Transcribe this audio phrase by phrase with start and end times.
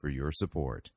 [0.00, 0.90] for your support.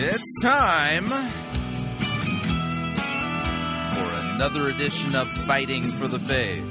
[0.00, 1.06] It's time
[3.94, 6.64] for another edition of Fighting for the Faith.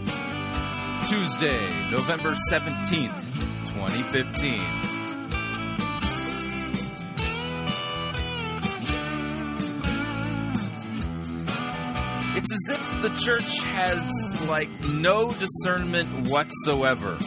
[1.10, 4.97] Tuesday, November 17th, 2015.
[12.50, 17.18] It's as if the church has, like, no discernment whatsoever.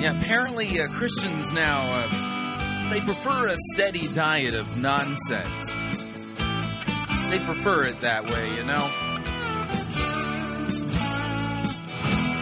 [0.00, 5.74] Yeah, apparently uh, Christians now, uh, they prefer a steady diet of nonsense.
[7.28, 9.01] They prefer it that way, you know?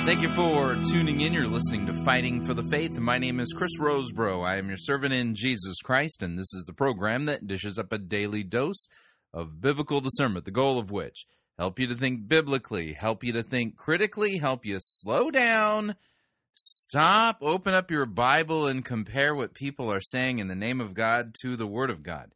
[0.03, 1.33] Thank you for tuning in.
[1.33, 2.98] You're listening to Fighting for the Faith.
[2.98, 4.45] My name is Chris Rosebrough.
[4.45, 7.93] I am your servant in Jesus Christ, and this is the program that dishes up
[7.93, 8.89] a daily dose
[9.33, 11.27] of biblical discernment, the goal of which
[11.59, 15.95] help you to think biblically, help you to think critically, help you slow down,
[16.55, 20.95] stop, open up your Bible, and compare what people are saying in the name of
[20.95, 22.33] God to the Word of God.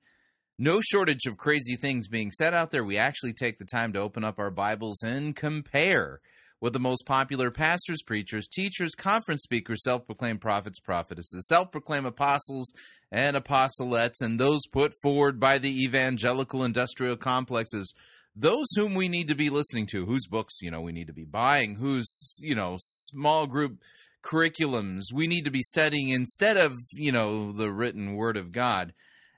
[0.59, 2.85] No shortage of crazy things being said out there.
[2.85, 6.21] We actually take the time to open up our Bibles and compare
[6.65, 12.07] with the most popular pastors, preachers, teachers, conference speakers, self proclaimed prophets, prophetesses, self proclaimed
[12.07, 12.73] apostles
[13.13, 17.95] and apostolettes, and those put forward by the evangelical industrial complexes.
[18.35, 21.13] Those whom we need to be listening to, whose books, you know, we need to
[21.13, 23.83] be buying, whose, you know, small group
[24.25, 28.95] curriculums we need to be studying instead of, you know, the written word of God.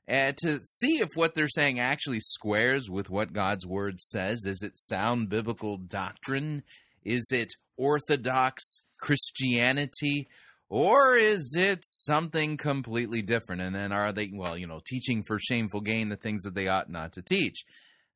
[0.07, 4.45] And to see if what they're saying actually squares with what God's word says.
[4.47, 6.63] Is it sound biblical doctrine?
[7.07, 10.29] Is it Orthodox Christianity?
[10.69, 13.63] Or is it something completely different?
[13.63, 16.67] And then are they, well, you know, teaching for shameful gain the things that they
[16.67, 17.65] ought not to teach?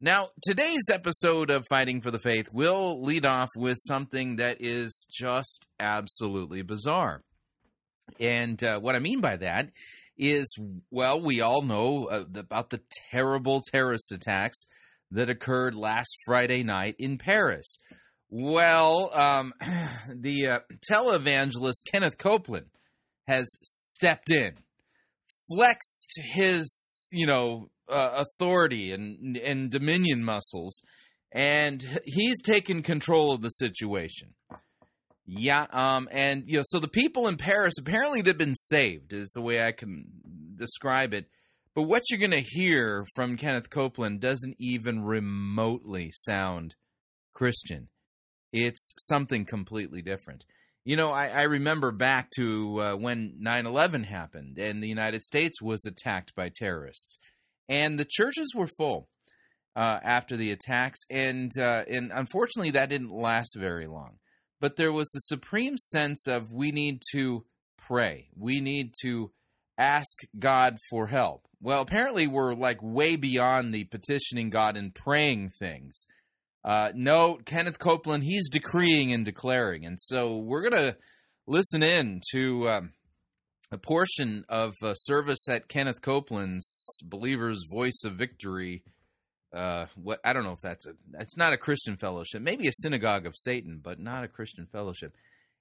[0.01, 5.07] Now, today's episode of Fighting for the Faith will lead off with something that is
[5.11, 7.23] just absolutely bizarre.
[8.19, 9.71] And uh, what I mean by that
[10.19, 10.59] is,
[10.91, 12.81] well, we all know uh, about the
[13.11, 14.65] terrible terrorist attacks
[15.11, 17.79] that occurred last Friday night in Paris.
[18.31, 19.53] Well, um,
[20.15, 22.67] the uh, televangelist Kenneth Copeland
[23.27, 24.55] has stepped in,
[25.49, 30.85] flexed his, you know, uh, authority and and dominion muscles,
[31.33, 34.35] and he's taken control of the situation.
[35.27, 39.33] Yeah, um, and you know, so the people in Paris apparently they've been saved, is
[39.35, 40.05] the way I can
[40.55, 41.27] describe it.
[41.75, 46.77] But what you're going to hear from Kenneth Copeland doesn't even remotely sound
[47.33, 47.89] Christian
[48.53, 50.45] it's something completely different.
[50.85, 55.23] You know, I, I remember back to uh, when 9 11 happened and the United
[55.23, 57.19] States was attacked by terrorists.
[57.69, 59.09] And the churches were full
[59.77, 61.01] uh, after the attacks.
[61.11, 64.19] And, uh, and unfortunately, that didn't last very long.
[64.61, 67.45] But there was a supreme sense of we need to
[67.79, 69.31] pray, we need to
[69.79, 71.47] ask God for help.
[71.63, 76.07] Well, apparently, we're like way beyond the petitioning God and praying things.
[76.65, 79.87] Uh, no, Kenneth Copeland, he's decreeing and declaring.
[79.87, 80.97] And so we're going to
[81.47, 82.93] listen in to um,
[83.73, 88.83] a portion of a service at Kenneth Copeland's Believer's Voice of Victory.
[89.53, 92.73] Uh, what I don't know if that's a it's not a Christian fellowship, maybe a
[92.73, 95.13] synagogue of Satan, but not a Christian fellowship.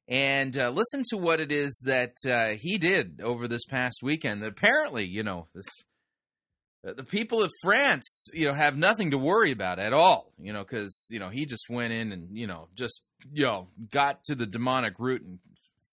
[0.07, 4.43] And uh, listen to what it is that uh, he did over this past weekend.
[4.43, 5.67] Apparently, you know, this
[6.83, 10.63] the people of France, you know, have nothing to worry about at all, you know,
[10.63, 14.35] because you know he just went in and you know just you know got to
[14.35, 15.39] the demonic root and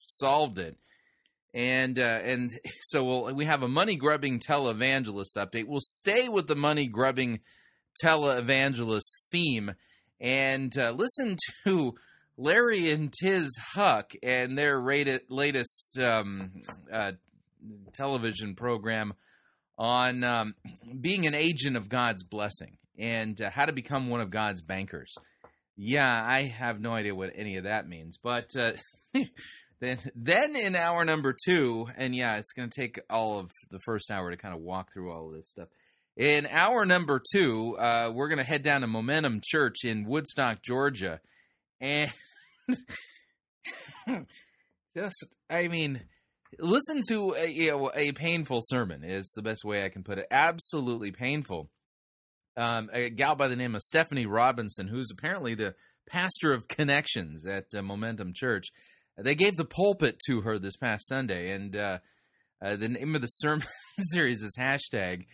[0.07, 0.77] solved it,
[1.53, 2.53] and uh, and
[2.83, 5.67] so we'll, we have a money grubbing televangelist update.
[5.67, 7.41] We'll stay with the money grubbing
[8.05, 9.75] televangelist theme
[10.21, 11.95] and uh, listen to
[12.37, 16.53] Larry and Tiz Huch and their latest um,
[16.93, 17.13] uh,
[17.95, 19.15] television program
[19.79, 20.55] on um,
[21.01, 25.15] being an agent of God's blessing and uh, how to become one of God's bankers.
[25.77, 28.73] Yeah, I have no idea what any of that means, but uh,
[29.81, 33.79] Then, then in hour number two, and yeah, it's going to take all of the
[33.81, 35.69] first hour to kind of walk through all of this stuff.
[36.17, 40.63] In hour number two, uh, we're going to head down to Momentum Church in Woodstock,
[40.63, 41.21] Georgia,
[41.79, 42.11] and
[44.97, 46.01] just, I mean,
[46.59, 50.19] listen to a, you know, a painful sermon is the best way I can put
[50.19, 50.27] it.
[50.31, 51.71] Absolutely painful.
[52.57, 55.75] Um, a gal by the name of Stephanie Robinson, who's apparently the
[56.09, 58.69] pastor of connections at uh, Momentum Church,
[59.19, 61.99] they gave the pulpit to her this past Sunday, and uh,
[62.63, 63.67] uh, the name of the sermon
[63.99, 65.27] series is hashtag,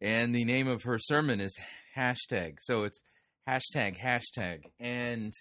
[0.00, 1.56] and the name of her sermon is
[1.96, 2.56] hashtag.
[2.60, 3.02] So it's
[3.48, 5.32] hashtag hashtag, and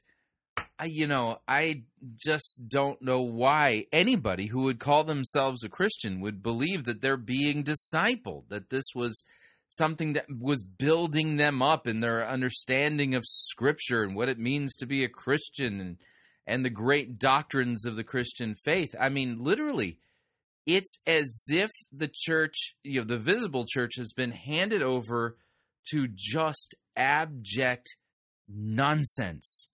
[0.78, 1.84] I, you know, I
[2.16, 7.18] just don't know why anybody who would call themselves a Christian would believe that they're
[7.18, 9.24] being discipled, that this was
[9.69, 14.75] something that was building them up in their understanding of Scripture and what it means
[14.75, 15.98] to be a Christian and
[16.48, 18.96] and the great doctrines of the Christian faith.
[19.00, 19.98] I mean, literally,
[20.68, 25.38] it's as if the church, you know, the visible church has been handed over
[25.90, 27.96] to just abject
[28.48, 29.69] nonsense.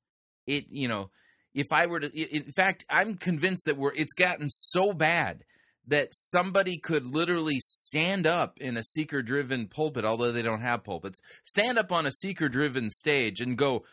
[0.48, 1.10] It, you know,
[1.54, 5.44] if I were to, in fact, I'm convinced that we're, it's gotten so bad
[5.88, 10.84] that somebody could literally stand up in a seeker driven pulpit, although they don't have
[10.84, 13.84] pulpits, stand up on a seeker driven stage and go,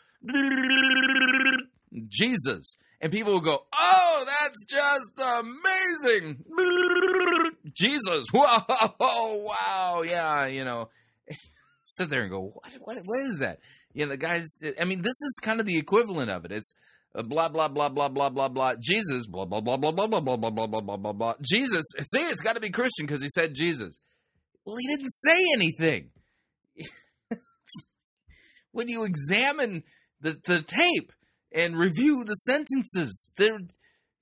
[2.09, 2.77] Jesus.
[3.01, 6.45] And people will go, Oh, that's just amazing.
[7.77, 8.27] Jesus.
[8.33, 10.03] Whoa, wow.
[10.05, 10.89] Yeah, you know.
[11.87, 13.61] Sit there and go, what, what, what is that?
[13.93, 14.47] You know, the guys,
[14.81, 16.53] I mean, this is kind of the equivalent of it.
[16.53, 16.73] It's
[17.15, 18.75] blah, blah, blah, blah, blah, blah, blah.
[18.81, 21.35] Jesus, blah, blah, blah, blah, blah, blah, blah, blah, blah, blah, blah, blah, blah.
[21.41, 21.85] Jesus.
[22.05, 24.01] See, it's got to be Christian because he said Jesus.
[24.65, 26.11] Well, he didn't say anything.
[28.73, 29.83] when you examine
[30.21, 31.13] the, the tape,
[31.53, 33.31] and review the sentences.
[33.37, 33.59] There,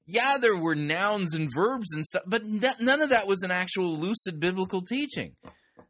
[0.06, 3.96] yeah, there were nouns and verbs and stuff, but none of that was an actual
[3.96, 5.34] lucid biblical teaching.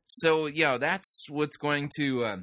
[0.06, 2.36] So, yeah, that's what's going to uh,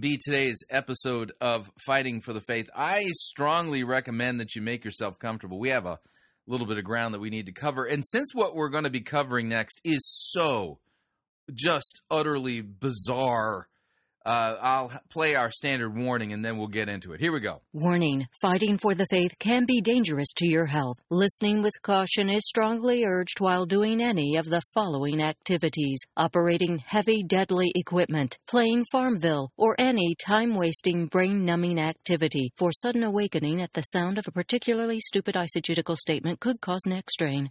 [0.00, 2.70] be today's episode of Fighting for the Faith.
[2.74, 5.58] I strongly recommend that you make yourself comfortable.
[5.58, 5.98] We have a
[6.46, 7.84] little bit of ground that we need to cover.
[7.84, 10.00] And since what we're going to be covering next is
[10.32, 10.78] so
[11.52, 13.68] just utterly bizarre
[14.24, 17.20] uh, I'll play our standard warning and then we'll get into it.
[17.20, 17.60] Here we go.
[17.72, 20.96] Warning Fighting for the faith can be dangerous to your health.
[21.10, 27.22] Listening with caution is strongly urged while doing any of the following activities operating heavy,
[27.22, 32.50] deadly equipment, playing Farmville, or any time wasting, brain numbing activity.
[32.56, 37.10] For sudden awakening at the sound of a particularly stupid eisegetical statement could cause neck
[37.10, 37.50] strain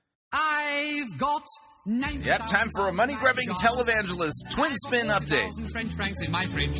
[0.33, 1.43] I've got
[1.83, 5.71] Yep, time for a money grubbing televangelist twin spin update.
[5.71, 6.77] French francs in my fridge.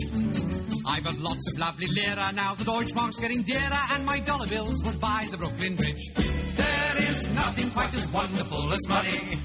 [0.85, 2.53] I've got lots of lovely lira now.
[2.53, 6.13] The Deutschmark's getting dearer, and my dollar bills would buy the Brooklyn Bridge.
[6.13, 9.39] There is nothing quite as wonderful as money.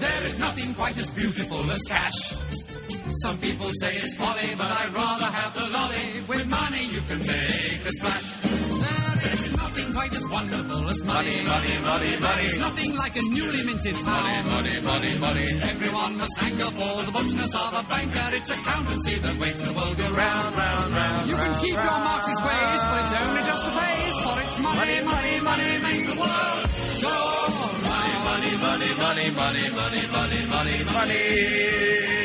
[0.00, 2.34] There is nothing quite as beautiful as cash.
[3.22, 6.09] Some people say it's folly, but I'd rather have the lolly.
[6.30, 8.38] With money, you can make a splash.
[8.38, 11.42] There is nothing quite as wonderful as money.
[11.42, 12.44] Money, money, money.
[12.46, 14.46] There's nothing like a newly minted pound.
[14.46, 15.46] Money, money, money.
[15.60, 18.36] Everyone must hanker for the butchness of a banker.
[18.36, 20.54] It's accountancy that makes the world go round.
[20.56, 21.98] Round, round, You can keep your.
[21.98, 24.18] Marxist ways, but it's only just a phase.
[24.22, 26.62] For it's money, money, money makes the world
[27.02, 28.22] go round.
[28.30, 32.19] Money, money, money, money, money, money, money, money.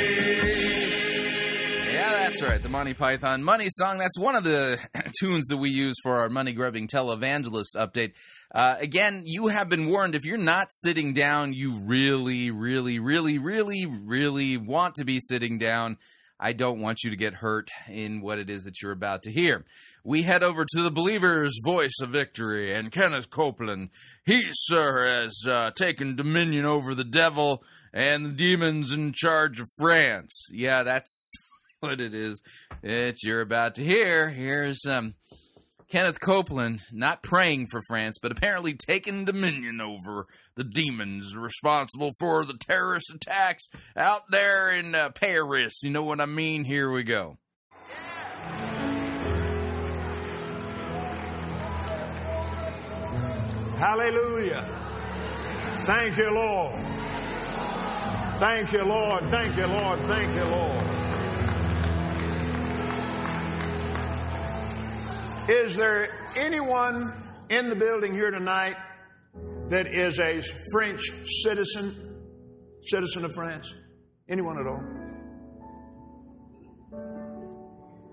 [2.05, 2.61] Yeah, that's right.
[2.61, 3.97] The Monty Python Money Song.
[3.97, 4.79] That's one of the
[5.19, 8.13] tunes that we use for our money grubbing televangelist update.
[8.53, 10.13] Uh, again, you have been warned.
[10.13, 15.57] If you're not sitting down, you really, really, really, really, really want to be sitting
[15.57, 15.97] down.
[16.39, 19.31] I don't want you to get hurt in what it is that you're about to
[19.31, 19.65] hear.
[20.03, 23.89] We head over to the believer's voice of victory and Kenneth Copeland.
[24.25, 29.67] He, sir, has uh, taken dominion over the devil and the demons in charge of
[29.79, 30.47] France.
[30.51, 31.31] Yeah, that's
[31.79, 32.41] what it is
[32.81, 34.29] that you're about to hear.
[34.29, 35.15] Here's um,
[35.89, 42.45] Kenneth Copeland not praying for France, but apparently taking dominion over the demons responsible for
[42.45, 45.81] the terrorist attacks out there in uh, Paris.
[45.83, 46.63] You know what I mean?
[46.63, 47.37] Here we go.
[53.77, 54.63] Hallelujah.
[55.81, 56.79] Thank you, Lord.
[58.39, 59.29] Thank you, Lord.
[59.29, 59.99] Thank you, Lord.
[60.07, 61.14] Thank you, Lord.
[65.47, 67.13] Is there anyone
[67.49, 68.77] in the building here tonight
[69.69, 71.01] that is a French
[71.43, 72.15] citizen,
[72.83, 73.71] citizen of France?
[74.27, 74.81] Anyone at all?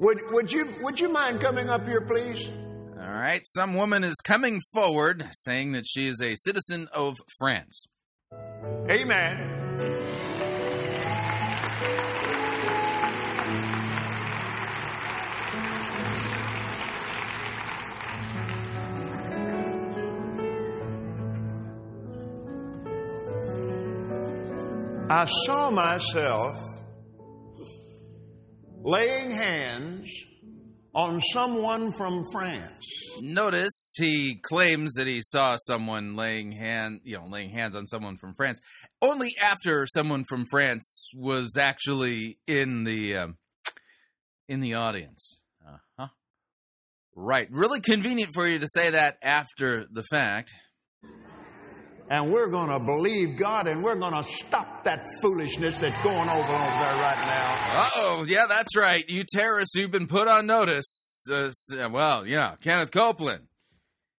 [0.01, 2.51] Would, would, you, would you mind coming up here, please?
[3.01, 7.87] All right, some woman is coming forward saying that she is a citizen of France.
[8.91, 9.52] Amen.
[25.15, 26.59] I saw myself
[28.83, 30.11] laying hands
[30.95, 33.21] on someone from France.
[33.21, 38.17] Notice he claims that he saw someone laying hand, you know, laying hands on someone
[38.17, 38.63] from France,
[39.03, 43.37] only after someone from France was actually in the um,
[44.49, 45.43] in the audience.
[45.63, 46.09] Uh huh.
[47.15, 50.55] Right, really convenient for you to say that after the fact.
[52.11, 56.29] And we're going to believe God and we're going to stop that foolishness that's going
[56.29, 57.89] over over there right now.
[57.97, 59.05] Oh, yeah, that's right.
[59.09, 61.27] You terrorists who've been put on notice.
[61.33, 61.51] Uh,
[61.91, 63.47] well, yeah, Kenneth Copeland.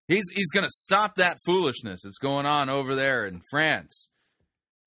[0.08, 4.10] He's he's going to stop that foolishness that's going on over there in France.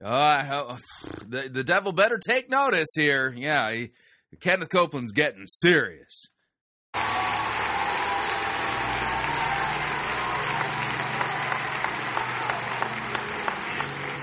[0.04, 0.78] Oh,
[1.28, 3.34] the, the devil better take notice here.
[3.36, 3.92] Yeah, he,
[4.40, 6.28] Kenneth Copeland's getting serious.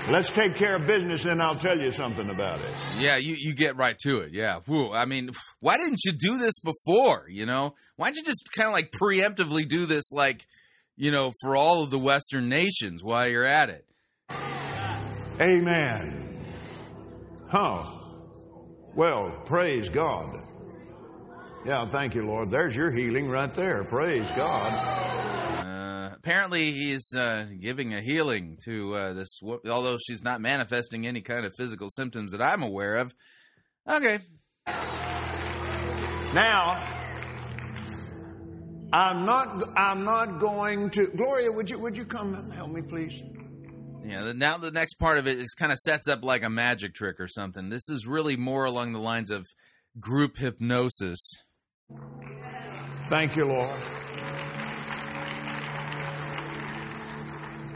[0.07, 2.71] Let's take care of business and I'll tell you something about it.
[2.99, 4.33] Yeah, you, you get right to it.
[4.33, 4.59] Yeah.
[4.67, 4.93] Whew.
[4.93, 5.31] I mean,
[5.61, 7.25] why didn't you do this before?
[7.27, 10.45] You know, why don't you just kind of like preemptively do this, like,
[10.95, 13.85] you know, for all of the Western nations while you're at it?
[15.41, 16.45] Amen.
[17.47, 17.85] Huh.
[18.93, 20.43] Well, praise God.
[21.65, 22.51] Yeah, thank you, Lord.
[22.51, 23.83] There's your healing right there.
[23.83, 24.71] Praise God.
[24.71, 25.84] Uh,
[26.25, 29.39] apparently, he's uh, giving a healing to uh, this,
[29.69, 33.13] although she's not manifesting any kind of physical symptoms that I'm aware of.
[33.87, 34.19] Okay.
[36.33, 36.83] Now,
[38.91, 39.63] I'm not.
[39.77, 41.07] I'm not going to.
[41.15, 43.21] Gloria, would you would you come and help me, please?
[44.03, 44.23] Yeah.
[44.23, 46.95] The, now the next part of it is kind of sets up like a magic
[46.95, 47.69] trick or something.
[47.69, 49.45] This is really more along the lines of
[49.99, 51.19] group hypnosis.
[53.09, 53.69] Thank you, Lord.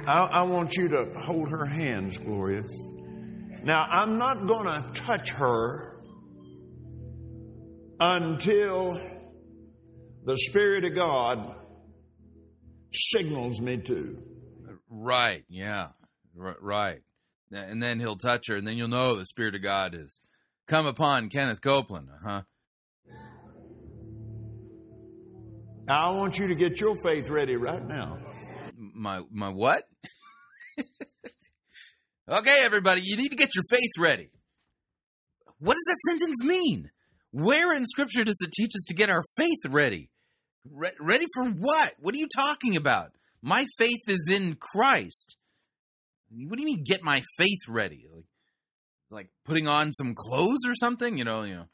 [0.10, 2.64] I, I want you to hold her hands, Gloria.
[3.62, 6.02] Now, I'm not going to touch her
[8.00, 9.00] until
[10.26, 11.54] the Spirit of God
[12.92, 14.18] signals me to.
[14.90, 15.90] Right, yeah,
[16.34, 17.02] right.
[17.52, 20.22] And then he'll touch her, and then you'll know the Spirit of God has
[20.68, 22.42] come upon Kenneth Copeland, huh?
[25.88, 28.18] Now, I want you to get your faith ready right now.
[29.00, 29.88] My my what?
[32.30, 34.30] okay, everybody, you need to get your faith ready.
[35.60, 36.92] What does that sentence mean?
[37.32, 40.10] Where in Scripture does it teach us to get our faith ready?
[40.70, 41.94] Re- ready for what?
[42.00, 43.14] What are you talking about?
[43.42, 45.38] My faith is in Christ.
[46.30, 48.06] What do you mean, get my faith ready?
[48.14, 48.26] Like,
[49.10, 51.18] like putting on some clothes or something?
[51.18, 51.66] You know, you know.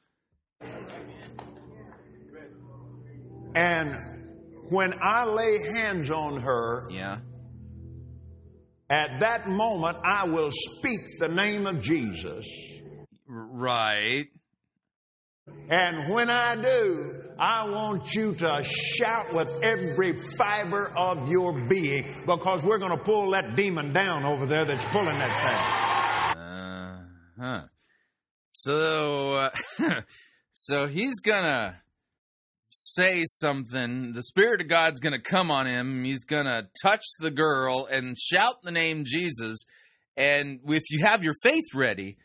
[3.56, 4.25] And
[4.70, 7.20] when I lay hands on her, Yeah.
[8.90, 12.46] at that moment I will speak the name of Jesus.
[13.28, 14.28] Right.
[15.70, 22.08] And when I do, I want you to shout with every fiber of your being
[22.26, 25.32] because we're going to pull that demon down over there that's pulling that
[26.36, 26.42] thing.
[26.42, 27.04] Uh
[27.40, 27.62] huh.
[28.54, 29.50] So, uh,
[30.54, 31.80] so he's gonna
[32.76, 34.12] say something.
[34.14, 36.04] The Spirit of God's gonna come on him.
[36.04, 39.66] He's gonna touch the girl and shout the name Jesus.
[40.18, 42.18] And if you have your faith ready,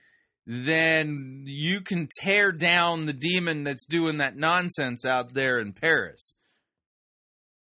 [0.46, 6.34] then you can tear down the demon that's doing that nonsense out there in Paris.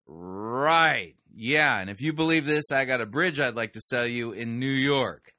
[0.06, 1.14] Right.
[1.34, 1.78] Yeah.
[1.78, 4.58] And if you believe this, I got a bridge I'd like to sell you in
[4.58, 5.34] New York.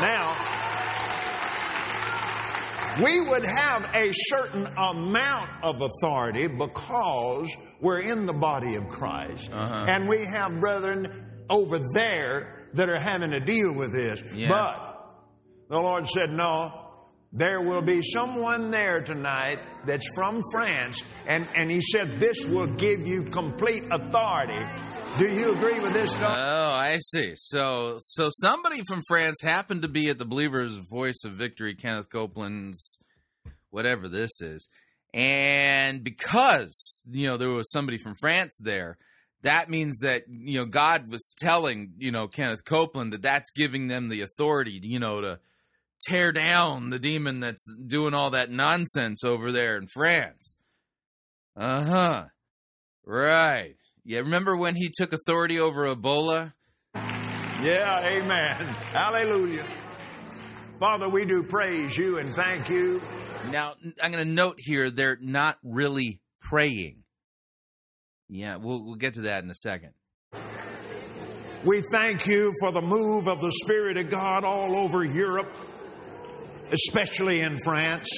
[0.00, 0.63] Now,
[3.02, 9.50] we would have a certain amount of authority because we're in the body of Christ.
[9.52, 9.86] Uh-huh.
[9.88, 14.22] And we have brethren over there that are having to deal with this.
[14.34, 14.48] Yeah.
[14.48, 15.14] But
[15.68, 16.83] the Lord said, no,
[17.36, 22.68] there will be someone there tonight that's from France, and, and he said this will
[22.68, 24.64] give you complete authority.
[25.18, 26.12] Do you agree with this?
[26.14, 26.36] Doc?
[26.36, 27.32] Oh, I see.
[27.34, 32.08] So, so somebody from France happened to be at the Believer's Voice of Victory, Kenneth
[32.08, 33.00] Copeland's,
[33.70, 34.68] whatever this is,
[35.12, 38.96] and because you know there was somebody from France there,
[39.42, 43.88] that means that you know God was telling you know Kenneth Copeland that that's giving
[43.88, 45.40] them the authority, you know, to
[46.06, 50.56] tear down the demon that's doing all that nonsense over there in France.
[51.56, 52.24] Uh huh.
[53.04, 53.76] Right.
[54.04, 56.52] Yeah, remember when he took authority over Ebola?
[56.94, 58.66] Yeah, amen.
[58.92, 59.66] Hallelujah.
[60.78, 63.00] Father, we do praise you and thank you.
[63.50, 67.04] Now, I'm going to note here they're not really praying.
[68.28, 69.92] Yeah, we'll, we'll get to that in a second.
[71.64, 75.50] We thank you for the move of the Spirit of God all over Europe
[76.72, 78.08] especially in France.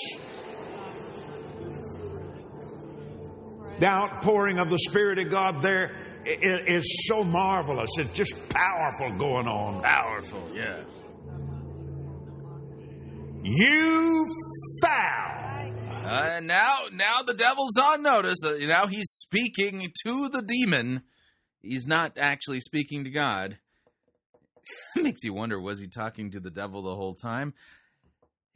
[3.79, 5.93] The outpouring of the Spirit of God there
[6.25, 7.91] is so marvelous.
[7.99, 9.83] It's just powerful going on.
[9.83, 10.83] Powerful, yeah.
[13.43, 14.27] You
[14.83, 15.73] foul.
[16.07, 18.45] Uh, now, now the devil's on notice.
[18.45, 21.03] Uh, now he's speaking to the demon.
[21.61, 23.59] He's not actually speaking to God.
[24.97, 27.55] Makes you wonder: was he talking to the devil the whole time?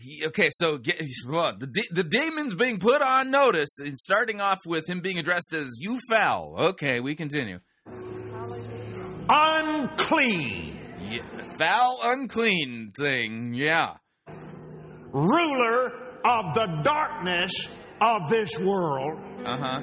[0.00, 4.60] He, okay, so get, well, the the demon's being put on notice, and starting off
[4.66, 7.58] with him being addressed as "you foul." Okay, we continue.
[9.28, 10.78] Unclean.
[11.02, 11.22] Yeah,
[11.58, 13.52] foul, unclean thing.
[13.52, 13.96] Yeah.
[15.12, 15.92] Ruler
[16.24, 17.68] of the darkness
[18.00, 19.20] of this world.
[19.44, 19.80] Uh huh.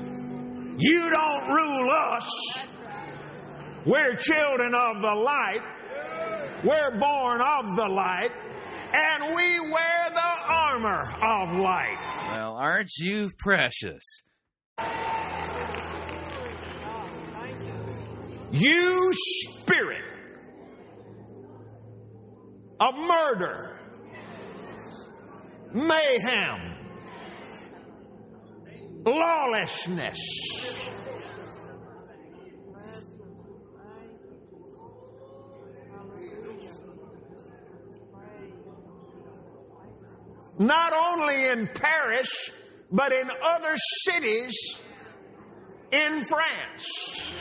[0.79, 2.59] You don't rule us.
[3.85, 5.61] We're children of the light.
[6.63, 8.31] We're born of the light
[8.93, 11.97] and we wear the armor of light.
[12.29, 14.03] Well, aren't you precious?
[18.51, 20.03] You spirit
[22.79, 23.79] of murder,
[25.73, 26.75] mayhem,
[29.03, 30.19] lawlessness.
[40.59, 42.31] Not only in Paris,
[42.91, 44.77] but in other cities
[45.91, 47.37] in France.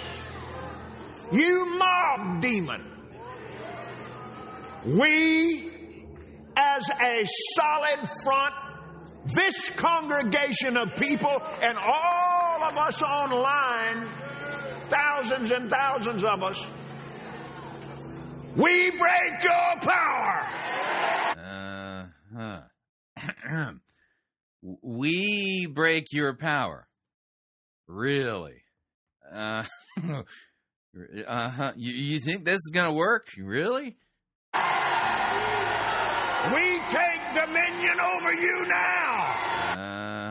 [1.33, 2.92] You mob demon.
[4.85, 5.72] We,
[6.57, 8.55] as a solid front,
[9.26, 14.09] this congregation of people and all of us online,
[14.88, 16.64] thousands and thousands of us,
[18.55, 20.48] we break your power.
[21.37, 22.61] Uh huh.
[24.82, 26.88] we break your power.
[27.86, 28.62] Really?
[29.32, 29.64] Uh,
[31.26, 31.72] uh-huh.
[31.76, 33.28] You, you think this is going to work?
[33.38, 33.96] Really?
[36.52, 39.36] We take dominion over you now.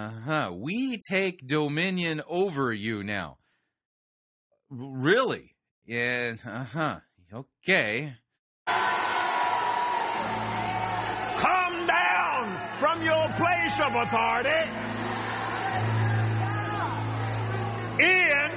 [0.08, 0.52] Uh-huh.
[0.54, 3.38] We take dominion over you now.
[4.70, 5.56] Really?
[5.86, 7.00] Yeah, uh-huh.
[7.34, 8.14] Okay.
[12.78, 14.50] From your place of authority
[18.00, 18.50] in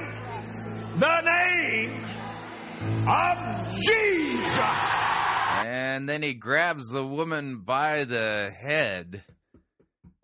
[0.97, 2.03] the name
[3.07, 4.59] of Jesus.
[5.65, 9.23] And then he grabs the woman by the head.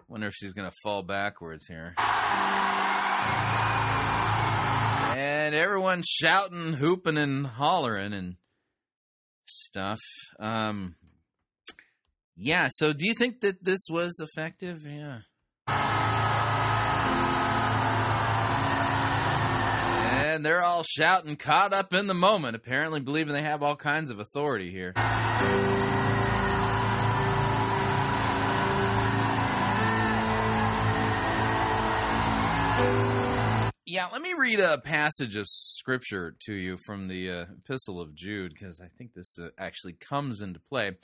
[0.10, 1.93] Wonder if she's going to fall backwards here.
[5.17, 8.36] And everyone's shouting, hooping, and hollering and
[9.45, 9.99] stuff.
[10.39, 10.95] Um,
[12.36, 12.69] yeah.
[12.71, 14.86] So, do you think that this was effective?
[14.86, 15.19] Yeah.
[20.36, 24.12] And they're all shouting, caught up in the moment, apparently believing they have all kinds
[24.12, 24.93] of authority here.
[33.88, 38.13] Yeah, let me read a passage of scripture to you from the uh, Epistle of
[38.13, 40.98] Jude, because I think this uh, actually comes into play.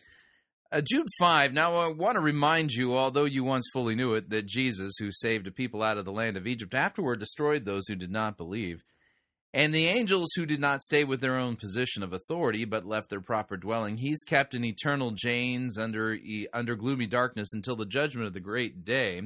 [0.74, 1.52] Uh, Jude 5.
[1.52, 5.12] Now, I want to remind you, although you once fully knew it, that Jesus, who
[5.12, 8.38] saved a people out of the land of Egypt, afterward destroyed those who did not
[8.38, 8.82] believe.
[9.54, 13.10] And the angels who did not stay with their own position of authority, but left
[13.10, 16.18] their proper dwelling, he's kept in eternal chains under,
[16.54, 19.22] under gloomy darkness until the judgment of the great day.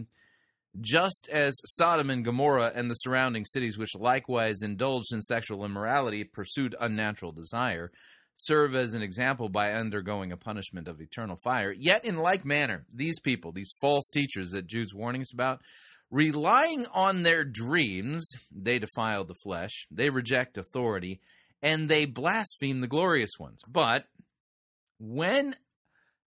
[0.82, 6.24] Just as Sodom and Gomorrah and the surrounding cities, which likewise indulged in sexual immorality,
[6.24, 7.92] pursued unnatural desire,
[8.36, 11.71] serve as an example by undergoing a punishment of eternal fire.
[11.71, 15.62] Yet, in like manner, these people, these false teachers that Jude's warning us about,
[16.12, 21.19] relying on their dreams, they defile the flesh, they reject authority,
[21.62, 23.62] and they blaspheme the glorious ones.
[23.67, 24.06] But
[25.00, 25.56] when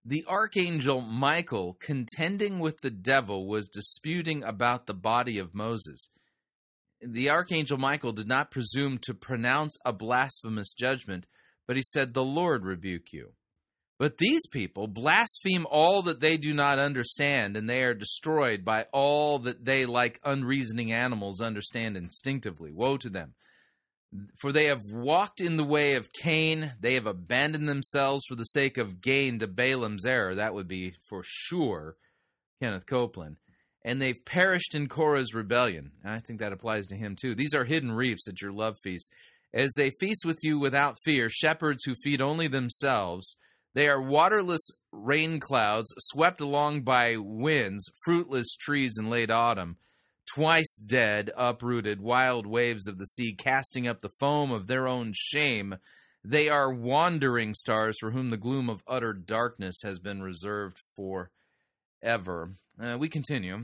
[0.03, 6.09] the archangel Michael, contending with the devil, was disputing about the body of Moses,
[7.01, 11.27] the archangel Michael did not presume to pronounce a blasphemous judgment
[11.69, 13.33] but he said, The Lord rebuke you.
[13.99, 18.87] But these people blaspheme all that they do not understand, and they are destroyed by
[18.91, 22.71] all that they, like unreasoning animals, understand instinctively.
[22.71, 23.35] Woe to them!
[24.39, 28.45] For they have walked in the way of Cain, they have abandoned themselves for the
[28.45, 30.33] sake of gain to Balaam's error.
[30.33, 31.97] That would be for sure
[32.59, 33.35] Kenneth Copeland.
[33.85, 35.91] And they've perished in Korah's rebellion.
[36.03, 37.35] I think that applies to him too.
[37.35, 39.13] These are hidden reefs at your love feast
[39.53, 43.37] as they feast with you without fear, shepherds who feed only themselves.
[43.73, 49.77] They are waterless rain clouds swept along by winds, fruitless trees in late autumn,
[50.33, 55.13] twice dead, uprooted, wild waves of the sea casting up the foam of their own
[55.15, 55.77] shame.
[56.23, 61.31] They are wandering stars for whom the gloom of utter darkness has been reserved for
[62.01, 62.55] ever.
[62.79, 63.63] Uh, we continue.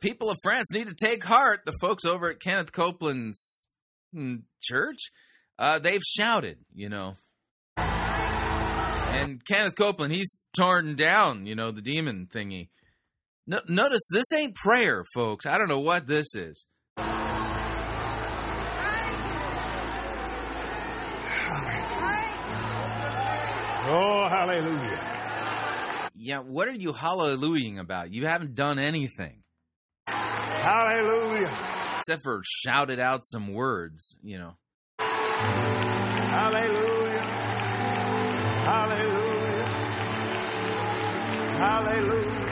[0.00, 1.60] People of France need to take heart.
[1.64, 3.66] The folks over at Kenneth Copeland's
[4.14, 5.10] mm, church,
[5.58, 7.16] uh, they've shouted, you know.
[7.76, 12.68] And Kenneth Copeland, he's torn down, you know, the demon thingy.
[13.46, 15.46] No, notice this ain't prayer, folks.
[15.46, 16.66] I don't know what this is.
[23.90, 25.00] Oh, hallelujah.
[26.14, 28.12] Yeah, what are you hallelujahing about?
[28.12, 29.37] You haven't done anything.
[30.68, 31.50] Hallelujah.
[31.96, 34.52] Except for shouted out some words, you know.
[36.28, 37.22] Hallelujah.
[38.66, 39.64] Hallelujah.
[41.56, 42.44] Hallelujah.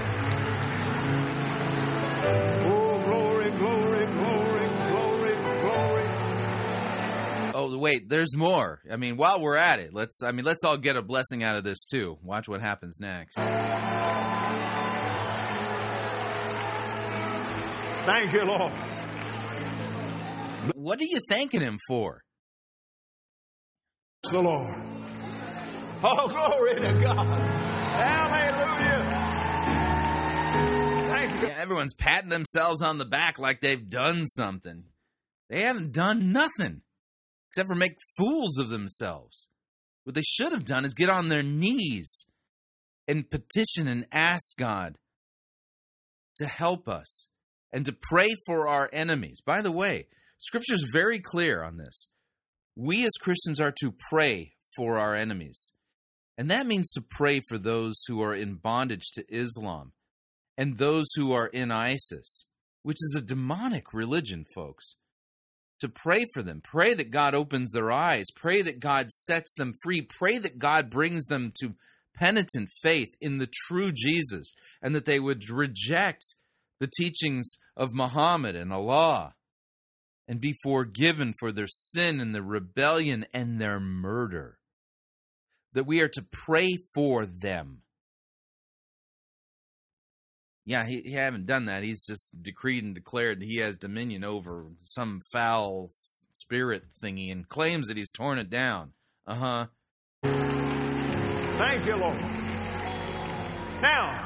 [2.65, 6.05] Oh, glory, glory, glory, glory, glory.
[7.55, 8.81] Oh, wait, there's more.
[8.91, 11.57] I mean, while we're at it, let's I mean, let's all get a blessing out
[11.57, 12.17] of this too.
[12.23, 13.37] Watch what happens next.
[18.07, 18.73] Thank you, Lord.
[20.75, 22.23] What are you thanking him for?
[24.31, 24.75] the Lord.
[26.03, 27.39] Oh, glory to God.
[27.97, 29.07] Hallelujah.
[31.09, 31.49] Thank you.
[31.49, 34.85] Yeah, everyone's patting themselves on the back like they've done something.
[35.49, 36.83] They haven't done nothing
[37.51, 39.49] except for make fools of themselves.
[40.05, 42.27] What they should have done is get on their knees
[43.09, 44.99] and petition and ask God
[46.37, 47.29] to help us
[47.73, 49.41] and to pray for our enemies.
[49.45, 50.07] By the way,
[50.39, 52.09] scripture is very clear on this.
[52.77, 55.73] We as Christians are to pray for our enemies.
[56.39, 59.93] And that means to pray for those who are in bondage to Islam
[60.59, 62.47] and those who are in ISIS,
[62.83, 64.97] which is a demonic religion, folks.
[65.81, 69.75] To pray for them, pray that God opens their eyes, pray that God sets them
[69.83, 71.75] free, pray that God brings them to
[72.15, 76.35] penitent faith in the true Jesus, and that they would reject
[76.81, 79.35] the teachings of Muhammad and Allah
[80.29, 84.59] and be forgiven for their sin and their rebellion and their murder.
[85.73, 87.83] That we are to pray for them.
[90.65, 91.85] Yeah, he, he haven't done that.
[91.85, 95.91] He's just decreed and declared that he has dominion over some foul
[96.35, 98.93] spirit thingy and claims that he's torn it down.
[99.27, 99.67] Uh huh.
[100.25, 102.21] Thank you, Lord.
[103.81, 104.26] Now,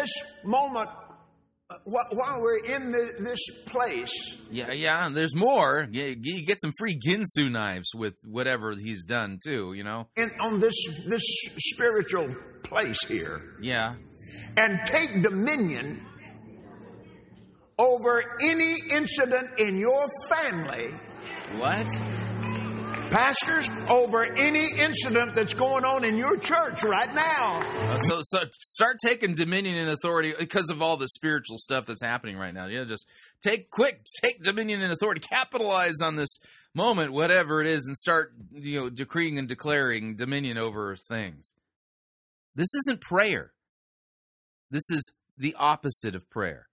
[0.00, 0.10] this
[0.44, 0.88] moment
[1.70, 4.36] uh, while we're in the, this place.
[4.50, 5.08] Yeah, yeah.
[5.10, 5.86] There's more.
[5.90, 9.72] You, you, get some free Ginsu knives with whatever he's done too.
[9.74, 10.74] You know, in, on this
[11.06, 11.22] this
[11.58, 12.34] spiritual
[12.64, 13.56] place here.
[13.60, 13.94] Yeah,
[14.56, 16.04] and take dominion
[17.78, 20.88] over any incident in your family.
[21.56, 21.86] What?
[23.10, 27.60] Pastors over any incident that's going on in your church right now.
[27.60, 32.02] Uh, so, so start taking dominion and authority because of all the spiritual stuff that's
[32.02, 32.66] happening right now.
[32.66, 33.08] Yeah, just
[33.42, 36.38] take quick, take dominion and authority, capitalize on this
[36.74, 41.54] moment, whatever it is, and start you know decreeing and declaring dominion over things.
[42.54, 43.52] This isn't prayer.
[44.70, 46.68] This is the opposite of prayer.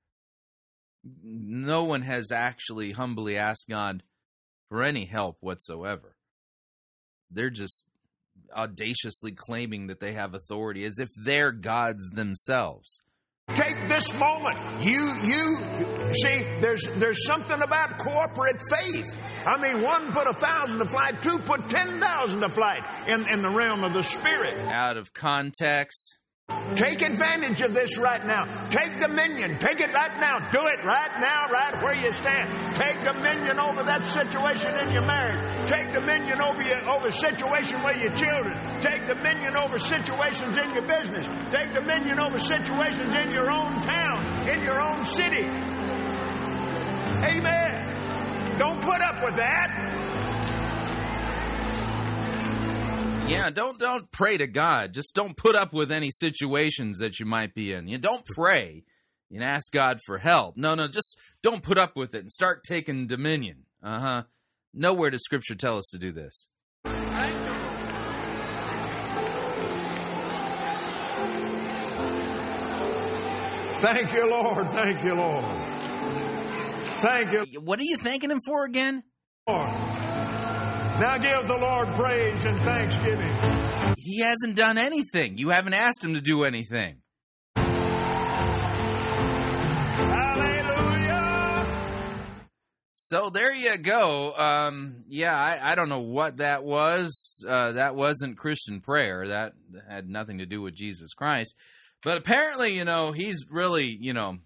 [1.23, 4.03] No one has actually humbly asked God
[4.69, 6.16] for any help whatsoever.
[7.31, 7.85] They're just
[8.55, 13.01] audaciously claiming that they have authority as if they're gods themselves.
[13.53, 14.81] Take this moment.
[14.81, 19.17] You, you, see, there's, there's something about corporate faith.
[19.45, 23.27] I mean, one put a thousand to flight, two put ten thousand to flight in,
[23.29, 24.57] in the realm of the spirit.
[24.57, 26.17] Out of context.
[26.75, 28.45] Take advantage of this right now.
[28.69, 29.57] Take dominion.
[29.57, 30.49] Take it right now.
[30.49, 32.75] Do it right now, right where you stand.
[32.75, 35.67] Take dominion over that situation in your marriage.
[35.67, 38.79] Take dominion over your over situation with your children.
[38.79, 41.25] Take dominion over situations in your business.
[41.49, 45.45] Take dominion over situations in your own town, in your own city.
[47.27, 48.57] Amen.
[48.59, 49.86] Don't put up with that.
[53.27, 54.93] Yeah, don't don't pray to God.
[54.93, 57.87] Just don't put up with any situations that you might be in.
[57.87, 58.83] You don't pray
[59.31, 60.55] and ask God for help.
[60.55, 63.65] No, no, just don't put up with it and start taking dominion.
[63.83, 64.23] Uh huh.
[64.73, 66.47] Nowhere does Scripture tell us to do this.
[73.79, 74.67] Thank you, Lord.
[74.69, 75.45] Thank you, Lord.
[76.99, 79.03] Thank you, What are you thanking Him for again?
[79.47, 80.06] Lord.
[80.99, 83.35] Now give the Lord praise and thanksgiving.
[83.97, 85.37] He hasn't done anything.
[85.37, 87.03] You haven't asked Him to do anything.
[90.07, 91.67] Hallelujah.
[92.95, 94.33] So there you go.
[94.35, 97.45] Um, yeah, I, I don't know what that was.
[97.47, 99.27] Uh, that wasn't Christian prayer.
[99.27, 99.53] That
[99.87, 101.53] had nothing to do with Jesus Christ.
[102.01, 104.37] But apparently, you know, he's really, you know,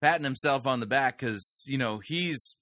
[0.00, 2.57] patting himself on the back because, you know, he's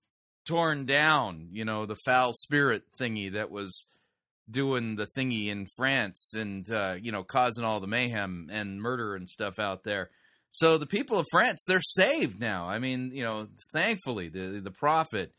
[0.47, 3.87] torn down, you know, the foul spirit thingy that was
[4.51, 9.15] doing the thingy in France and, uh, you know, causing all the mayhem and murder
[9.17, 10.11] and stuff out there.
[10.53, 12.67] So the people of France, they're saved now.
[12.67, 15.33] I mean, you know, thankfully, the the prophet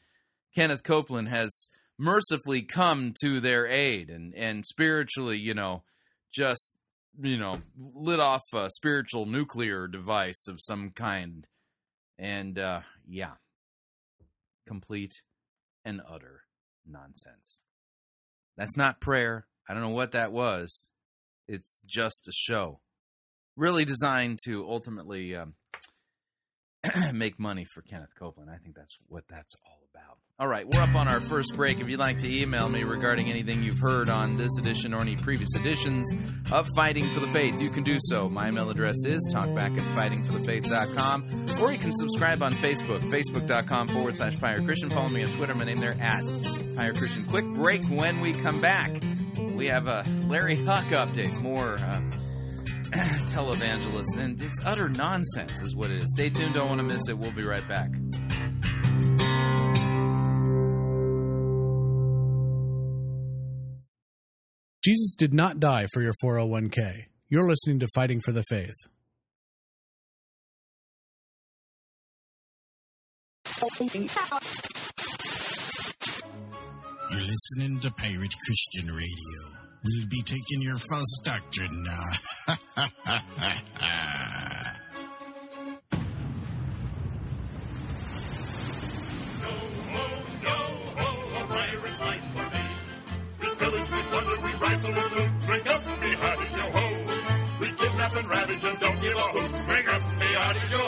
[0.54, 5.82] Kenneth Copeland has mercifully come to their aid and and spiritually, you know,
[6.32, 6.72] just
[7.20, 7.62] you know,
[7.96, 11.48] lit off a spiritual nuclear device of some kind.
[12.20, 13.32] And uh yeah.
[14.68, 15.22] Complete
[15.86, 16.42] and utter
[16.86, 17.62] nonsense.
[18.58, 19.48] That's not prayer.
[19.70, 20.90] I don't know what that was.
[21.48, 22.82] It's just a show
[23.58, 25.56] really designed to ultimately um,
[27.14, 28.50] make money for Kenneth Copeland.
[28.50, 29.87] I think that's what that's all about.
[30.40, 31.80] All right, we're up on our first break.
[31.80, 35.16] If you'd like to email me regarding anything you've heard on this edition or any
[35.16, 36.14] previous editions
[36.52, 38.30] of Fighting for the Faith, you can do so.
[38.30, 44.16] My email address is talkback at fightingforthefaith.com, or you can subscribe on Facebook, facebook.com forward
[44.16, 44.92] slash Pirate Christian.
[44.92, 45.56] Follow me on Twitter.
[45.56, 46.24] My name there at
[46.76, 47.26] Pirate Christian.
[47.26, 48.92] Quick break when we come back.
[49.40, 51.34] We have a Larry Huch update.
[51.42, 51.78] More.
[51.80, 52.02] Uh,
[53.28, 56.14] televangelist, and it's utter nonsense, is what it is.
[56.16, 57.18] Stay tuned, don't want to miss it.
[57.18, 57.90] We'll be right back.
[64.88, 67.08] Jesus did not die for your 401k.
[67.28, 68.74] You're listening to Fighting for the Faith.
[77.12, 79.58] You're listening to Pirate Christian Radio.
[79.84, 82.06] We'll be taking your false doctrine now.
[100.56, 100.87] it's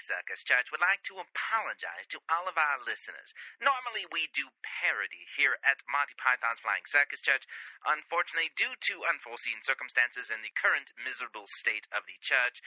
[0.00, 3.30] Circus Church would like to apologize to all of our listeners.
[3.58, 7.44] Normally, we do parody here at Monty Python's Flying Circus Church.
[7.86, 12.58] Unfortunately, due to unforeseen circumstances and the current miserable state of the church,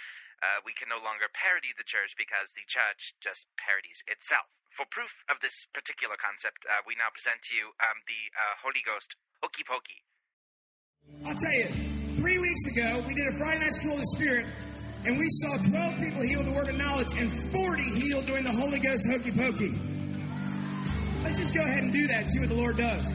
[0.41, 4.49] uh, we can no longer parody the church because the church just parodies itself.
[4.73, 8.55] For proof of this particular concept, uh, we now present to you um, the uh,
[8.63, 9.13] Holy Ghost
[9.43, 9.99] Hokey Pokey.
[11.25, 11.69] I'll tell you,
[12.17, 14.45] three weeks ago, we did a Friday night school of the Spirit,
[15.05, 18.51] and we saw 12 people healed the word of knowledge and 40 healed during the
[18.51, 19.71] Holy Ghost hokey pokey.
[21.23, 23.11] Let's just go ahead and do that and see what the Lord does.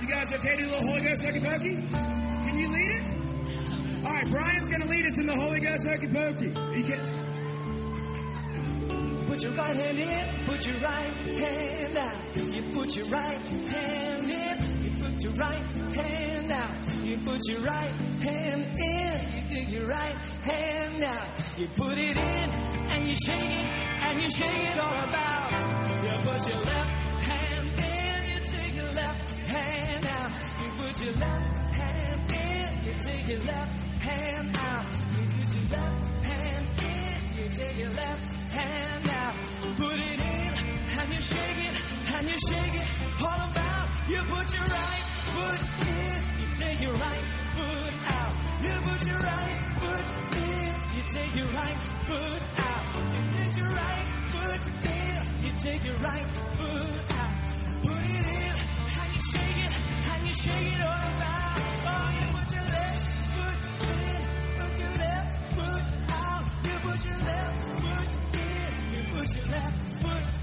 [0.00, 1.76] You guys okay to do little Holy Ghost hokey pokey?
[1.76, 4.04] Can you lead it?
[4.04, 6.46] All right, Brian's going to lead us in the Holy Ghost hokey pokey.
[6.76, 7.18] You can.
[9.26, 12.36] Put your right hand in, put your right hand out.
[12.36, 14.87] You put your right hand in,
[15.22, 17.04] your right hand out.
[17.04, 19.34] You put your right hand in.
[19.34, 21.58] You dig your right hand out.
[21.58, 22.50] You put it in
[22.90, 23.64] and you shake it
[24.02, 25.50] and you shake it all about.
[26.04, 26.90] You put your left
[27.30, 28.18] hand in.
[28.30, 30.30] You take your left hand out.
[30.62, 32.86] You put your left hand in.
[32.86, 34.86] You take your left hand out.
[35.16, 37.42] You put your left hand in.
[37.42, 39.34] You take your left hand out.
[39.76, 40.57] Put it in
[41.18, 41.74] you shake it
[42.14, 42.86] and you shake it
[43.20, 43.88] all about.
[44.08, 45.02] You put your right
[45.34, 47.24] foot in, you take your right
[47.58, 48.32] foot out.
[48.62, 50.04] You put your right foot
[50.38, 52.84] in, you take your right foot out.
[53.14, 54.60] You put your right foot
[54.94, 57.34] in, you take your right foot out.
[57.82, 58.54] Put it in
[58.98, 59.72] and you shake it
[60.12, 61.58] and you shake it all about.
[61.90, 63.02] Oh, you put your left
[63.34, 63.58] foot
[64.06, 64.22] in,
[64.54, 66.42] put your left foot out.
[66.62, 70.37] You put your left foot in, you put your left foot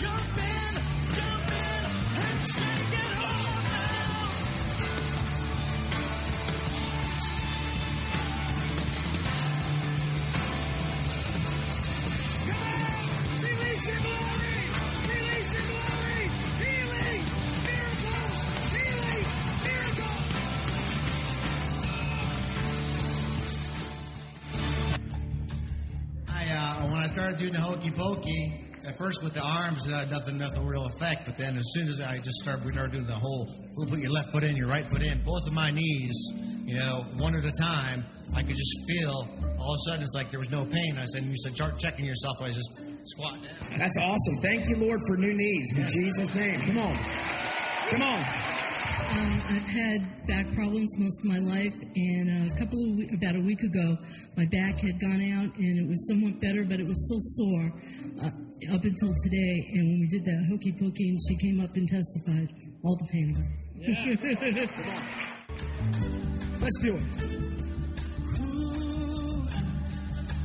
[0.00, 0.74] jump in,
[1.14, 1.84] jump in
[2.22, 2.89] and shake
[13.82, 13.86] Uh,
[26.88, 30.66] when I started doing the hokey pokey, at first with the arms, uh, nothing, nothing
[30.66, 31.22] real effect.
[31.24, 33.48] But then as soon as I just started, we started doing the whole,
[33.88, 36.18] put your left foot in, your right foot in, both of my knees,
[36.66, 38.04] you know, one at a time.
[38.36, 39.26] I could just feel
[39.58, 40.98] all of a sudden it's like there was no pain.
[40.98, 42.42] I said, you said, start checking yourself.
[42.42, 43.78] I just squat down.
[43.78, 44.36] That's awesome.
[44.42, 46.60] Thank you, Lord, for new knees in Jesus' name.
[46.60, 46.96] Come on.
[47.90, 48.24] Come on.
[49.10, 53.34] Um, I've had back problems most of my life, and a couple of we- about
[53.34, 53.96] a week ago,
[54.36, 57.72] my back had gone out, and it was somewhat better, but it was still sore
[58.22, 58.30] uh,
[58.76, 59.54] up until today.
[59.74, 62.48] And when we did that hokey pokey, and she came up and testified,
[62.84, 63.56] all the pain gone.
[66.60, 67.02] Let's do it.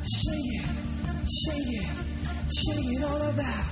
[0.08, 0.66] Shake it,
[1.30, 1.88] shake it,
[2.56, 3.66] shake it all about.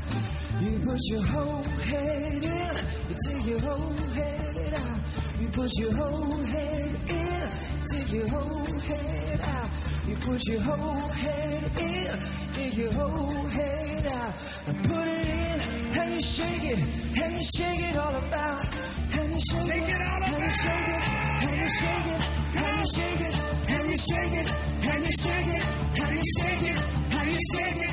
[0.61, 2.75] You put your whole head in,
[3.09, 4.97] you take your whole head out.
[5.41, 7.49] You put your whole head in,
[7.91, 9.69] take your whole head out.
[10.07, 12.19] You put your whole head in,
[12.53, 14.33] take your whole head out.
[14.67, 15.59] And put it in,
[15.99, 16.79] and you shake it,
[17.23, 18.75] and you shake it all about.
[19.13, 21.03] And you shake, Shake it all and you shake it,
[21.43, 22.21] and you shake it,
[22.55, 23.35] and you shake it,
[23.69, 24.47] and you shake it,
[24.83, 25.63] and you shake it,
[26.01, 26.77] and you shake it,
[27.13, 27.92] and you shake it,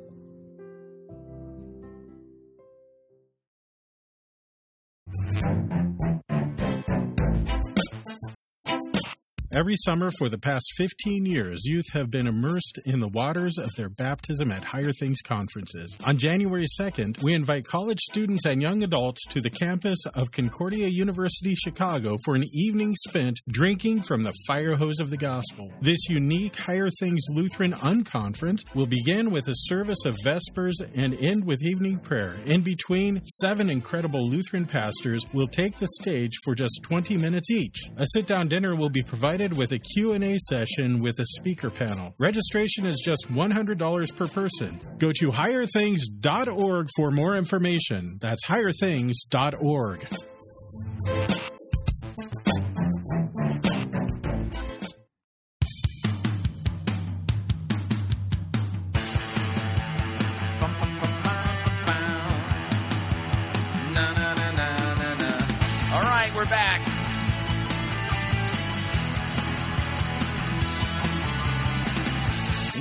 [9.53, 13.69] Every summer for the past 15 years, youth have been immersed in the waters of
[13.75, 15.97] their baptism at Higher Things conferences.
[16.07, 20.87] On January 2nd, we invite college students and young adults to the campus of Concordia
[20.87, 25.69] University, Chicago for an evening spent drinking from the fire hose of the gospel.
[25.81, 31.43] This unique Higher Things Lutheran Unconference will begin with a service of Vespers and end
[31.43, 32.37] with evening prayer.
[32.45, 37.89] In between, seven incredible Lutheran pastors will take the stage for just 20 minutes each.
[37.97, 42.13] A sit-down dinner will be provided with a Q&A session with a speaker panel.
[42.19, 44.79] Registration is just $100 per person.
[44.99, 48.17] Go to higherthings.org for more information.
[48.21, 50.07] That's higherthings.org.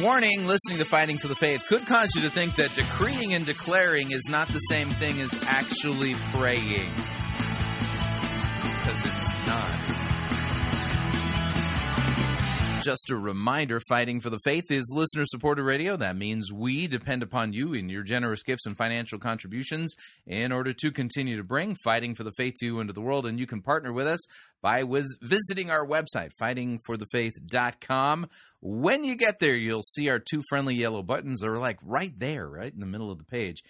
[0.02, 3.44] Warning listening to Fighting for the Faith could cause you to think that decreeing and
[3.44, 6.90] declaring is not the same thing as actually praying.
[8.62, 10.19] Because it's not.
[12.82, 15.96] Just a reminder Fighting for the Faith is listener supported radio.
[15.96, 19.94] That means we depend upon you and your generous gifts and financial contributions
[20.26, 23.26] in order to continue to bring Fighting for the Faith to you into the world.
[23.26, 24.20] And you can partner with us
[24.62, 24.82] by
[25.20, 28.30] visiting our website, fightingforthefaith.com.
[28.62, 31.40] When you get there, you'll see our two friendly yellow buttons.
[31.40, 33.62] They're like right there, right in the middle of the page.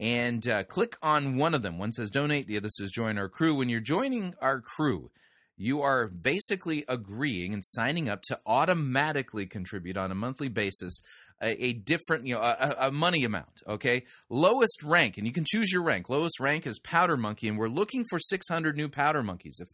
[0.00, 1.78] And uh, click on one of them.
[1.78, 3.54] One says donate, the other says join our crew.
[3.54, 5.12] When you're joining our crew,
[5.56, 11.00] you are basically agreeing and signing up to automatically contribute on a monthly basis
[11.42, 13.62] a, a different, you know, a, a, money amount.
[13.66, 16.08] Okay, lowest rank, and you can choose your rank.
[16.08, 19.58] Lowest rank is Powder Monkey, and we're looking for 600 new Powder Monkeys.
[19.60, 19.68] If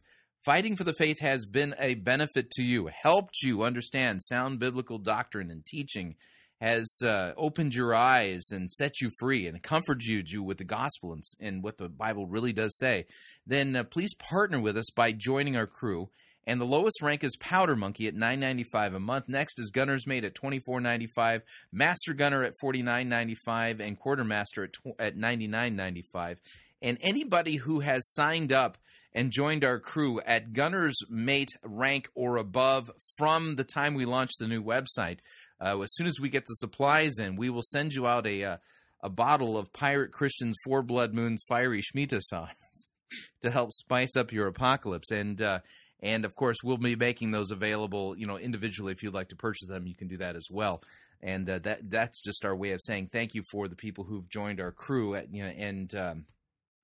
[0.44, 4.98] fighting for the faith has been a benefit to you, helped you understand sound biblical
[4.98, 6.16] doctrine and teaching,
[6.62, 11.12] has uh, opened your eyes and set you free and comforted you with the gospel
[11.12, 13.06] and, and what the Bible really does say,
[13.44, 16.08] then uh, please partner with us by joining our crew.
[16.46, 19.28] And the lowest rank is Powder Monkey at nine ninety five a month.
[19.28, 21.42] Next is Gunner's Mate at twenty four ninety five,
[21.72, 26.04] Master Gunner at forty nine ninety five, and Quartermaster at tw- at ninety nine ninety
[26.12, 26.38] five.
[26.80, 28.76] And anybody who has signed up
[29.14, 34.38] and joined our crew at Gunner's Mate rank or above from the time we launched
[34.38, 35.18] the new website,
[35.60, 38.44] uh, as soon as we get the supplies in, we will send you out a
[38.44, 38.56] uh,
[39.02, 42.54] a bottle of Pirate Christian's Four Blood Moon's Fiery Shemitah sauce
[43.42, 45.10] to help spice up your apocalypse.
[45.10, 45.60] And uh,
[46.00, 48.92] and of course, we'll be making those available, you know, individually.
[48.92, 50.82] If you'd like to purchase them, you can do that as well.
[51.20, 54.28] And uh, that that's just our way of saying thank you for the people who've
[54.28, 56.24] joined our crew, at, you know, and um,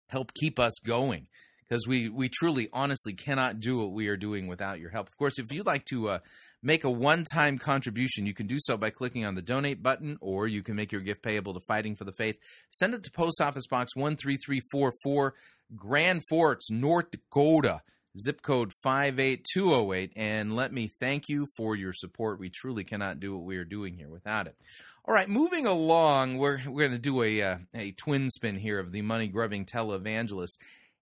[0.09, 1.27] help keep us going
[1.69, 5.09] because we we truly, honestly, cannot do what we are doing without your help.
[5.09, 6.19] Of course, if you'd like to uh,
[6.63, 10.47] make a one-time contribution, you can do so by clicking on the donate button, or
[10.47, 12.39] you can make your gift payable to Fighting for the Faith.
[12.71, 15.35] Send it to Post Office Box one three three four four.
[15.77, 17.83] Grand Forks, North Dakota,
[18.19, 20.13] zip code 58208.
[20.17, 22.41] And let me thank you for your support.
[22.41, 24.57] We truly cannot do what we are doing here without it.
[25.05, 28.79] All right, moving along, we're, we're going to do a, uh, a twin spin here
[28.79, 30.59] of the money grubbing televangelist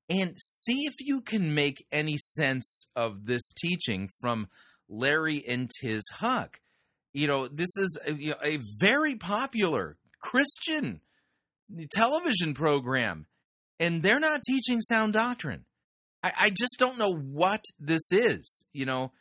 [0.09, 4.49] and see if you can make any sense of this teaching from
[4.89, 6.61] Larry and Tiz Huch.
[7.13, 11.01] You know, this is a, you know, a very popular Christian
[11.93, 13.27] television program
[13.79, 15.65] and they're not teaching sound doctrine.
[16.23, 18.65] I, I just don't know what this is.
[18.73, 19.13] You know,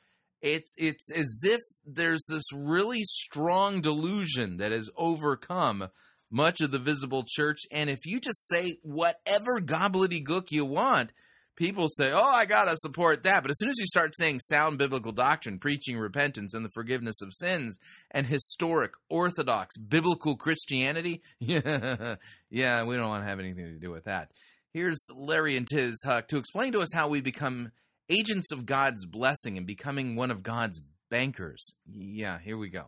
[0.41, 5.89] it's it's as if there's this really strong delusion that has overcome
[6.29, 11.13] much of the visible church, and if you just say whatever gobbledygook you want,
[11.55, 14.77] people say, "Oh, I gotta support that." But as soon as you start saying sound
[14.77, 17.77] biblical doctrine, preaching repentance and the forgiveness of sins,
[18.11, 22.15] and historic Orthodox biblical Christianity, yeah,
[22.49, 24.31] yeah, we don't want to have anything to do with that.
[24.73, 27.71] Here's Larry and Tiz Huch to explain to us how we become
[28.09, 31.75] agents of God's blessing and becoming one of God's bankers.
[31.89, 32.87] Yeah, here we go.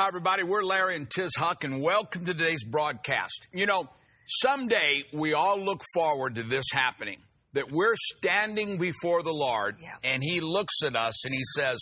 [0.00, 0.44] Hi, everybody.
[0.44, 3.48] We're Larry and Tiz Huch, and welcome to today's broadcast.
[3.52, 3.90] You know,
[4.26, 7.18] someday we all look forward to this happening
[7.52, 9.96] that we're standing before the Lord, yeah.
[10.02, 11.76] and He looks at us and He says,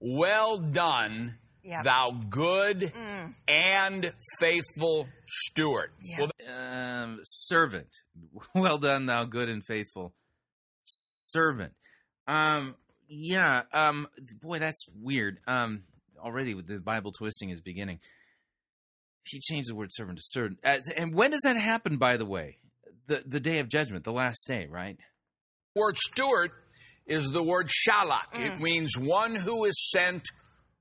[0.00, 1.84] Well done, Yep.
[1.84, 3.34] Thou good mm.
[3.46, 5.92] and faithful steward.
[6.18, 7.86] Well, um, servant.
[8.56, 10.14] Well done, thou good and faithful
[10.84, 11.74] servant.
[12.26, 12.74] Um,
[13.06, 13.62] yeah.
[13.72, 14.08] Um,
[14.40, 15.38] boy, that's weird.
[15.46, 15.84] Um,
[16.22, 18.00] already the Bible twisting is beginning.
[19.28, 20.56] He changed the word servant to steward.
[20.64, 21.96] Uh, and when does that happen?
[21.96, 22.58] By the way,
[23.06, 24.96] the the day of judgment, the last day, right?
[25.74, 26.50] Word steward
[27.06, 28.32] is the word shalach.
[28.34, 28.40] Mm.
[28.40, 30.28] It means one who is sent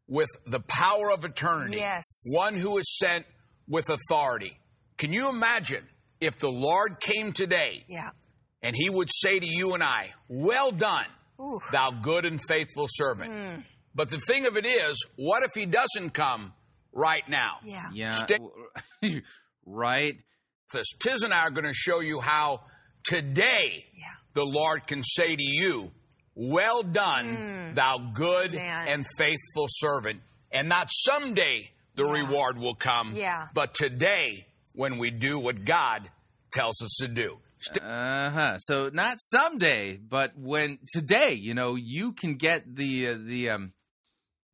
[0.07, 1.77] with the power of eternity.
[1.77, 2.23] Yes.
[2.25, 3.25] One who is sent
[3.67, 4.57] with authority.
[4.97, 5.83] Can you imagine
[6.19, 8.09] if the Lord came today yeah.
[8.61, 11.07] and he would say to you and I, Well done,
[11.39, 11.59] Ooh.
[11.71, 13.31] thou good and faithful servant.
[13.31, 13.63] Mm.
[13.93, 16.53] But the thing of it is, what if he doesn't come
[16.93, 17.57] right now?
[17.63, 17.89] Yeah.
[17.93, 18.17] Yeah.
[19.65, 20.15] right.
[20.73, 22.61] This Tiz and I are going to show you how
[23.03, 24.05] today yeah.
[24.33, 25.91] the Lord can say to you,
[26.33, 27.75] well done, mm.
[27.75, 28.87] thou good Man.
[28.87, 30.21] and faithful servant.
[30.51, 32.11] And not someday the yeah.
[32.11, 33.47] reward will come, yeah.
[33.53, 36.09] but today when we do what God
[36.53, 37.37] tells us to do.
[37.59, 38.57] St- uh huh.
[38.57, 43.73] So not someday, but when today, you know, you can get the uh, the um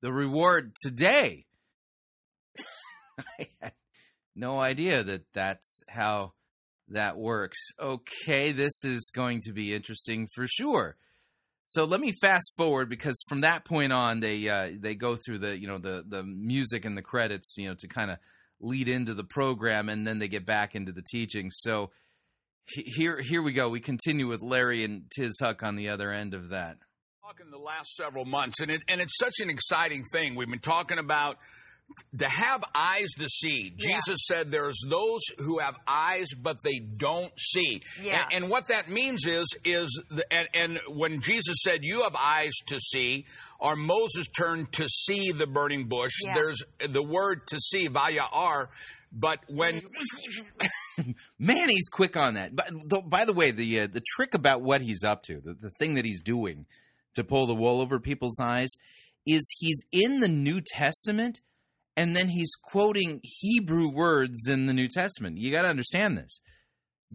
[0.02, 1.46] the reward today.
[3.40, 3.74] I had
[4.36, 6.34] no idea that that's how
[6.90, 7.60] that works.
[7.80, 10.96] Okay, this is going to be interesting for sure.
[11.68, 15.40] So let me fast forward because from that point on, they uh, they go through
[15.40, 18.18] the you know the the music and the credits, you know, to kind of
[18.62, 21.50] lead into the program, and then they get back into the teaching.
[21.52, 21.92] So
[22.68, 23.68] here here we go.
[23.68, 26.78] We continue with Larry and Tiz Huch on the other end of that.
[27.28, 30.36] Talking the last several months, and it, and it's such an exciting thing.
[30.36, 31.38] We've been talking about
[32.20, 33.74] to have eyes to see.
[33.78, 33.98] Yeah.
[33.98, 37.82] Jesus said there's those who have eyes but they don't see.
[38.02, 38.28] Yeah.
[38.32, 42.16] And, and what that means is is the, and, and when Jesus said you have
[42.16, 43.26] eyes to see,
[43.60, 46.34] or Moses turned to see the burning bush, Yeah.
[46.34, 48.70] there's the word to see, vaya ar.
[49.12, 49.82] But when
[51.40, 52.56] Man, he's quick on that.
[52.56, 55.72] But by the way, the uh, the trick about what he's up to, the, the
[55.72, 56.66] thing that he's doing
[57.18, 58.70] to pull the wool over people's eyes,
[59.28, 61.42] is he's in the New Testament,
[61.96, 65.38] and then he's quoting Hebrew words in the New Testament.
[65.38, 66.40] You got to understand this.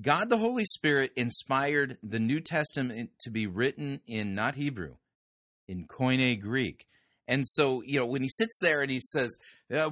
[0.00, 4.96] God the Holy Spirit inspired the New Testament to be written in not Hebrew,
[5.68, 6.86] in Koine Greek.
[7.28, 9.36] And so, you know, when he sits there and he says,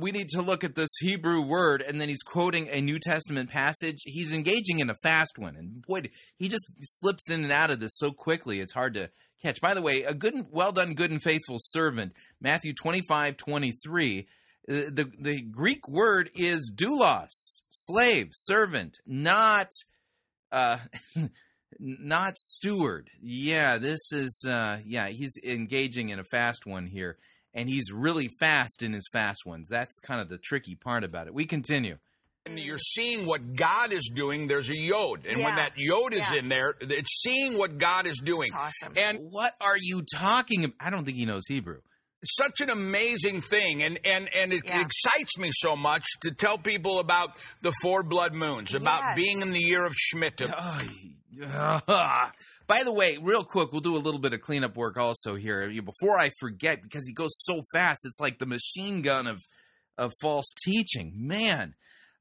[0.00, 3.48] we need to look at this Hebrew word, and then he's quoting a New Testament
[3.48, 5.56] passage, he's engaging in a fast one.
[5.56, 6.02] And boy,
[6.36, 9.10] he just slips in and out of this so quickly, it's hard to
[9.42, 9.60] catch.
[9.60, 14.18] By the way, a good, and- well done, good and faithful servant, Matthew 25, 23.
[14.68, 19.68] uh, The, the Greek word is doulos, slave, servant, not
[20.52, 20.78] uh
[21.78, 27.16] not steward yeah this is uh yeah he's engaging in a fast one here
[27.54, 31.28] and he's really fast in his fast ones that's kind of the tricky part about
[31.28, 31.96] it we continue
[32.46, 32.64] and mm.
[32.64, 35.26] you're seeing what God is doing, there's a yod.
[35.26, 36.38] And when that yod is Yeah.
[36.40, 38.50] in there, it's seeing what God is doing.
[38.54, 38.94] awesome.
[38.96, 40.76] And what are you talking about?
[40.80, 41.80] I don't think he knows Hebrew.
[42.22, 46.98] such an amazing thing and and and it excites me so much to tell people
[46.98, 47.30] about
[47.62, 49.16] the four blood moons about Yes.
[49.16, 50.52] being in the year of Shemitah.
[51.46, 52.32] Ah.
[52.66, 55.68] By the way, real quick, we'll do a little bit of cleanup work also here
[55.82, 58.00] before I forget because he goes so fast.
[58.04, 59.40] It's like the machine gun of
[59.96, 61.14] of false teaching.
[61.16, 61.74] Man,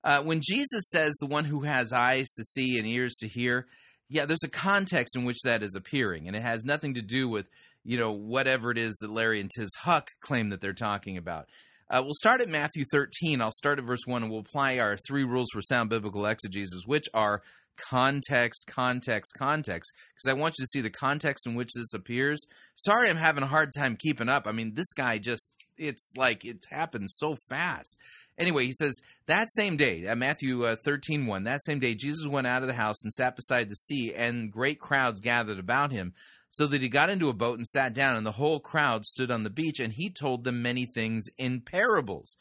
[0.03, 3.67] uh, when Jesus says the one who has eyes to see and ears to hear,
[4.09, 7.27] yeah, there's a context in which that is appearing, and it has nothing to do
[7.27, 7.49] with
[7.83, 11.47] you know whatever it is that Larry and Tiz Huch claim that they're talking about.
[11.91, 13.41] Uh, we'll start at Matthew 13.
[13.41, 16.83] I'll start at verse 1 and we'll apply our three rules for sound biblical exegesis,
[16.85, 17.41] which are
[17.89, 19.91] context, context, context.
[20.09, 22.45] Because I want you to see the context in which this appears.
[22.75, 24.47] Sorry, I'm having a hard time keeping up.
[24.47, 27.97] I mean, this guy just, it's like it's happened so fast.
[28.37, 32.25] Anyway, he says, that same day, uh, Matthew uh, 13 1, that same day, Jesus
[32.27, 35.91] went out of the house and sat beside the sea, and great crowds gathered about
[35.91, 36.13] him.
[36.51, 39.29] So that he got into a boat and sat down, and the whole crowd stood
[39.29, 42.37] on the beach, and he told them many things in parables.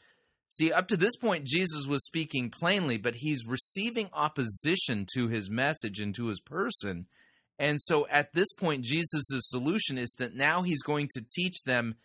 [0.49, 5.49] See, up to this point, Jesus was speaking plainly, but he's receiving opposition to his
[5.49, 7.05] message and to his person.
[7.59, 11.95] And so at this point, Jesus' solution is that now he's going to teach them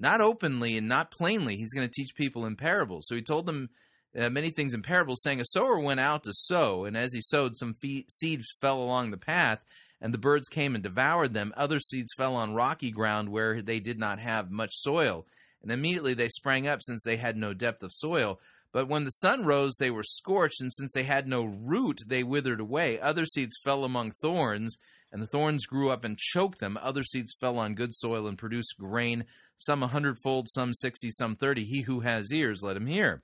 [0.00, 1.56] not openly and not plainly.
[1.56, 3.06] He's going to teach people in parables.
[3.06, 3.70] So he told them
[4.18, 7.20] uh, many things in parables, saying, A sower went out to sow, and as he
[7.20, 9.60] sowed, some fe- seeds fell along the path,
[10.00, 11.54] and the birds came and devoured them.
[11.56, 15.24] Other seeds fell on rocky ground where they did not have much soil
[15.62, 18.40] and immediately they sprang up since they had no depth of soil.
[18.72, 22.22] But when the sun rose, they were scorched, and since they had no root, they
[22.22, 22.98] withered away.
[22.98, 24.78] Other seeds fell among thorns,
[25.12, 26.78] and the thorns grew up and choked them.
[26.80, 29.24] Other seeds fell on good soil and produced grain,
[29.58, 31.64] some a hundredfold, some sixty, some thirty.
[31.64, 33.22] He who has ears, let him hear.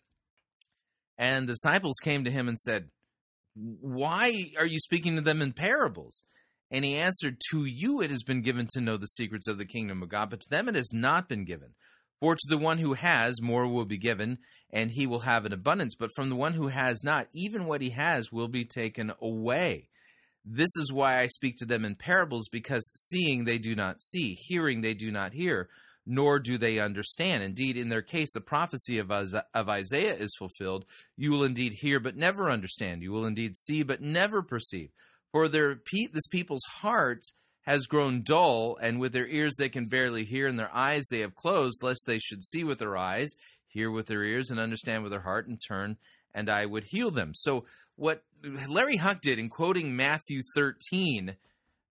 [1.17, 2.91] And the disciples came to him and said,
[3.55, 6.25] Why are you speaking to them in parables?
[6.71, 9.65] And he answered, To you it has been given to know the secrets of the
[9.65, 11.75] kingdom of God, but to them it has not been given.
[12.21, 14.39] For to the one who has, more will be given,
[14.71, 15.95] and he will have an abundance.
[15.95, 19.89] But from the one who has not, even what he has will be taken away.
[20.45, 24.35] This is why I speak to them in parables, because seeing they do not see,
[24.35, 25.69] hearing they do not hear,
[26.07, 27.43] nor do they understand.
[27.43, 30.87] Indeed, in their case, the prophecy of, Isaiah is fulfilled.
[31.17, 33.03] You will indeed hear, but never understand.
[33.03, 34.89] You will indeed see, but never perceive.
[35.33, 35.79] For their
[36.13, 37.35] this people's hearts
[37.69, 41.19] has grown dull, and with their ears they can barely hear, and their eyes they
[41.19, 43.29] have closed, lest they should see with their eyes,
[43.67, 45.99] hear with their ears, and understand with their heart, and turn,
[46.35, 47.33] and I would heal them.
[47.35, 47.67] So,
[47.97, 51.37] what Larry Huch did in quoting Matthew 13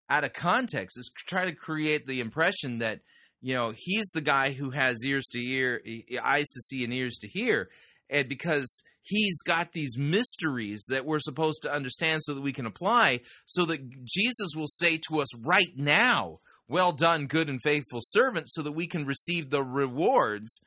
[0.08, 3.00] out of context is try to create the impression that,
[3.42, 5.82] you know, he's the guy who has ears to ear,
[6.22, 7.68] eyes to see, and ears to hear.
[8.08, 12.66] And because he's got these mysteries that we're supposed to understand so that we can
[12.66, 18.00] apply, so that Jesus will say to us right now, Well done, good and faithful
[18.02, 20.60] servant, so that we can receive the rewards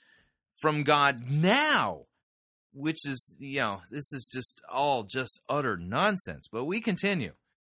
[0.57, 2.05] from God now.
[2.71, 6.47] Which is, you know, this is just all just utter nonsense.
[6.51, 7.31] But we continue.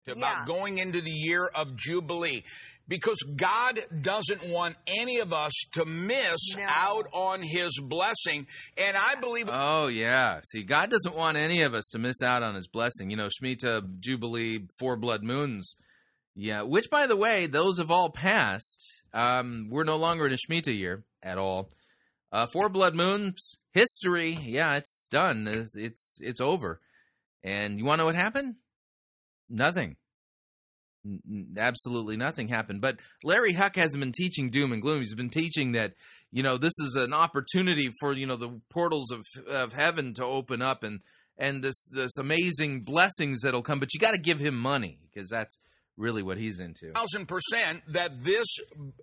[0.06, 2.42] about going into the year of Jubilee.
[2.91, 8.49] Because God doesn't want any of us to miss out on His blessing.
[8.76, 9.49] And I believe.
[9.51, 10.41] Oh, yeah.
[10.43, 13.09] See, God doesn't want any of us to miss out on his blessing.
[13.11, 15.76] You know, Shemitah, Jubilee, four blood moons.
[16.34, 19.05] Yeah, which, by the way, those have all passed.
[19.14, 21.70] Um, we're no longer in a Shemitah year at all.
[22.32, 24.32] Uh, four blood moons, history.
[24.32, 25.47] Yeah, it's done.
[25.47, 26.80] It's, it's, it's over.
[27.45, 28.57] And you want to know what happened?
[29.49, 29.97] Nothing.
[31.05, 32.80] N- absolutely nothing happened.
[32.80, 34.98] But Larry Huch hasn't been teaching doom and gloom.
[34.98, 35.94] He's been teaching that
[36.30, 40.24] you know this is an opportunity for you know the portals of of heaven to
[40.24, 41.01] open up and
[41.38, 43.80] and this this amazing blessings that'll come.
[43.80, 45.59] But you got to give him money because that's
[45.96, 46.92] really what he's into.
[46.92, 48.46] Thousand percent that this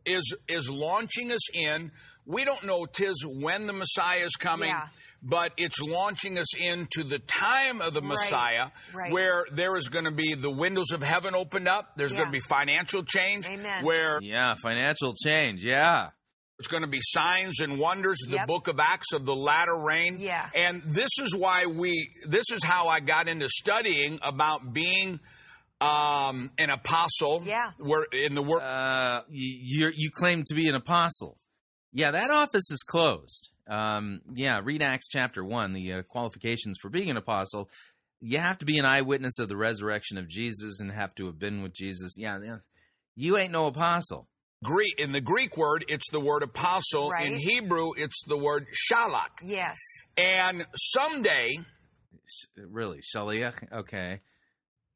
[0.05, 1.91] is is launching us in.
[2.25, 4.69] We don't know tis when the Messiah is coming.
[4.69, 4.87] Yeah.
[5.29, 9.11] But it's launching us into the time of the Messiah, right.
[9.11, 11.97] where there is going to be the windows of heaven opened up.
[11.97, 13.83] There's going to be financial change, Amen.
[13.83, 15.65] where Yeah, financial change.
[15.65, 16.11] Yeah.
[16.59, 18.47] It's going to be signs and wonders, the Yep.
[18.47, 20.15] book of Acts of the latter rain.
[20.19, 20.49] Yeah.
[20.55, 25.19] And this is why we, this is how I got into studying about being
[25.81, 27.43] um, an apostle.
[27.45, 27.71] Yeah.
[27.77, 28.61] Where in the word.
[28.61, 31.37] Uh, you you claim to be an apostle.
[31.93, 33.49] Yeah, that office is closed.
[33.69, 35.73] Um, yeah, read Acts chapter one.
[35.73, 37.69] The uh, qualifications for being an apostle.
[38.19, 41.37] You have to be an eyewitness of the resurrection of Jesus and have to have
[41.37, 42.15] been with Jesus.
[42.17, 42.57] Yeah, yeah.
[43.15, 44.27] You ain't no apostle.
[44.63, 47.09] Greek in the Greek word, it's the word apostle.
[47.11, 47.27] Right.
[47.27, 49.29] In Hebrew, it's the word shalak.
[49.43, 49.77] Yes.
[50.17, 51.49] And someday,
[52.57, 53.71] Really, shaliach.
[53.71, 54.21] Okay.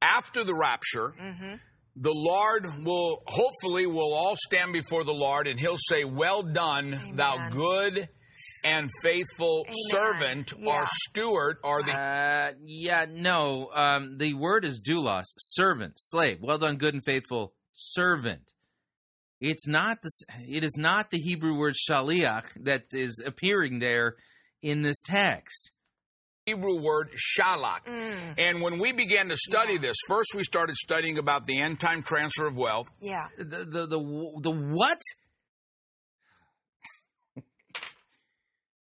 [0.02, 1.54] after the rapture, Mm-hmm.
[1.96, 7.14] the Lord will hopefully will all stand before the Lord and he'll say, Well done,
[7.16, 8.10] thou good
[8.64, 13.70] and faithful servant or steward or the Uh, yeah, no.
[13.74, 16.39] Um, the word is doulos, servant, slave.
[16.42, 18.52] Well done, good and faithful servant.
[19.39, 20.12] It's not the.
[20.48, 24.16] It is not the Hebrew word shaliach that is appearing there
[24.62, 25.72] in this text.
[26.46, 27.86] Hebrew word shalak.
[27.86, 28.36] Mm.
[28.38, 32.02] And when we began to study this, first we started studying about the end time
[32.04, 32.88] transfer of wealth.
[33.00, 33.28] Yeah.
[33.38, 35.00] The the the, the what?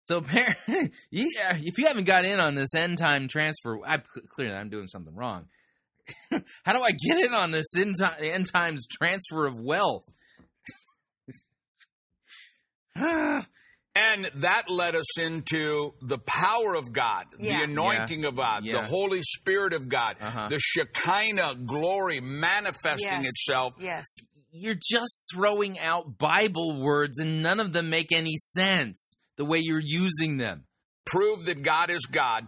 [0.08, 3.97] So apparently, yeah, if you haven't got in on this end time transfer, I
[4.30, 5.45] clearly I'm doing something wrong.
[6.64, 10.03] How do I get in on this end, ti- end times transfer of wealth?
[13.97, 17.60] And that led us into the power of God, Yeah.
[17.60, 18.82] the anointing of God, Yeah.
[18.82, 20.49] the Holy Spirit of God, Uh-huh.
[20.49, 23.28] the Shekinah glory manifesting Yes.
[23.30, 23.74] itself.
[23.80, 24.03] Yes.
[24.51, 29.60] You're just throwing out Bible words, and none of them make any sense the way
[29.62, 30.66] you're using them.
[31.06, 32.48] Prove that God is God.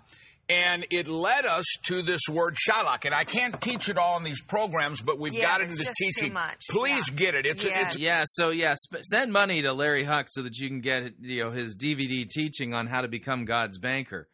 [0.49, 3.03] And it led us to this word shalak.
[3.03, 5.69] And I can't teach it all in these programs, but we've Yeah, got it in
[5.75, 6.33] this just too teaching.
[6.33, 6.61] much.
[6.69, 7.15] Please Yeah.
[7.15, 7.45] get it.
[7.45, 7.85] It's, Yeah.
[7.85, 11.15] it's Yeah, so yeah, sp- send money to Larry Huch so that you can get
[11.19, 14.29] you know his DVD teaching on how to become God's banker.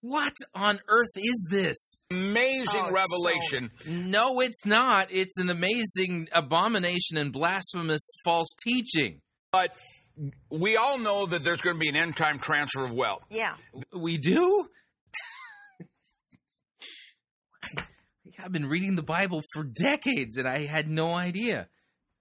[0.00, 1.96] What on earth is this?
[2.12, 3.70] amazing Oh, it's revelation.
[4.08, 5.08] No, it's not.
[5.10, 9.20] It's an amazing abomination and blasphemous false teaching.
[9.50, 9.76] But
[10.50, 13.22] we all know that there's going to be an end time transfer of wealth.
[13.30, 13.54] Yeah.
[13.92, 14.68] We do?
[18.40, 21.68] I've been reading the Bible for decades and I had no idea.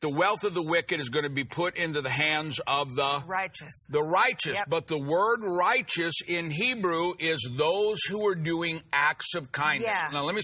[0.02, 3.24] The wealth of the wicked is going to be put into the hands of the
[3.26, 3.88] Righteous.
[3.90, 4.56] the righteous.
[4.56, 4.70] Yep.
[4.70, 9.90] But the word righteous in Hebrew is those who are doing acts of kindness.
[9.92, 10.10] Yeah.
[10.12, 10.42] Now let me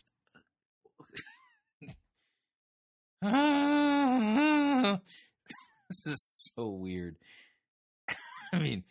[5.89, 7.15] this is so weird.
[8.53, 8.83] I mean,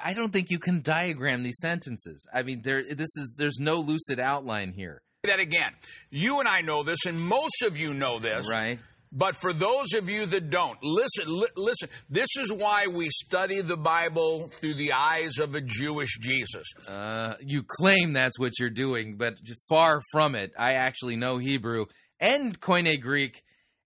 [0.00, 2.26] I don't think you can diagram these sentences.
[2.32, 5.02] I mean, there this is there's no lucid outline here.
[5.24, 5.72] that again.
[6.10, 8.50] You and I know this, and most of you know this.
[8.50, 8.78] Right.
[9.12, 11.88] But for those of you that don't, listen, li- listen.
[12.10, 16.66] This is why we study the Bible through the eyes of a Jewish Jesus.
[16.88, 19.36] Uh, you claim that's what you're doing, but
[19.68, 20.52] far from it.
[20.58, 21.86] I actually know Hebrew
[22.18, 23.42] and Koine Greek,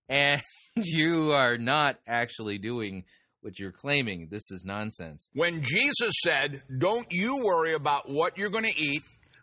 [0.09, 0.43] and
[0.75, 3.05] you are not actually doing
[3.43, 4.29] what you're claiming.
[4.31, 5.29] This is nonsense.
[5.35, 9.03] When Jesus said, Don't you worry about what you're going to eat,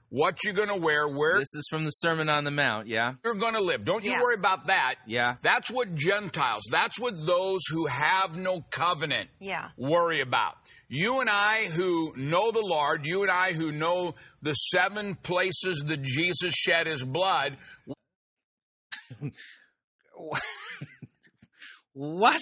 [0.10, 3.14] what you're going to wear, where This is from the Sermon on the Mount, yeah?
[3.26, 3.84] you're going to live.
[3.84, 4.22] Don't you Yeah.
[4.22, 4.96] worry about that.
[5.06, 5.36] Yeah.
[5.42, 9.70] That's what Gentiles, that's what those who have no covenant Yeah.
[9.78, 10.56] worry about.
[10.90, 15.84] You and I who know the Lord, you and I who know the seven places
[15.88, 17.58] that Jesus shed his blood,
[21.94, 22.42] What?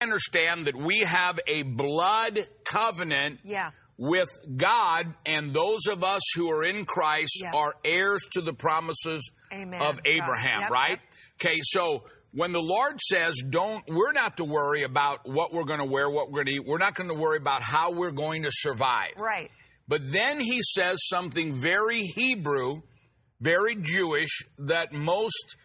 [0.00, 3.70] Understand that we have a blood covenant Yeah.
[3.96, 7.50] with God, and those of us who are in Christ Yeah.
[7.54, 9.80] are heirs to the promises Amen.
[9.82, 10.90] of Abraham, Yep, right?
[10.90, 11.00] yep.
[11.40, 15.80] Okay, so when the Lord says, don't, we're not to worry about what we're going
[15.80, 16.64] to wear, what we're going to eat.
[16.66, 19.12] We're not going to worry about how we're going to survive.
[19.16, 19.50] Right.
[19.88, 22.82] But then he says something very Hebrew,
[23.40, 25.56] very Jewish, that most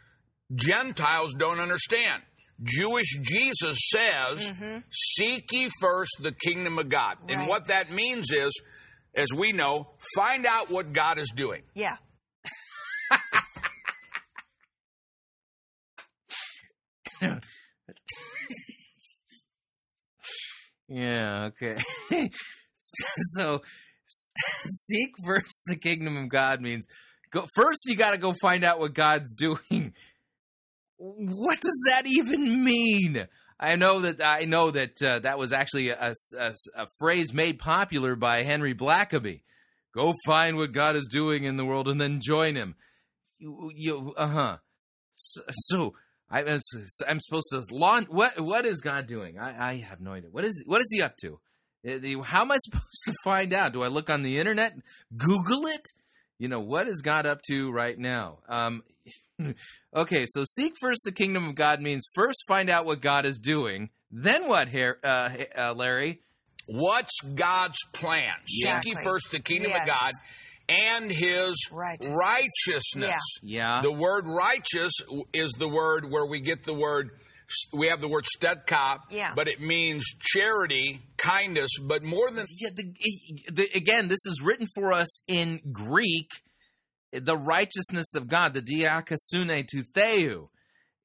[0.55, 2.23] Gentiles don't understand.
[2.61, 4.79] Jewish Jesus says, mm-hmm.
[4.91, 7.17] Seek ye first the kingdom of God.
[7.27, 8.51] And what that means is,
[9.15, 11.63] as we know, find out what God is doing.
[11.73, 11.97] Yeah.
[20.93, 21.77] Yeah, okay.
[22.77, 23.61] so
[24.07, 26.85] seek first the kingdom of God means
[27.31, 29.93] go first you got to go find out what God's doing.
[31.05, 33.27] What does that even mean?
[33.59, 37.59] I know that I know that uh, that was actually a, a- a phrase made
[37.59, 39.41] popular by Henry Blackaby.
[39.93, 42.75] Go find what God is doing in the world and then join Him.
[43.37, 44.57] You, you uh huh.
[45.15, 45.93] So, so
[46.31, 46.41] I,
[47.07, 48.07] I'm supposed to launch.
[48.09, 49.37] What what is God doing?
[49.37, 50.29] I, I have no idea.
[50.31, 51.39] What is what is He up to?
[51.87, 53.73] Uh, How am I supposed to find out?
[53.73, 54.73] Do I look on the internet,
[55.15, 55.85] Google it?
[56.39, 58.39] You know what is God up to right now?
[58.49, 58.83] Um,
[59.95, 63.39] okay, so seek first the kingdom of God means first find out what God is
[63.39, 63.89] doing.
[64.11, 66.21] Then what, Har- uh, uh, Larry?
[66.67, 68.34] What's God's plan?
[68.47, 68.79] Yeah.
[68.79, 69.81] Seek ye first the kingdom Yes.
[69.81, 70.11] of God
[70.69, 73.21] and his righteousness.
[73.41, 73.81] Yeah.
[73.81, 74.93] The word righteous
[75.34, 77.09] is the word where we get the word,
[77.73, 79.34] we have the word tzedakah, Yeah.
[79.36, 82.45] but it means charity, kindness, but more than.
[82.49, 82.93] Yeah, the,
[83.51, 86.29] the, again, this is written for us in Greek.
[87.14, 90.49] The righteousness of God, the diakasune to theou,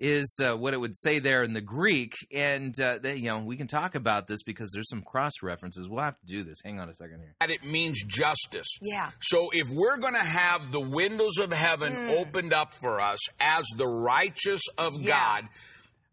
[0.01, 2.13] is uh, what it would say there in the Greek.
[2.33, 5.89] And, uh, they, you know, we can talk about this because there's some cross references.
[5.89, 6.59] We'll have to do this.
[6.65, 7.35] Hang on a second here.
[7.41, 8.79] that it means justice.
[8.81, 9.11] Yeah.
[9.21, 12.17] So if we're going to have the windows of heaven Mm.
[12.21, 15.09] opened up for us as the righteous of Yeah.
[15.41, 15.49] God,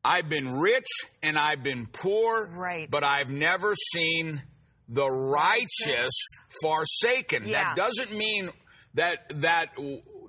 [0.03, 0.87] I've been rich
[1.21, 2.89] and I've been poor, Right.
[2.89, 4.41] but I've never seen
[4.89, 6.13] the righteous
[6.61, 7.47] forsaken.
[7.47, 7.63] Yeah.
[7.63, 8.49] That doesn't mean
[8.95, 9.67] that that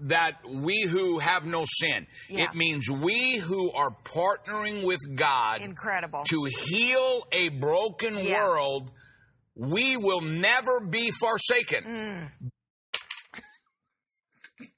[0.02, 2.06] that we who have no sin.
[2.28, 2.44] Yeah.
[2.44, 6.22] It means we who are partnering with God Incredible.
[6.28, 8.46] to heal a broken Yeah.
[8.46, 8.90] world,
[9.54, 11.84] we will never be forsaken.
[11.84, 12.30] Mm.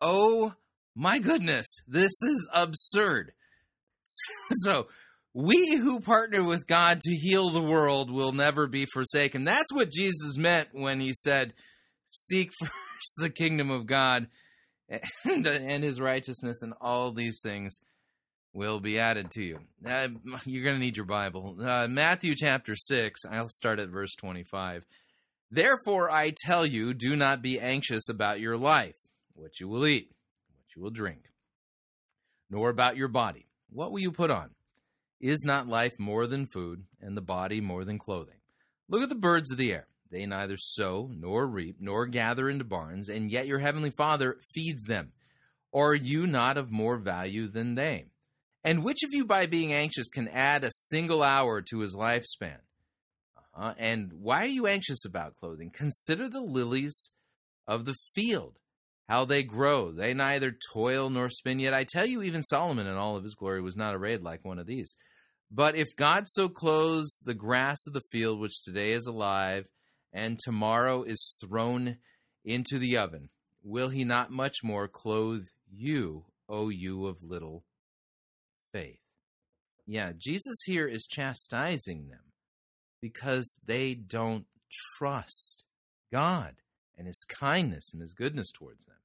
[0.00, 0.52] Oh
[0.94, 3.32] my goodness, this is absurd.
[4.64, 4.88] So,
[5.32, 9.44] we who partner with God to heal the world will never be forsaken.
[9.44, 11.54] That's what Jesus meant when he said,
[12.14, 12.70] Seek first
[13.18, 14.28] the kingdom of God
[14.88, 17.80] and, and his righteousness, and all these things
[18.52, 19.58] will be added to you.
[19.84, 20.08] Uh,
[20.44, 21.56] you're going to need your Bible.
[21.60, 24.84] Uh, Matthew chapter 6, I'll start at verse 25.
[25.50, 28.96] Therefore, I tell you, do not be anxious about your life,
[29.34, 30.10] what you will eat,
[30.56, 31.30] what you will drink,
[32.50, 34.50] nor about your body, what will you put on?
[35.20, 38.40] Is not life more than food, and the body more than clothing?
[38.88, 39.86] Look at the birds of the air.
[40.14, 44.84] They neither sow, nor reap, nor gather into barns, and yet your heavenly Father feeds
[44.84, 45.10] them.
[45.74, 48.06] Are you not of more value than they?
[48.62, 52.58] And which of you, by being anxious, can add a single hour to his lifespan?
[53.56, 55.72] Uh, and why are you anxious about clothing?
[55.72, 57.10] Consider the lilies
[57.66, 58.60] of the field,
[59.08, 59.90] how they grow.
[59.90, 61.58] They neither toil nor spin.
[61.58, 64.44] Yet I tell you, even Solomon in all of his glory was not arrayed like
[64.44, 64.94] one of these.
[65.50, 69.66] But if God so clothes the grass of the field, which today is alive
[70.14, 71.96] and tomorrow is thrown
[72.44, 73.28] into the oven,
[73.64, 77.64] will he not much more clothe you, O you of little
[78.72, 79.00] faith?
[79.86, 82.32] Yeah, Jesus here is chastising them
[83.02, 84.46] because they don't
[84.96, 85.64] trust
[86.12, 86.54] God
[86.96, 88.96] and his kindness and his goodness towards them.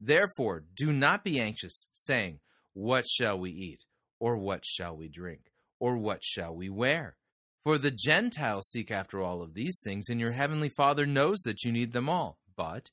[0.00, 2.40] Therefore, do not be anxious, saying,
[2.72, 3.84] What shall we eat?
[4.18, 5.52] Or what shall we drink?
[5.78, 7.16] Or what shall we wear?
[7.64, 11.64] For the Gentiles seek after all of these things, and your heavenly Father knows that
[11.64, 12.38] you need them all.
[12.56, 12.90] But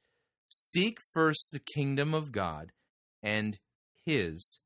[0.50, 2.72] seek first the kingdom of God
[3.24, 3.58] and
[4.06, 4.62] his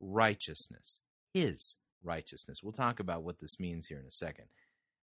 [0.00, 1.00] righteousness.
[1.32, 2.58] His righteousness.
[2.62, 4.46] We'll talk about what this means here in a second.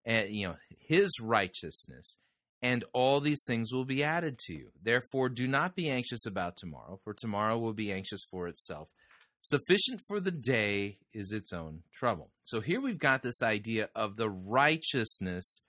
[0.05, 2.17] And you know, his righteousness
[2.61, 4.69] and all these things will be added to you.
[4.81, 8.89] Therefore, do not be anxious about tomorrow, for tomorrow will be anxious for itself.
[9.45, 12.31] Sufficient for the day is its own trouble.
[12.45, 15.61] So here we've got this idea of the righteousness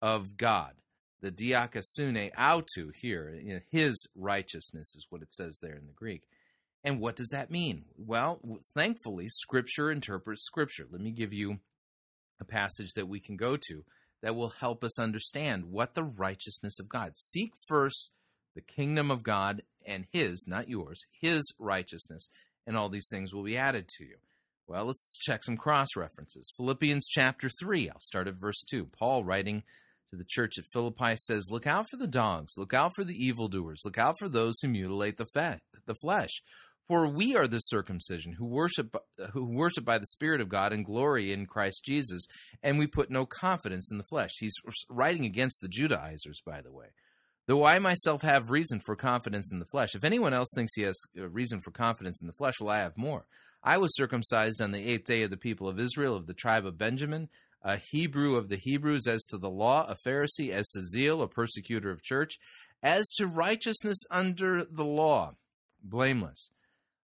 [0.00, 0.72] of God.
[1.20, 6.22] The diakasune autu here, his righteousness is what it says there in the Greek.
[6.82, 7.84] And what does that mean?
[7.98, 8.40] Well,
[8.74, 10.86] thankfully, Scripture interprets Scripture.
[10.90, 11.58] Let me give you
[12.40, 13.84] a passage that we can go to
[14.22, 17.18] that will help us understand what the righteousness of God.
[17.18, 18.12] Seek first
[18.54, 22.30] the kingdom of God and his, not yours, his righteousness,
[22.66, 24.16] and all these things will be added to you.
[24.66, 26.52] Well, let's check some cross references.
[26.56, 28.86] Philippians chapter 3, I'll start at verse 2.
[28.96, 29.64] Paul writing
[30.10, 33.16] to the church at Philippi says, Look out for the dogs, look out for the
[33.16, 36.42] evildoers, look out for those who mutilate the, fe- the flesh.
[36.90, 38.96] For we are the circumcision who worship
[39.32, 42.26] who worship by the Spirit of God and glory in Christ Jesus,
[42.64, 44.32] and we put no confidence in the flesh.
[44.40, 44.56] He's
[44.88, 46.86] writing against the Judaizers, by the way.
[47.50, 50.82] Though I myself have reason for confidence in the flesh, if anyone else thinks he
[50.82, 53.24] has uh, reason for confidence in the flesh, well, I have more.
[53.60, 56.64] I was circumcised on the eighth day of the people of Israel, of the tribe
[56.64, 57.28] of Benjamin,
[57.60, 61.26] a Hebrew of the Hebrews, as to the law, a Pharisee, as to zeal, a
[61.26, 62.38] persecutor of church,
[62.84, 65.32] as to righteousness under the law,
[65.82, 66.50] blameless.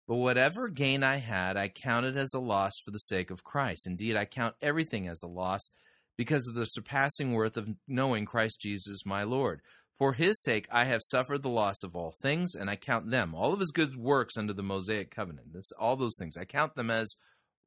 [0.09, 3.87] But whatever gain I had, I counted as a loss for the sake of Christ.
[3.87, 5.71] Indeed, I count everything as a loss
[6.17, 9.61] because of the surpassing worth of knowing Christ Jesus my Lord.
[9.97, 13.35] For his sake I have suffered the loss of all things, and I count them,
[13.35, 16.75] all of his good works under the Mosaic covenant, this, all those things, I count
[16.75, 17.15] them as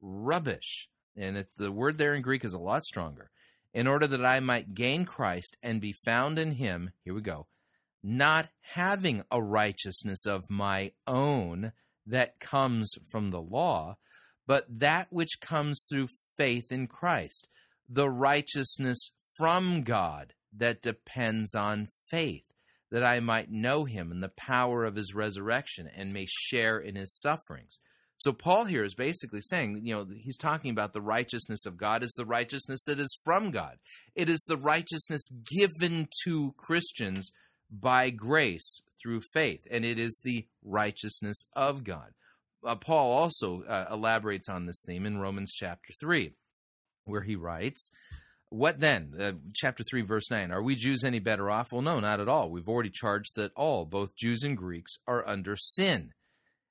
[0.01, 0.89] rubbish.
[1.15, 3.31] And the word there in Greek is a lot stronger.
[3.73, 7.47] In order that I might gain Christ and be found in him, here we go,
[8.03, 11.71] not having a righteousness of my own
[12.05, 13.97] that comes from the law,
[14.45, 16.07] but that which comes through
[16.37, 17.49] faith in Christ,
[17.89, 22.43] the righteousness from God that depends on faith,
[22.91, 26.95] that I might know him and the power of his resurrection and may share in
[26.95, 27.79] his sufferings.
[28.19, 32.03] So Paul here is basically saying, you know, he's talking about the righteousness of God
[32.03, 33.75] is the righteousness that is from God.
[34.15, 37.31] It is the righteousness given to Christians
[37.69, 42.11] by grace through faith, and it is the righteousness of God.
[42.65, 46.31] Uh, Paul also uh, elaborates on this theme in Romans chapter 3,
[47.05, 47.91] where he writes,
[48.49, 49.13] What then?
[49.19, 50.51] Uh, chapter 3, verse 9.
[50.51, 51.73] Are we Jews any better off?
[51.73, 52.49] Well, no, not at all.
[52.49, 56.13] We've already charged that all, both Jews and Greeks, are under sin.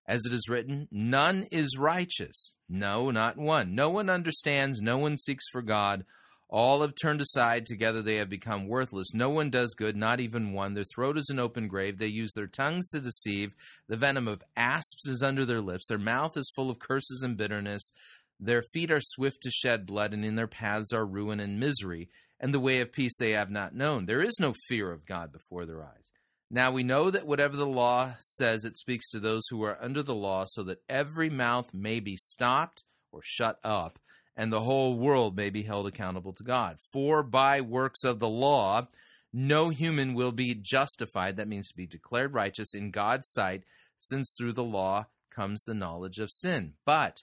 [0.09, 2.55] As it is written, none is righteous.
[2.68, 3.74] No, not one.
[3.74, 4.81] No one understands.
[4.81, 6.05] No one seeks for God.
[6.49, 9.12] All have turned aside, together they have become worthless.
[9.12, 10.74] No one does good, not even one.
[10.74, 11.99] Their throat is an open grave.
[11.99, 13.53] They use their tongues to deceive.
[13.89, 15.89] The venom of asps is under their lips.
[15.89, 17.93] Their mouth is full of curses and bitterness.
[18.39, 22.09] Their feet are swift to shed blood, and in their paths are ruin and misery.
[22.39, 24.05] And the way of peace they have not known.
[24.05, 26.12] There is no fear of God before their eyes.
[26.51, 30.03] Now we know that whatever the law says, it speaks to those who are under
[30.03, 33.99] the law, so that every mouth may be stopped or shut up
[34.37, 36.76] and the whole world may be held accountable to God.
[36.93, 38.89] For by works of the law,
[39.32, 43.64] no human will be justified, that means to be declared righteous in God's sight,
[43.99, 46.74] since through the law comes the knowledge of sin.
[46.84, 47.22] But,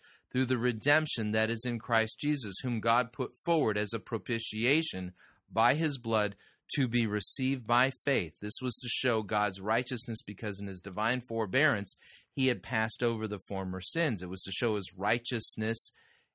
[0.31, 5.13] through the redemption that is in Christ Jesus, whom God put forward as a propitiation
[5.51, 6.35] by his blood
[6.75, 8.33] to be received by faith.
[8.41, 11.97] This was to show God's righteousness because in his divine forbearance
[12.33, 14.23] he had passed over the former sins.
[14.23, 15.91] It was to show his righteousness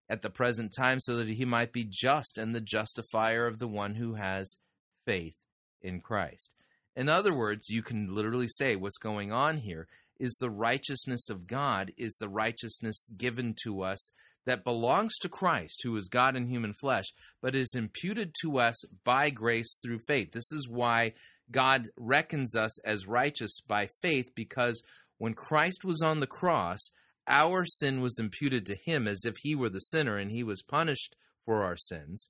[0.08, 3.68] at the present time so that he might be just and the justifier of the
[3.68, 4.58] one who has
[5.06, 5.36] faith
[5.80, 6.54] in Christ.
[6.94, 9.88] In other words, you can literally say what's going on here
[10.18, 14.12] is the righteousness of God is the righteousness given to us
[14.46, 17.06] that belongs to Christ, who is God in human flesh,
[17.42, 20.32] but is imputed to us by grace through faith.
[20.32, 21.14] This is why
[21.50, 24.82] God reckons us as righteous by faith, because
[25.18, 26.90] when Christ was on the cross,
[27.26, 30.62] our sin was imputed to him as if he were the sinner and he was
[30.62, 32.28] punished for our sins.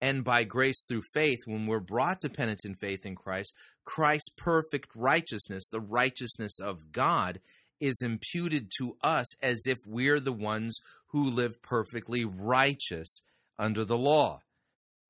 [0.00, 3.54] And by grace through faith, when we're brought to in faith in Christ,
[3.86, 7.40] Christ's perfect righteousness, the righteousness of God,
[7.80, 10.78] is imputed to us as if we're the ones
[11.08, 13.22] who live perfectly righteous
[13.58, 14.40] under the law.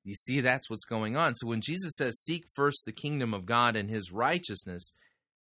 [0.05, 1.35] You see, that's what's going on.
[1.35, 4.93] So when Jesus says, Seek first the kingdom of God and his righteousness,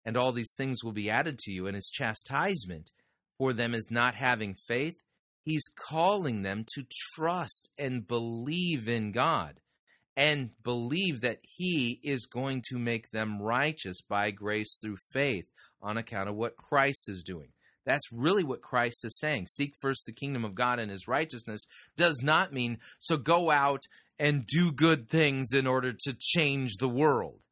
[0.06, 2.92] and all these things will be added to you, and his chastisement,
[3.36, 4.96] for them as not having faith,
[5.42, 9.60] he's calling them to trust and believe in God
[10.18, 15.46] and believe that he is going to make them righteous by grace through faith
[15.80, 17.50] on account of what Christ is doing.
[17.86, 19.46] That's really what Christ is saying.
[19.46, 21.66] Seek first the kingdom of God and his righteousness
[21.96, 23.84] does not mean so go out
[24.18, 27.44] and do good things in order to change the world.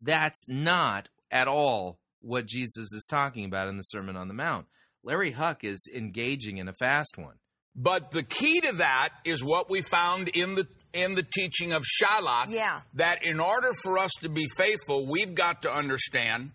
[0.00, 4.64] That's not at all what Jesus is talking about in the Sermon on the Mount.
[5.02, 7.34] Larry Huch is engaging in a fast one.
[7.76, 11.82] But the key to that is what we found in the in the teaching of
[11.84, 12.50] Shalach.
[12.50, 12.80] Yeah.
[12.94, 16.50] That in order for us to be faithful, we've got to understand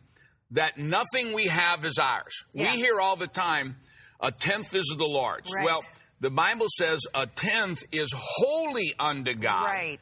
[0.51, 2.33] that nothing we have is ours.
[2.53, 2.71] Yeah.
[2.71, 3.75] We hear all the time,
[4.19, 5.51] a tenth is the Lord's.
[5.53, 5.65] Right.
[5.65, 5.81] Well,
[6.21, 9.65] the Bible says a tenth is holy unto God.
[9.65, 9.99] Right.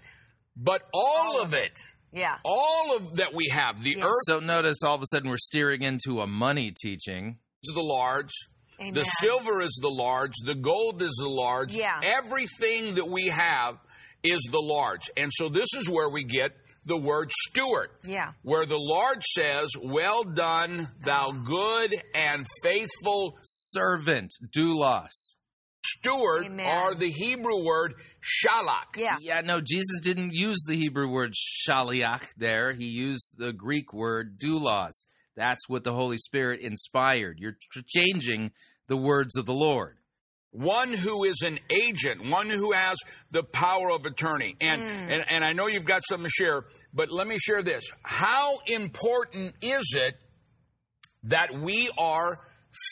[0.56, 1.78] But all, of it,
[2.14, 2.38] Yeah.
[2.44, 5.82] all of that we have, the earth So notice all of a sudden we're steering
[5.84, 7.38] into a money teaching.
[7.64, 8.34] is the Lord's.
[8.80, 8.94] Amen.
[8.94, 10.34] The silver is the large.
[10.46, 11.76] The gold is the large.
[11.76, 12.00] Yeah.
[12.04, 13.78] Everything that we have
[14.32, 15.10] is the Lord's.
[15.18, 16.52] And so this is where we get
[16.86, 17.90] the word steward.
[18.06, 18.32] Yeah.
[18.44, 25.36] Where the Lord says, Well done, thou good and faithful servant, doulos.
[25.86, 26.68] Steward, Amen.
[26.68, 28.98] or the Hebrew word shalak.
[28.98, 29.18] Yeah.
[29.22, 32.74] Yeah, no, Jesus didn't use the Hebrew word shaliach there.
[32.74, 35.06] He used the Greek word doulos.
[35.36, 37.38] That's what the Holy Spirit inspired.
[37.40, 38.52] You're tr- changing
[38.88, 39.98] the words of the Lord.
[40.52, 42.98] One who is an agent, one who has
[43.32, 44.56] the power of attorney.
[44.62, 45.12] And, Hmm.
[45.12, 47.84] and, and I know you've got something to share, but let me share this.
[48.04, 50.16] How important is it
[51.24, 52.40] that we are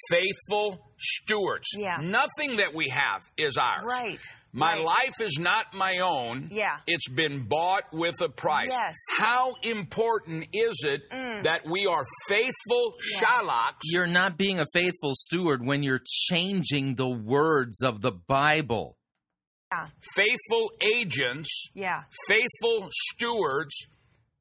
[0.09, 1.67] faithful stewards?
[1.75, 1.97] Yeah.
[2.01, 3.83] Nothing that we have is ours.
[3.85, 4.19] Right.
[4.57, 4.81] My Right.
[4.83, 6.47] life is not my own.
[6.49, 6.77] Yeah.
[6.87, 8.69] It's been bought with a price.
[8.71, 8.95] Yes.
[9.17, 11.43] How important is it Mm.
[11.43, 13.81] that we are faithful shalaks?
[13.83, 18.97] You're not being a faithful steward when you're changing the words of the Bible.
[19.73, 19.87] Yeah.
[20.15, 22.03] faithful agents, Yeah.
[22.27, 23.75] faithful stewards.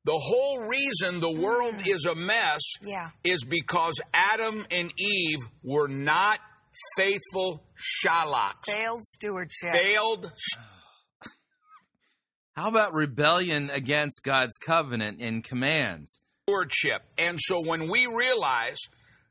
[0.04, 2.88] The whole reason the world is a mess Mm.
[2.90, 3.10] Yeah.
[3.24, 6.38] is because Adam and Eve were not
[6.96, 8.64] faithful shalaks.
[8.66, 9.72] Failed stewardship.
[9.72, 10.32] Failed
[12.56, 16.20] How about rebellion against God's covenant and commands?
[16.46, 17.02] stewardship.
[17.16, 18.76] And so when we realize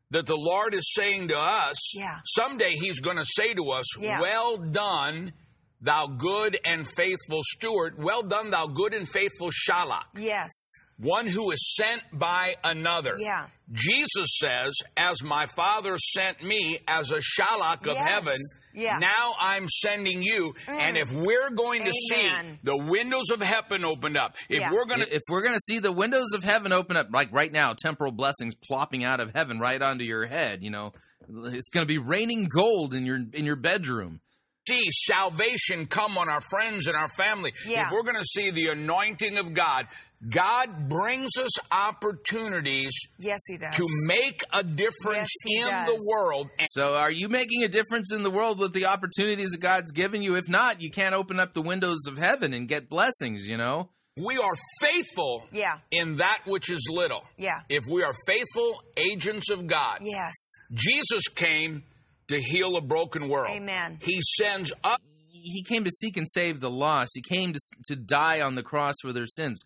[0.10, 2.20] that the Lord is saying to us, Yeah.
[2.26, 4.20] someday He's going to say to us, Yeah.
[4.20, 5.34] Well done,
[5.80, 7.96] thou good and faithful steward.
[8.04, 10.06] Well done, thou good and faithful shalak.
[10.18, 10.50] Yes.
[10.98, 13.16] One who is sent by another.
[13.18, 13.48] Yeah.
[13.72, 18.08] Jesus says, As my Father sent me as a shalak of Yes.
[18.08, 18.38] heaven,
[18.76, 18.98] Yeah.
[19.00, 20.54] now I'm sending you.
[20.68, 20.80] Mm.
[20.80, 22.30] And if we're going to see
[22.64, 24.72] the windows of heaven opened up, if Yeah.
[24.72, 25.14] we're going to.
[25.16, 28.12] if we're going to see the windows of heaven open up like right now temporal
[28.12, 30.92] blessings plopping out of heaven right onto your head you know
[31.28, 34.20] it's going to be raining gold in your in your bedroom
[34.68, 37.52] See salvation come on our friends and our family.
[37.68, 37.88] Yeah.
[37.88, 39.88] If we're going to see the anointing of God,
[40.30, 43.76] God brings us opportunities Yes, he does.
[43.76, 45.88] to make a difference Yes, he in does.
[45.88, 46.50] the world.
[46.60, 49.92] And so are you making a difference in the world with the opportunities that god's
[49.92, 53.46] given you if not you can't open up the windows of heaven and get blessings
[53.48, 55.80] you know we are faithful Yeah.
[55.90, 57.24] in that which is little.
[57.36, 57.62] Yeah.
[57.68, 60.34] If we are faithful agents of God, Yes.
[60.72, 61.82] Jesus came
[62.28, 63.56] to heal a broken world.
[63.58, 63.98] Amen.
[64.04, 65.00] He sends us.
[65.32, 68.62] he came to seek and save the lost he came to, to die on the
[68.62, 69.64] cross for their sins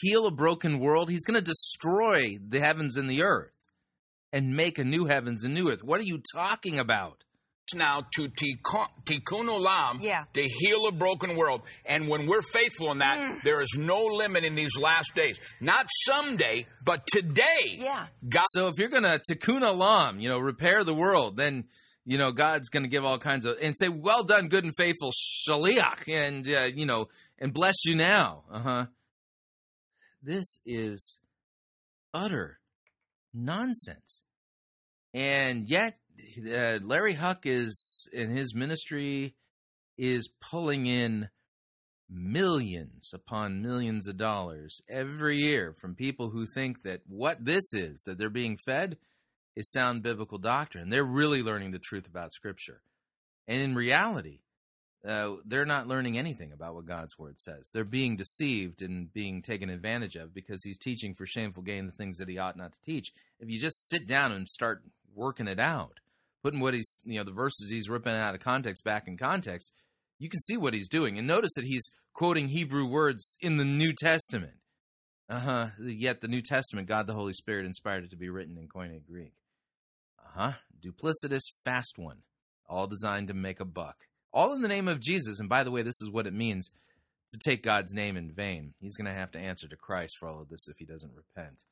[0.00, 3.52] heal a broken world he's going to destroy the heavens and the earth
[4.32, 7.22] and make a new heavens and new earth what are you talking about
[7.74, 10.26] now to tikkun tikkun olam, Yeah.
[10.34, 11.62] to heal a broken world.
[11.84, 13.42] And when we're faithful in that, Mm.
[13.42, 15.40] there is no limit in these last days.
[15.60, 17.76] Not someday, but today.
[17.80, 18.06] Yeah.
[18.28, 21.64] God So if you're gonna tikkun olam, you know, repair the world, then
[22.04, 25.10] you know God's gonna give all kinds of and say, "Well done, good and faithful
[25.50, 27.08] shaliach," and uh, you know,
[27.40, 28.44] and bless you now.
[28.48, 28.86] Uh huh.
[30.26, 31.20] This is
[32.12, 32.58] utter
[33.32, 34.22] nonsense,
[35.14, 36.00] and yet
[36.52, 39.36] uh, Larry Huch is in his ministry
[39.96, 41.28] is pulling in
[42.10, 48.02] millions upon millions of dollars every year from people who think that what this is
[48.04, 48.96] that they're being fed
[49.54, 50.88] is sound biblical doctrine.
[50.88, 52.82] They're really learning the truth about Scripture.
[53.46, 54.40] And in reality,
[55.06, 57.70] uh, they're not learning anything about what God's Word says.
[57.72, 61.92] They're being deceived and being taken advantage of because he's teaching for shameful gain the
[61.92, 63.12] things that he ought not to teach.
[63.38, 64.82] If you just sit down and start
[65.14, 66.00] working it out,
[66.42, 69.72] putting what he's, you know, the verses he's ripping out of context back in context,
[70.18, 71.18] you can see what he's doing.
[71.18, 74.54] And notice that he's quoting Hebrew words in the New Testament.
[75.28, 75.66] Uh huh.
[75.80, 79.04] Yet the New Testament, God the Holy Spirit inspired it to be written in Koine
[79.04, 79.34] Greek.
[80.18, 80.52] Uh huh.
[80.80, 82.18] Duplicitous, fast one.
[82.68, 83.96] All designed to make a buck.
[84.36, 85.40] All in the name of Jesus.
[85.40, 86.70] And by the way, this is what it means
[87.30, 88.74] to take God's name in vain.
[88.82, 91.10] He's going to have to answer to Christ for all of this if he doesn't
[91.16, 91.62] repent.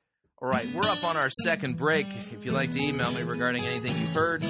[0.40, 2.06] All right, we're up on our second break.
[2.32, 4.44] If you'd like to email me regarding anything you've heard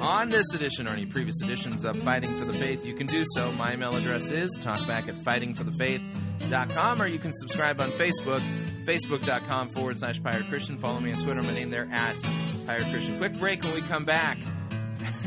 [0.00, 3.22] on this edition or any previous editions of Fighting for the Faith, you can do
[3.24, 3.52] so.
[3.52, 8.40] My email address is talkback at fightingforthefaith.com or you can subscribe on Facebook,
[8.84, 10.76] facebook.com forward slash Pirate Christian.
[10.76, 12.20] Follow me on Twitter, my name there at
[12.66, 13.16] Pirate Christian.
[13.18, 14.38] Quick break when we come back.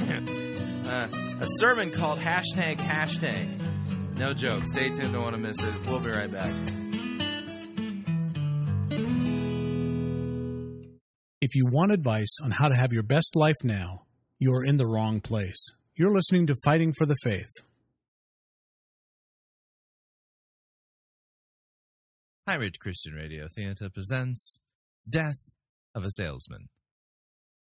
[0.86, 1.08] Uh,
[1.42, 3.48] a sermon called hashtag hashtag.
[4.18, 4.66] No joke.
[4.66, 5.14] Stay tuned.
[5.14, 5.74] Don't want to miss it.
[5.88, 6.52] We'll be right back.
[11.42, 14.04] If you want advice on how to have your best life now,
[14.40, 15.74] you're in the wrong place.
[15.96, 17.52] You're listening to Fighting for the Faith.
[22.46, 24.60] Pirate Christian Radio Theater presents
[25.10, 25.54] Death
[25.96, 26.68] of a Salesman.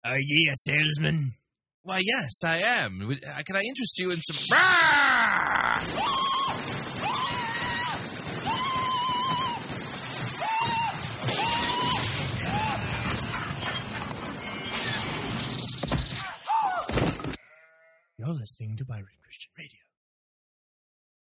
[0.03, 1.35] Are ye a salesman?
[1.83, 3.01] Why, yes, I am.
[3.01, 4.57] Uh, Can I interest you in some.
[18.17, 19.79] You're listening to Pirate Christian Radio.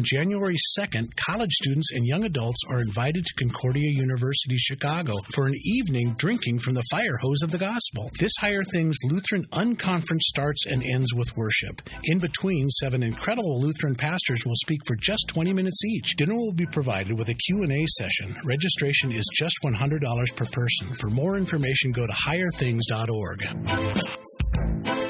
[0.00, 5.46] On January 2nd, college students and young adults are invited to Concordia University, Chicago for
[5.46, 8.10] an evening drinking from the fire hose of the gospel.
[8.18, 11.82] This Higher Things Lutheran Unconference starts and ends with worship.
[12.04, 16.16] In between, seven incredible Lutheran pastors will speak for just 20 minutes each.
[16.16, 18.34] Dinner will be provided with a Q&A session.
[18.46, 20.00] Registration is just $100
[20.34, 20.94] per person.
[20.94, 25.09] For more information, go to higherthings.org.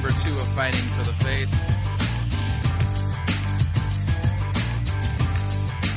[0.00, 1.52] number two of Fighting for the Faith.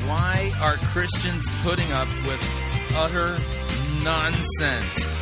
[0.08, 3.38] Why are Christians putting up with utter
[4.04, 5.21] nonsense?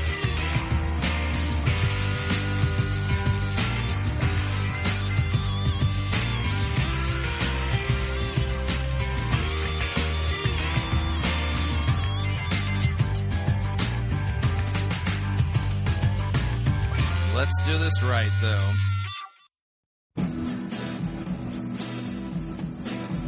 [17.50, 18.72] Let's do this right, though.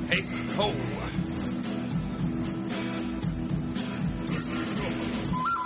[0.10, 0.22] Hey,
[0.54, 0.72] ho!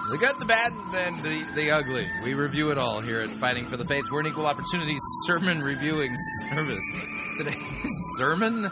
[0.09, 2.07] The good, the bad, and the, the ugly.
[2.23, 4.05] We review it all here at Fighting for the Faith.
[4.09, 4.95] We're an equal opportunity
[5.25, 6.15] sermon reviewing
[6.49, 6.83] service.
[7.37, 7.57] Today's
[8.17, 8.69] sermon?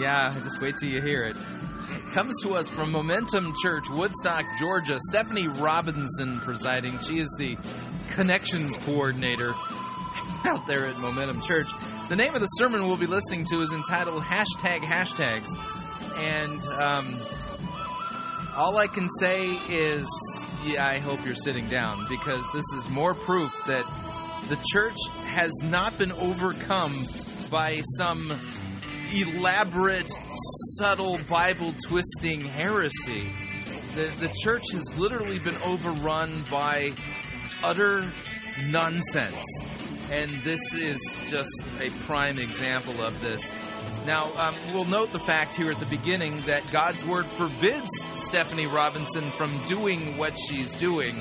[0.00, 1.36] Yeah, just wait till you hear it.
[2.12, 4.96] Comes to us from Momentum Church, Woodstock, Georgia.
[5.10, 6.98] Stephanie Robinson presiding.
[7.00, 7.58] She is the
[8.16, 9.52] connections coordinator
[10.46, 11.68] out there at Momentum Church.
[12.08, 15.50] The name of the sermon we'll be listening to is entitled Hashtag Hashtags.
[16.18, 20.08] And um, all I can say is,
[20.64, 23.84] yeah, I hope you're sitting down because this is more proof that
[24.48, 24.96] the church
[25.26, 26.94] has not been overcome
[27.50, 28.32] by some
[29.12, 30.10] elaborate,
[30.78, 33.28] subtle Bible twisting heresy.
[33.94, 36.92] The, the church has literally been overrun by
[37.62, 38.10] utter
[38.66, 39.44] nonsense.
[40.10, 43.54] And this is just a prime example of this.
[44.06, 48.68] Now, um, we'll note the fact here at the beginning that God's Word forbids Stephanie
[48.68, 51.16] Robinson from doing what she's doing.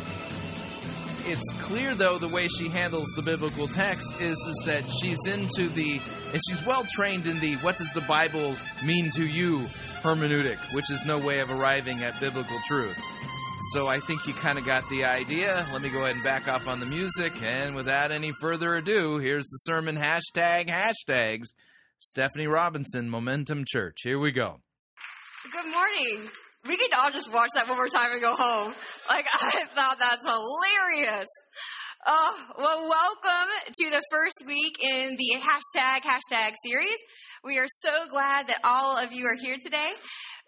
[1.25, 5.67] It's clear, though, the way she handles the biblical text is, is that she's into
[5.69, 5.99] the,
[6.31, 8.55] and she's well trained in the what does the Bible
[8.85, 9.61] mean to you
[10.03, 12.95] hermeneutic, which is no way of arriving at biblical truth.
[13.73, 15.65] So I think you kind of got the idea.
[15.73, 17.33] Let me go ahead and back off on the music.
[17.43, 21.47] And without any further ado, here's the sermon hashtag hashtags.
[21.99, 24.01] Stephanie Robinson, Momentum Church.
[24.03, 24.61] Here we go.
[25.51, 26.29] Good morning.
[26.67, 28.73] We could all just watch that one more time and go home.
[29.09, 31.27] Like, I thought that's hilarious.
[32.07, 36.97] Oh, well, welcome to the first week in the hashtag hashtag series.
[37.43, 39.89] We are so glad that all of you are here today.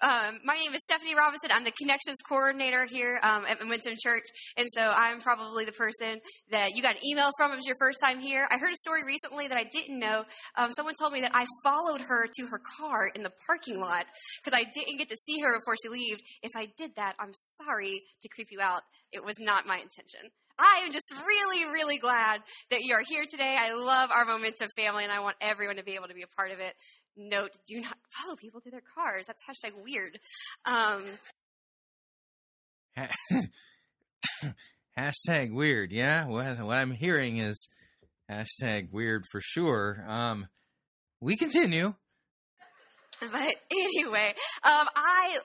[0.03, 1.49] Um, my name is Stephanie Robinson.
[1.51, 4.25] I'm the connections coordinator here um, at Momentum Church,
[4.55, 6.21] and so I'm probably the person
[6.51, 7.53] that you got an email from.
[7.53, 8.47] It was your first time here.
[8.51, 10.25] I heard a story recently that I didn't know.
[10.59, 14.05] Um, someone told me that I followed her to her car in the parking lot
[14.45, 16.21] because I didn't get to see her before she left.
[16.43, 17.33] If I did that, I'm
[17.65, 18.83] sorry to creep you out.
[19.11, 20.29] It was not my intention.
[20.59, 23.55] I am just really, really glad that you are here today.
[23.57, 26.27] I love our Momentum family, and I want everyone to be able to be a
[26.27, 26.73] part of it.
[27.15, 29.25] Note: Do not follow people to their cars.
[29.27, 30.19] That's hashtag weird.
[30.65, 31.03] Um,
[34.97, 35.91] hashtag weird.
[35.91, 37.69] Yeah, what what I'm hearing is
[38.29, 40.03] hashtag weird for sure.
[40.07, 40.47] Um,
[41.21, 41.93] we continue.
[43.19, 45.39] But anyway, um, I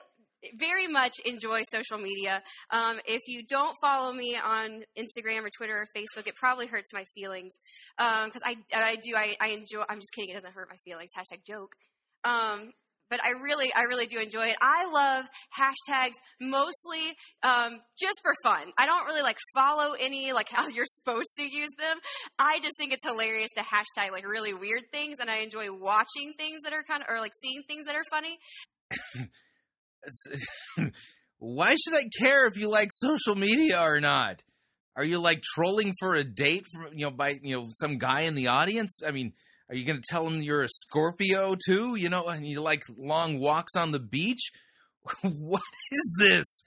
[0.57, 2.41] very much enjoy social media.
[2.71, 6.93] Um, if you don't follow me on Instagram or Twitter or Facebook, it probably hurts
[6.93, 7.53] my feelings
[7.97, 9.83] because I, I do I, I enjoy.
[9.89, 10.31] I'm just kidding.
[10.31, 11.11] It doesn't hurt my feelings.
[11.17, 11.75] Hashtag joke.
[12.23, 12.71] Um,
[13.09, 14.55] but I really, I really do enjoy it.
[14.59, 15.25] I love
[15.55, 17.13] hashtags mostly
[17.43, 18.71] um, just for fun.
[18.75, 21.97] I don't really like follow any like how you're supposed to use them.
[22.39, 26.33] I just think it's hilarious to hashtag like really weird things, and I enjoy watching
[26.35, 28.37] things that are kind of or like seeing things that are funny.
[31.39, 34.41] Why should I care if you like social media or not?
[34.95, 38.21] Are you like trolling for a date from you know by you know some guy
[38.21, 39.01] in the audience?
[39.05, 39.33] I mean,
[39.69, 41.95] are you going to tell him you're a Scorpio too?
[41.95, 44.51] You know, and you like long walks on the beach?
[45.21, 45.61] what
[45.91, 46.63] is this?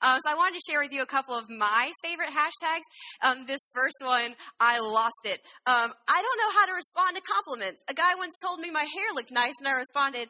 [0.00, 2.86] Um, so I wanted to share with you a couple of my favorite hashtags.
[3.22, 5.40] Um, this first one, I lost it.
[5.66, 7.84] Um, I don't know how to respond to compliments.
[7.88, 10.28] A guy once told me my hair looked nice, and I responded,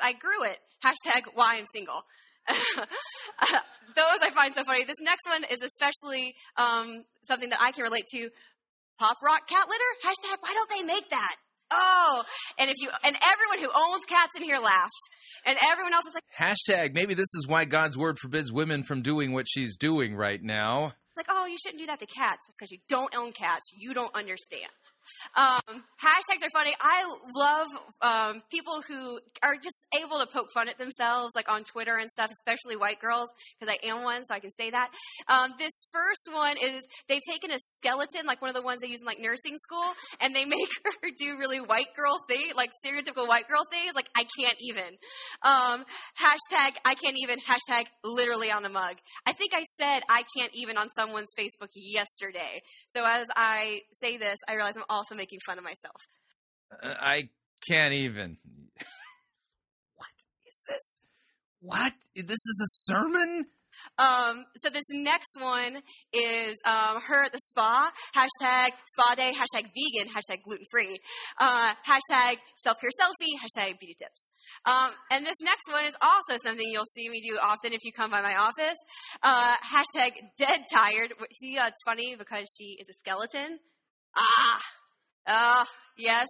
[0.00, 2.02] "Thanks, I grew it." Hashtag why I'm single.
[3.96, 4.84] Those I find so funny.
[4.84, 8.28] This next one is especially um, something that I can relate to.
[8.98, 10.08] Pop rock cat litter?
[10.08, 11.34] Hashtag why don't they make that?
[11.72, 12.22] Oh,
[12.58, 14.94] and if you and everyone who owns cats in here laughs,
[15.44, 19.02] and everyone else is like, Hashtag maybe this is why God's word forbids women from
[19.02, 20.92] doing what she's doing right now.
[21.16, 22.46] like, oh, you shouldn't do that to cats.
[22.48, 23.72] It's because you don't own cats.
[23.76, 24.70] You don't understand.
[25.36, 26.74] Um, hashtags are funny.
[26.80, 27.68] I love
[28.02, 32.08] um, people who are just able to poke fun at themselves, like on Twitter and
[32.10, 33.28] stuff, especially white girls,
[33.58, 34.90] because I am one, so I can say that.
[35.28, 38.88] Um, this first one is they've taken a skeleton, like one of the ones they
[38.88, 39.84] use in like nursing school,
[40.20, 43.92] and they make her do really white girl things, like stereotypical white girl things.
[43.94, 44.96] Like I can't even.
[45.42, 45.84] Um,
[46.20, 47.38] hashtag I can't even.
[47.38, 48.96] Hashtag literally on the mug.
[49.26, 52.62] I think I said I can't even on someone's Facebook yesterday.
[52.88, 56.00] So as I say this, I realize I'm also making fun of myself.
[56.82, 57.28] Uh, I
[57.68, 58.38] can't even.
[59.96, 60.08] what
[60.46, 61.00] is this?
[61.60, 61.92] What?
[62.14, 63.46] This is a sermon?
[63.98, 65.76] Um, so this next one
[66.12, 67.90] is um, her at the spa.
[68.14, 69.32] Hashtag spa day.
[69.32, 70.12] Hashtag vegan.
[70.12, 70.98] Hashtag gluten free.
[71.38, 73.34] Uh, hashtag self care selfie.
[73.40, 74.30] Hashtag beauty tips.
[74.64, 77.92] Um, and this next one is also something you'll see me do often if you
[77.92, 78.76] come by my office.
[79.22, 81.12] Uh, hashtag dead tired.
[81.32, 83.58] See, uh, it's funny because she is a skeleton.
[84.16, 84.60] Ah,
[85.26, 85.66] ah,
[85.98, 86.26] yes.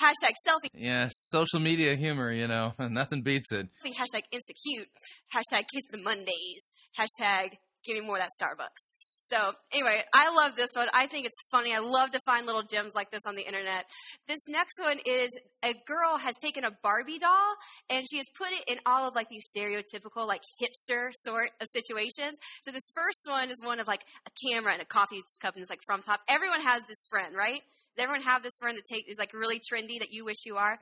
[0.00, 0.68] Hashtag selfie.
[0.74, 3.68] Yeah, social media humor, you know, nothing beats it.
[3.84, 4.88] Hashtag insta cute.
[5.34, 6.72] Hashtag kiss the Mondays.
[6.98, 8.90] Hashtag give me more of that Starbucks.
[9.22, 9.36] So
[9.72, 10.88] anyway, I love this one.
[10.92, 11.72] I think it's funny.
[11.72, 13.84] I love to find little gems like this on the internet.
[14.28, 15.30] This next one is
[15.64, 17.54] a girl has taken a Barbie doll
[17.88, 21.68] and she has put it in all of like these stereotypical like hipster sort of
[21.72, 22.36] situations.
[22.62, 25.62] So this first one is one of like a camera and a coffee cup and
[25.62, 26.20] it's like from top.
[26.28, 27.62] Everyone has this friend, right?
[27.96, 30.56] Does everyone have this friend that take, is like really trendy that you wish you
[30.56, 30.78] are?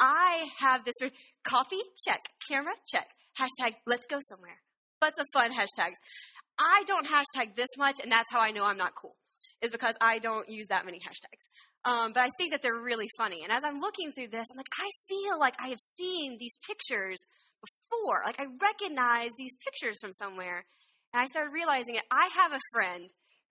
[0.00, 1.12] I have this friend,
[1.44, 3.08] coffee check, camera check,
[3.38, 4.60] hashtag let's go somewhere.
[5.02, 5.96] Lots of fun hashtags.
[6.58, 9.16] I don't hashtag this much, and that's how I know I'm not cool,
[9.62, 11.46] is because I don't use that many hashtags.
[11.84, 13.42] Um, but I think that they're really funny.
[13.44, 16.58] And as I'm looking through this, I'm like, I feel like I have seen these
[16.66, 17.18] pictures
[17.60, 18.22] before.
[18.24, 20.64] Like I recognize these pictures from somewhere.
[21.14, 22.02] And I started realizing it.
[22.10, 23.08] I have a friend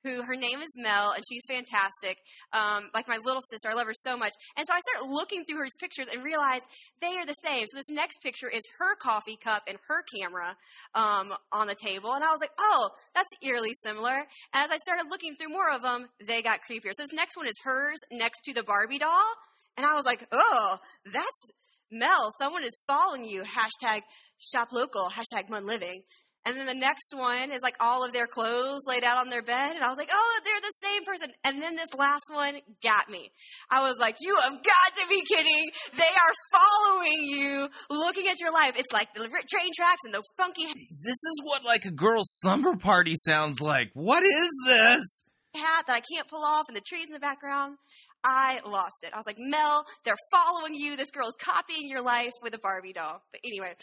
[0.08, 2.18] who her name is Mel, and she's fantastic.
[2.54, 4.34] Um, like my little sister, I love her so much.
[4.58, 6.62] And so I start looking through her pictures and realize
[7.02, 7.66] they are the same.
[7.68, 10.56] So this next picture is her coffee cup and her camera
[10.96, 14.24] um, on the table, and I was like, oh, that's eerily similar.
[14.54, 16.96] As I started looking through more of them, they got creepier.
[16.96, 19.28] So this next one is hers next to the Barbie doll,
[19.76, 21.52] and I was like, oh, that's
[21.92, 22.30] Mel.
[22.40, 23.44] Someone is following you.
[23.44, 24.02] Hashtag
[24.40, 25.10] shop local.
[25.10, 26.02] Hashtag Mun Living.
[26.48, 29.42] And then the next one is like all of their clothes laid out on their
[29.42, 29.76] bed.
[29.76, 31.36] And I was like, oh, they're the same person.
[31.44, 33.32] And then this last one got me.
[33.70, 35.66] I was like, you have got to be kidding.
[35.98, 38.80] They are following you, looking at your life.
[38.80, 40.68] It's like the train tracks and the funky.
[41.08, 43.92] This is what like a girl's slumber party sounds like.
[43.94, 45.26] What is this?
[45.54, 47.78] Hat that I can't pull off and the trees in the background.
[48.24, 49.14] I lost it.
[49.14, 50.98] I was like, Mel, they're following you.
[50.98, 53.22] This girl is copying your life with a Barbie doll.
[53.32, 53.74] But anyway,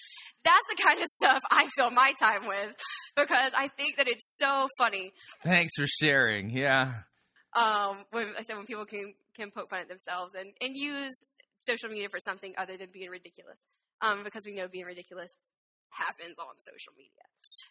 [0.45, 2.75] that's the kind of stuff I fill my time with
[3.17, 5.13] because I think that it's so funny.
[5.43, 6.51] Thanks for sharing.
[6.51, 6.93] Yeah.
[7.57, 11.15] Um, when I said when people can can poke fun at themselves and and use
[11.59, 13.67] social media for something other than being ridiculous.
[14.03, 15.39] Um, because we know being ridiculous
[15.91, 17.11] happens on social media.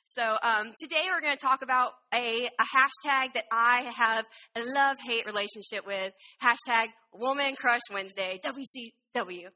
[0.06, 4.26] So um, today we're going to talk about a, a hashtag that I have
[4.56, 6.14] a love hate relationship with.
[6.41, 8.40] Hashtag Woman Crush Wednesday.
[8.45, 9.48] WCW.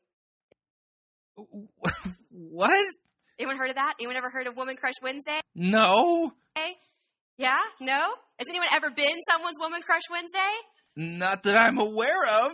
[2.32, 2.86] What?
[3.40, 3.96] Anyone heard of that?
[4.00, 5.40] Anyone ever heard of Woman Crush Wednesday?
[5.56, 6.74] No, Okay.
[7.38, 7.60] Yeah?
[7.80, 8.00] No?
[8.40, 10.54] Has anyone ever been someone's Woman Crush Wednesday?
[10.96, 12.52] not that I'm aware of.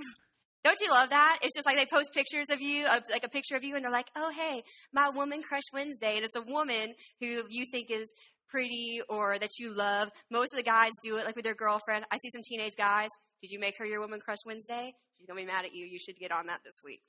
[0.63, 1.39] Don't you love that?
[1.41, 3.91] It's just like they post pictures of you, like a picture of you, and they're
[3.91, 4.63] like, "Oh, hey,
[4.93, 8.11] my woman crush Wednesday," and it's a woman who you think is
[8.49, 10.09] pretty or that you love.
[10.31, 12.05] Most of the guys do it like with their girlfriend.
[12.11, 13.09] I see some teenage guys.
[13.41, 14.93] Did you make her your woman crush Wednesday?
[15.17, 15.85] She's gonna be mad at you.
[15.85, 17.01] You should get on that this week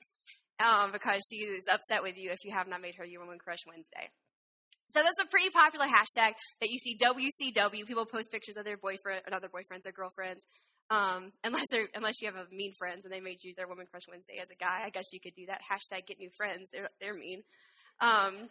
[0.63, 3.37] um, because she is upset with you if you have not made her your woman
[3.39, 4.09] crush Wednesday.
[4.89, 7.85] So that's a pretty popular hashtag that you see WCW.
[7.85, 10.45] People post pictures of their boyfriend, or not their boyfriends, their girlfriends.
[10.89, 14.03] Um, unless unless you have a mean friends and they made you their woman crush
[14.09, 15.61] Wednesday as a guy, I guess you could do that.
[15.65, 16.69] Hashtag get new friends.
[16.71, 17.41] They're they're mean.
[18.01, 18.49] Um,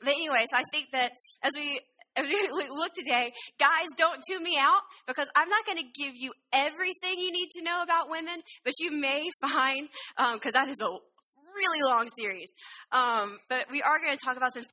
[0.00, 1.12] but anyway, so I think that
[1.42, 1.80] as we
[2.16, 6.14] as we look today, guys, don't tune me out because I'm not going to give
[6.14, 9.88] you everything you need to know about women, but you may find
[10.34, 12.48] because that is a really long series.
[12.92, 14.64] Um, but we are going to talk about some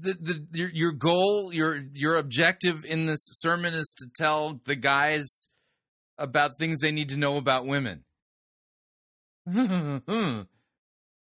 [0.00, 4.76] The, the your, your goal, your your objective in this sermon is to tell the
[4.76, 5.48] guys
[6.18, 8.04] about things they need to know about women.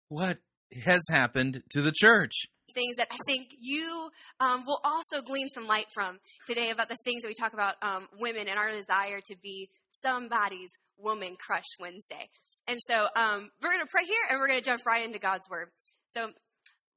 [0.09, 0.39] what
[0.85, 2.47] has happened to the church?
[2.73, 6.97] things that I think you um, will also glean some light from today about the
[7.05, 11.67] things that we talk about um, women and our desire to be somebody's woman crush
[11.79, 12.29] Wednesday.
[12.67, 15.19] And so um, we're going to pray here and we're going to jump right into
[15.19, 15.69] God's word.
[16.11, 16.31] So,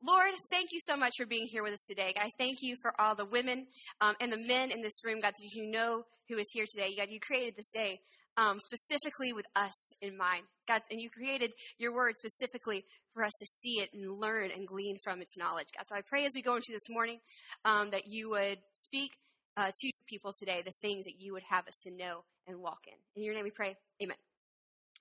[0.05, 2.13] Lord, thank you so much for being here with us today.
[2.17, 3.67] I thank you for all the women
[4.01, 6.93] um, and the men in this room, God, that you know who is here today.
[6.97, 7.99] God, you created this day
[8.35, 10.43] um, specifically with us in mind.
[10.67, 14.67] God, and you created your word specifically for us to see it and learn and
[14.67, 15.67] glean from its knowledge.
[15.77, 17.19] God, so I pray as we go into this morning
[17.63, 19.11] um, that you would speak
[19.55, 22.87] uh, to people today the things that you would have us to know and walk
[22.87, 22.97] in.
[23.15, 23.77] In your name we pray.
[24.01, 24.17] Amen.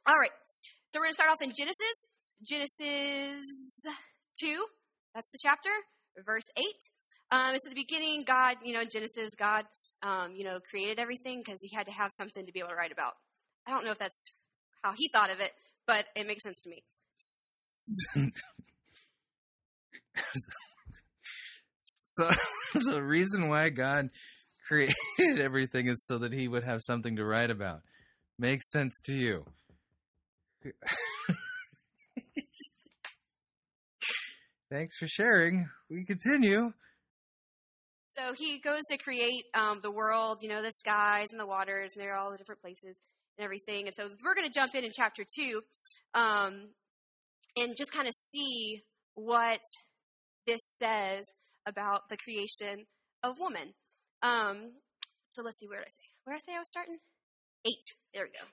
[0.07, 0.31] All right.
[0.91, 2.07] So we're going to start off in Genesis.
[2.47, 3.43] Genesis
[4.41, 4.65] 2.
[5.15, 5.71] That's the chapter.
[6.27, 6.65] Verse 8.
[7.31, 9.65] Um, it's at the beginning, God, you know, Genesis, God,
[10.03, 12.75] um, you know, created everything because he had to have something to be able to
[12.75, 13.13] write about.
[13.67, 14.33] I don't know if that's
[14.83, 15.51] how he thought of it,
[15.87, 16.83] but it makes sense to me.
[22.05, 22.29] so
[22.75, 24.11] the reason why God
[24.67, 24.95] created
[25.39, 27.81] everything is so that he would have something to write about.
[28.39, 29.45] Makes sense to you.
[34.73, 35.69] Thanks for sharing.
[35.91, 36.73] We continue.
[38.17, 41.91] So he goes to create um, the world, you know, the skies and the waters,
[41.95, 42.97] and they're all the different places
[43.37, 43.87] and everything.
[43.87, 45.61] And so we're going to jump in in chapter two
[46.15, 46.71] um,
[47.55, 48.81] and just kind of see
[49.15, 49.61] what
[50.47, 51.21] this says
[51.67, 52.87] about the creation
[53.23, 53.75] of woman.
[54.23, 54.73] Um,
[55.29, 56.09] so let's see, where did I say?
[56.25, 56.97] Where did I say I was starting?
[57.67, 57.85] Eight.
[58.15, 58.47] There we go.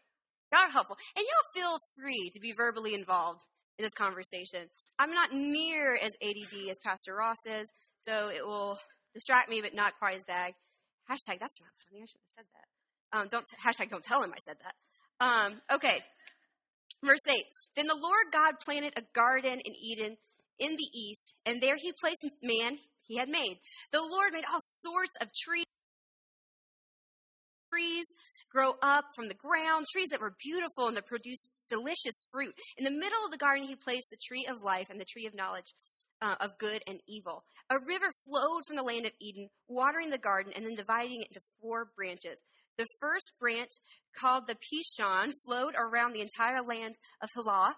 [0.51, 0.97] Y'all are helpful.
[1.15, 3.45] And y'all feel free to be verbally involved
[3.80, 4.68] in this conversation.
[4.99, 8.77] I'm not near as ADD as Pastor Ross is, so it will
[9.14, 10.51] distract me, but not quite as bad.
[11.10, 12.03] Hashtag, that's not funny.
[12.03, 13.18] I should have said that.
[13.18, 14.76] Um, don't hashtag, don't tell him I said that.
[15.26, 16.01] Um, okay.
[17.03, 17.41] Verse 8.
[17.77, 20.18] Then the Lord God planted a garden in Eden
[20.60, 22.77] in the east, and there he placed man
[23.07, 23.57] he had made.
[23.91, 25.65] The Lord made all sorts of trees
[27.71, 28.05] trees
[28.51, 32.53] grow up from the ground, trees that were beautiful and that produced delicious fruit.
[32.77, 35.27] In the middle of the garden, he placed the tree of life and the tree
[35.27, 35.73] of knowledge
[36.21, 37.43] uh, of good and evil.
[37.69, 41.27] A river flowed from the land of Eden, watering the garden and then dividing it
[41.29, 42.41] into four branches.
[42.77, 43.71] The first branch,
[44.17, 47.75] called the Pishon, flowed around the entire land of Halah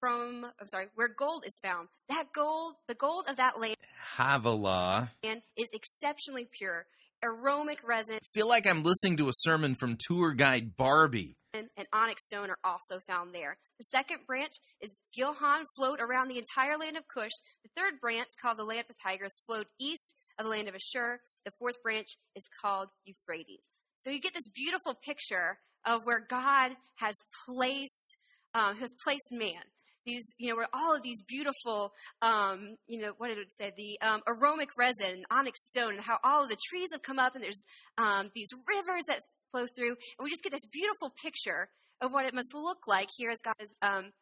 [0.00, 1.88] from, I'm sorry, where gold is found.
[2.08, 3.76] That gold, the gold of that land
[4.16, 5.10] Havilah.
[5.22, 6.86] is exceptionally pure.
[7.24, 11.36] Aromatic resin feel like I'm listening to a sermon from tour guide Barbie.
[11.52, 13.56] and onyx stone are also found there.
[13.78, 17.32] The second branch is Gilhan, flowed around the entire land of Cush.
[17.64, 20.76] The third branch, called the land of the Tigris, flowed east of the land of
[20.76, 21.18] Ashur.
[21.44, 23.70] The fourth branch is called Euphrates.
[24.04, 27.16] So you get this beautiful picture of where God has
[27.46, 28.16] placed,
[28.54, 29.62] um, has placed man.
[30.08, 33.72] These, you know, where all of these beautiful, um, you know, what did it say?
[33.76, 37.18] The um, aromatic resin and onyx stone, and how all of the trees have come
[37.18, 37.62] up, and there's
[37.98, 39.20] um, these rivers that
[39.52, 41.68] flow through, and we just get this beautiful picture
[42.00, 44.12] of what it must look like here as God is, um,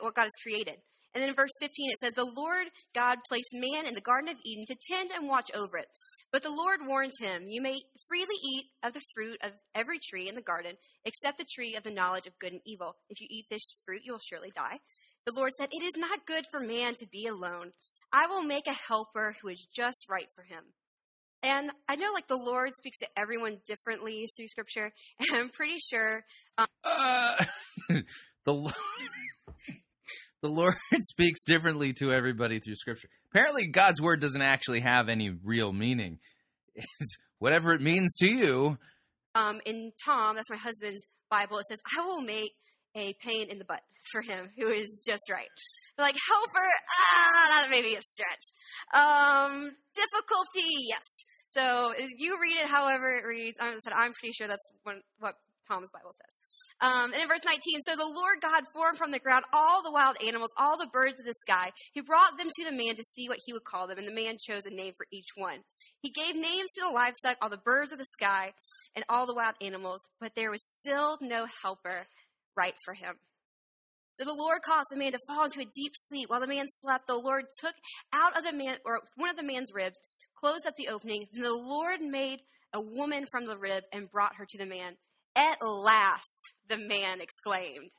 [0.00, 0.78] what God has created.
[1.14, 4.28] And then in verse 15 it says, The Lord God placed man in the Garden
[4.28, 5.86] of Eden to tend and watch over it.
[6.30, 10.28] But the Lord warned him, You may freely eat of the fruit of every tree
[10.28, 10.72] in the garden,
[11.06, 12.96] except the tree of the knowledge of good and evil.
[13.08, 14.76] If you eat this fruit, you will surely die.
[15.26, 17.72] The Lord said, It is not good for man to be alone.
[18.12, 20.62] I will make a helper who is just right for him.
[21.42, 25.78] And I know, like, the Lord speaks to everyone differently through Scripture, and I'm pretty
[25.78, 26.22] sure.
[26.56, 27.44] Um, uh,
[28.44, 28.74] the Lord,
[30.42, 33.08] the Lord speaks differently to everybody through Scripture.
[33.32, 36.20] Apparently, God's word doesn't actually have any real meaning.
[36.74, 38.78] It's whatever it means to you.
[39.34, 42.52] Um, in Tom, that's my husband's Bible, it says, "I will make
[42.96, 45.48] a pain in the butt for him who is just right."
[45.98, 46.68] Like helper,
[47.14, 48.44] ah, that may be a stretch.
[48.92, 51.08] Um, difficulty, yes.
[51.46, 53.58] So you read it however it reads.
[53.60, 55.36] I said I'm pretty sure that's when, what
[55.68, 56.72] Tom's Bible says.
[56.80, 59.90] Um, and in verse 19, so the Lord God formed from the ground all the
[59.90, 61.70] wild animals, all the birds of the sky.
[61.92, 64.14] He brought them to the man to see what he would call them, and the
[64.14, 65.60] man chose a name for each one.
[66.02, 68.52] He gave names to the livestock, all the birds of the sky,
[68.94, 72.06] and all the wild animals, but there was still no helper
[72.56, 73.14] right for him.
[74.14, 76.30] So the Lord caused the man to fall into a deep sleep.
[76.30, 77.74] While the man slept, the Lord took
[78.14, 80.00] out of the man, or one of the man's ribs,
[80.40, 81.26] closed up the opening.
[81.32, 82.40] Then the Lord made
[82.72, 84.94] a woman from the rib and brought her to the man.
[85.36, 86.38] At last,
[86.68, 87.90] the man exclaimed.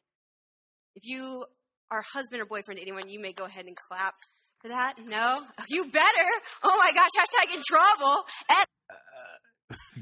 [0.96, 1.46] If you
[1.92, 4.16] are husband or boyfriend to anyone, you may go ahead and clap
[4.60, 4.96] for that.
[5.06, 5.42] No?
[5.70, 6.30] You better.
[6.64, 8.24] Oh my gosh, hashtag in trouble.
[8.50, 10.02] At- uh, uh,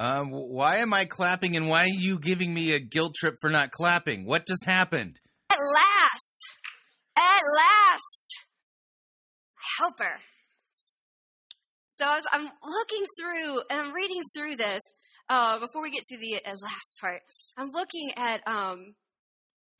[0.00, 3.50] um, why am I clapping and why are you giving me a guilt trip for
[3.50, 4.24] not clapping?
[4.24, 5.20] What just happened?
[5.52, 6.36] At last.
[7.18, 8.46] At last.
[9.78, 10.20] Helper.
[11.92, 14.80] So as I'm looking through and I'm reading through this,
[15.28, 17.20] uh, before we get to the uh, last part,
[17.58, 18.94] I'm looking at um,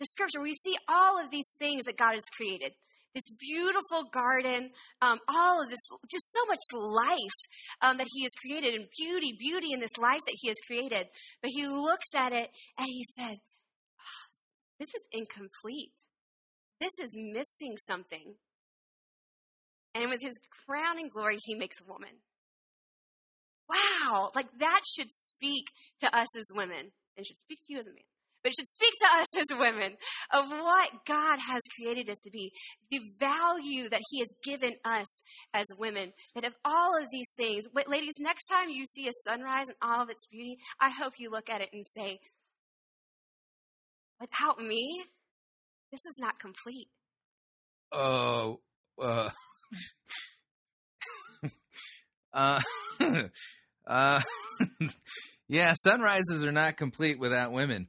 [0.00, 2.72] the scripture where you see all of these things that God has created.
[3.14, 4.70] This beautiful garden,
[5.02, 5.80] um, all of this,
[6.10, 7.40] just so much life
[7.82, 11.08] um, that He has created, and beauty, beauty in this life that He has created.
[11.42, 13.36] But He looks at it and He said,
[13.98, 14.24] oh,
[14.78, 15.92] This is incomplete.
[16.80, 18.36] This is missing something.
[19.94, 22.20] And with His crowning glory, He makes a woman
[23.70, 25.70] wow, like that should speak
[26.00, 28.02] to us as women and should speak to you as a man.
[28.42, 29.96] But it should speak to us as women
[30.32, 32.52] of what God has created us to be,
[32.90, 35.06] the value that He has given us
[35.52, 36.12] as women.
[36.34, 39.76] That of all of these things, but ladies, next time you see a sunrise and
[39.82, 42.18] all of its beauty, I hope you look at it and say,
[44.20, 45.02] without me,
[45.90, 46.88] this is not complete.
[47.92, 48.60] Oh,
[49.00, 49.30] uh,
[52.32, 52.60] uh,
[53.86, 54.20] uh,
[55.48, 57.88] yeah, sunrises are not complete without women.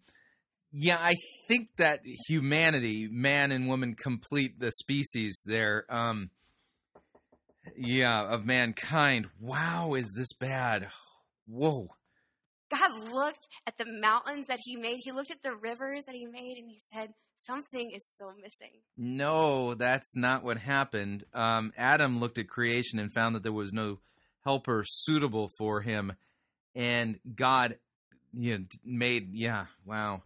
[0.71, 1.15] Yeah, I
[1.47, 5.85] think that humanity, man and woman, complete the species there.
[5.89, 6.29] Um,
[7.75, 9.27] yeah, of mankind.
[9.39, 10.87] Wow, is this bad?
[11.47, 11.87] Whoa.
[12.69, 14.99] God looked at the mountains that He made.
[15.03, 18.79] He looked at the rivers that He made, and He said, "Something is still missing."
[18.95, 21.25] No, that's not what happened.
[21.33, 23.99] Um, Adam looked at creation and found that there was no
[24.43, 26.13] helper suitable for him
[26.75, 27.77] and god
[28.33, 30.21] you know made yeah wow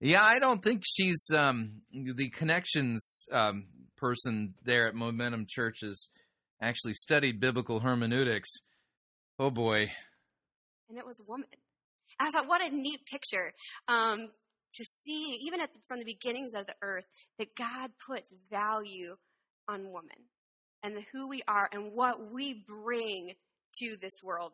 [0.00, 3.66] yeah i don't think she's um the connections um
[3.96, 6.10] person there at momentum churches
[6.60, 8.50] actually studied biblical hermeneutics.
[9.38, 9.90] Oh boy.
[10.88, 11.46] And it was a woman.
[12.18, 13.52] I thought what a neat picture
[13.86, 14.30] um
[14.74, 17.04] to see even the, from the beginnings of the earth
[17.38, 19.16] that god puts value
[19.68, 20.28] on woman
[20.82, 23.32] and the, who we are and what we bring
[23.74, 24.52] to this world.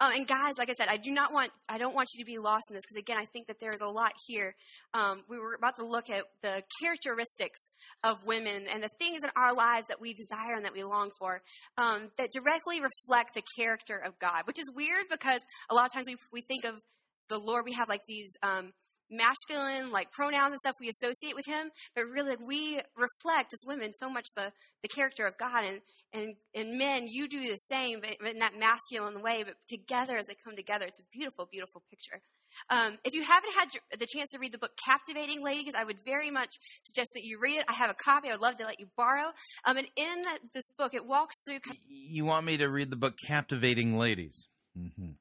[0.00, 2.26] Um, and guys, like I said, I do not want, I don't want you to
[2.26, 4.54] be lost in this because again, I think that there is a lot here.
[4.94, 7.60] Um, we were about to look at the characteristics
[8.04, 11.10] of women and the things in our lives that we desire and that we long
[11.18, 11.42] for
[11.78, 15.92] um, that directly reflect the character of God, which is weird because a lot of
[15.92, 16.74] times we, we think of
[17.28, 18.72] the Lord, we have like these um,
[19.10, 21.70] masculine like pronouns and stuff we associate with him.
[21.94, 24.52] But really like, we reflect as women so much the
[24.82, 25.64] the character of god.
[25.64, 25.80] And
[26.12, 29.44] and and men you do the same but in that masculine way.
[29.44, 32.20] But together as they come together it's a beautiful beautiful picture.
[32.70, 33.68] Um, if you haven't had
[34.00, 37.38] the chance to read the book captivating ladies i would very much suggest that you
[37.40, 37.64] read it.
[37.68, 38.28] I have a copy.
[38.28, 39.32] I would love to let you borrow.
[39.64, 40.24] Um, and in
[40.54, 44.48] this book it walks through you want me to read the book captivating ladies?
[44.76, 45.12] Mm-hmm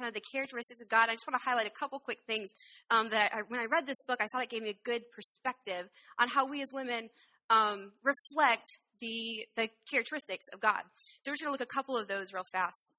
[0.00, 1.08] kind of the characteristics of God.
[1.08, 2.50] I just want to highlight a couple quick things
[2.90, 5.02] um, that I, when I read this book, I thought it gave me a good
[5.14, 7.10] perspective on how we as women
[7.50, 8.66] um, reflect
[9.00, 10.80] the the characteristics of God.
[11.22, 12.90] So we're just going to look a couple of those real fast.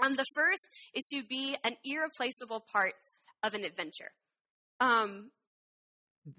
[0.00, 0.62] Um, the first
[0.94, 2.92] is to be an irreplaceable part
[3.42, 4.12] of an adventure.
[4.78, 5.32] Um,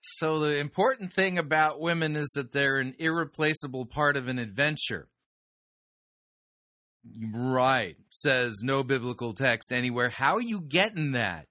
[0.00, 5.08] so the important thing about women is that they're an irreplaceable part of an adventure
[7.32, 7.96] Right.
[8.10, 10.08] Says no biblical text anywhere.
[10.08, 11.46] How are you getting that?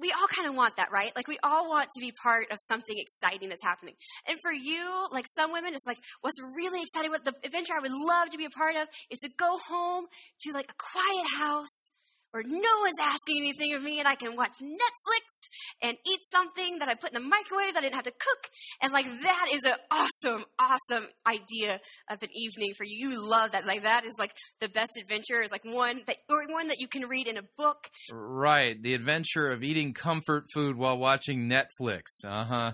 [0.00, 1.12] we all kind of want that, right?
[1.14, 3.94] Like we all want to be part of something exciting that's happening.
[4.28, 7.80] And for you, like some women, it's like what's really exciting, what the adventure I
[7.80, 10.06] would love to be a part of is to go home
[10.40, 11.90] to like a quiet house
[12.32, 15.50] where no one's asking anything of me and I can watch Netflix
[15.82, 18.50] and eat something that I put in the microwave that I didn't have to cook.
[18.82, 23.10] And like that is an awesome, awesome idea of an evening for you.
[23.10, 23.66] You love that.
[23.66, 26.86] Like that is like the best adventure is like one that or one that you
[26.88, 27.88] can read in a book.
[28.12, 28.80] Right.
[28.80, 32.24] The adventure of eating comfort food while watching Netflix.
[32.24, 32.72] Uh-huh.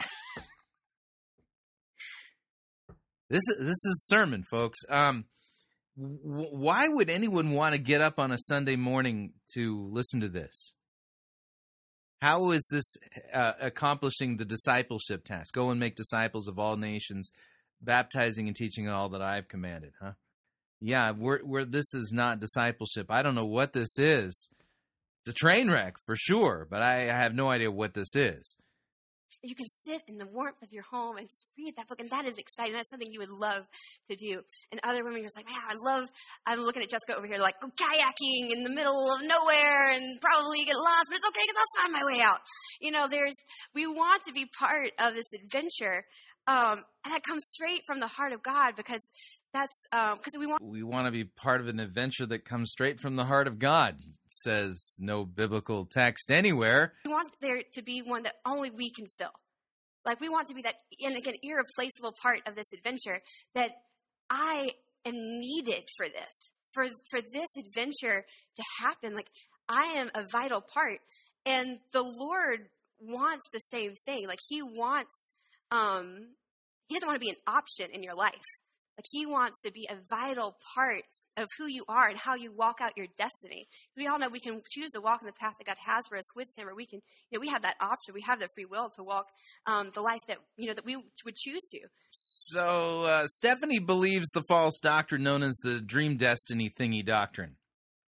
[3.30, 4.78] this is this is sermon, folks.
[4.88, 5.26] Um
[5.98, 10.74] why would anyone want to get up on a Sunday morning to listen to this?
[12.22, 12.96] How is this
[13.32, 15.54] uh, accomplishing the discipleship task?
[15.54, 17.30] Go and make disciples of all nations,
[17.80, 20.12] baptizing and teaching all that I've commanded, huh?
[20.80, 23.06] Yeah, we're, we're, this is not discipleship.
[23.10, 24.48] I don't know what this is.
[25.26, 28.56] It's a train wreck for sure, but I, I have no idea what this is
[29.42, 32.10] you can sit in the warmth of your home and just read that book, and
[32.10, 32.72] that is exciting.
[32.72, 33.62] That's something you would love
[34.10, 34.42] to do.
[34.72, 36.08] And other women you're like, man, I love.
[36.46, 40.64] I'm looking at Jessica over here, like kayaking in the middle of nowhere, and probably
[40.64, 42.40] get lost, but it's okay because I'll find my way out.
[42.80, 43.36] You know, there's
[43.74, 46.04] we want to be part of this adventure,
[46.48, 49.02] um, and that comes straight from the heart of God because
[49.52, 52.70] that's because um, we want we want to be part of an adventure that comes
[52.70, 53.96] straight from the heart of God.
[54.28, 56.94] Says no biblical text anywhere.
[57.04, 59.32] We want there to be one that only we can fill.
[60.06, 63.20] Like we want to be that, and again, irreplaceable part of this adventure
[63.54, 63.72] that
[64.30, 64.70] I
[65.04, 68.24] am needed for this, for for this adventure
[68.56, 69.14] to happen.
[69.14, 69.28] Like
[69.68, 71.00] I am a vital part,
[71.44, 72.68] and the Lord
[72.98, 74.26] wants the same thing.
[74.26, 75.32] Like He wants
[75.70, 76.34] um,
[76.88, 78.44] he doesn't want to be an option in your life.
[78.98, 81.04] Like he wants to be a vital part
[81.36, 83.68] of who you are and how you walk out your destiny.
[83.96, 86.18] We all know we can choose to walk in the path that God has for
[86.18, 87.00] us with Him, or we can,
[87.30, 88.12] you know, we have that option.
[88.12, 89.26] We have the free will to walk
[89.66, 91.78] um, the life that you know that we would choose to.
[92.10, 97.54] So uh, Stephanie believes the false doctrine known as the dream destiny thingy doctrine,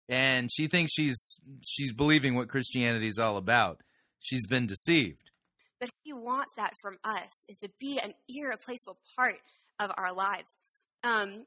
[0.08, 3.82] and she thinks she's she's believing what Christianity is all about.
[4.22, 5.32] She's been deceived.
[6.08, 9.36] He wants that from us is to be an irreplaceable part
[9.78, 10.50] of our lives.
[11.04, 11.44] Um,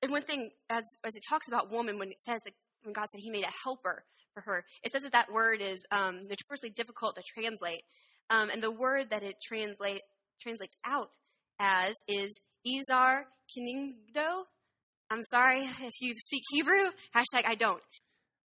[0.00, 2.54] and one thing, as, as it talks about woman, when it says that
[2.84, 5.84] when God said He made a helper for her, it says that that word is
[5.90, 7.82] um, notoriously difficult to translate.
[8.30, 10.02] Um, and the word that it translate,
[10.40, 11.10] translates out
[11.58, 14.44] as is Izar Kiningdo.
[15.10, 16.92] I'm sorry if you speak Hebrew.
[17.12, 17.82] Hashtag I don't.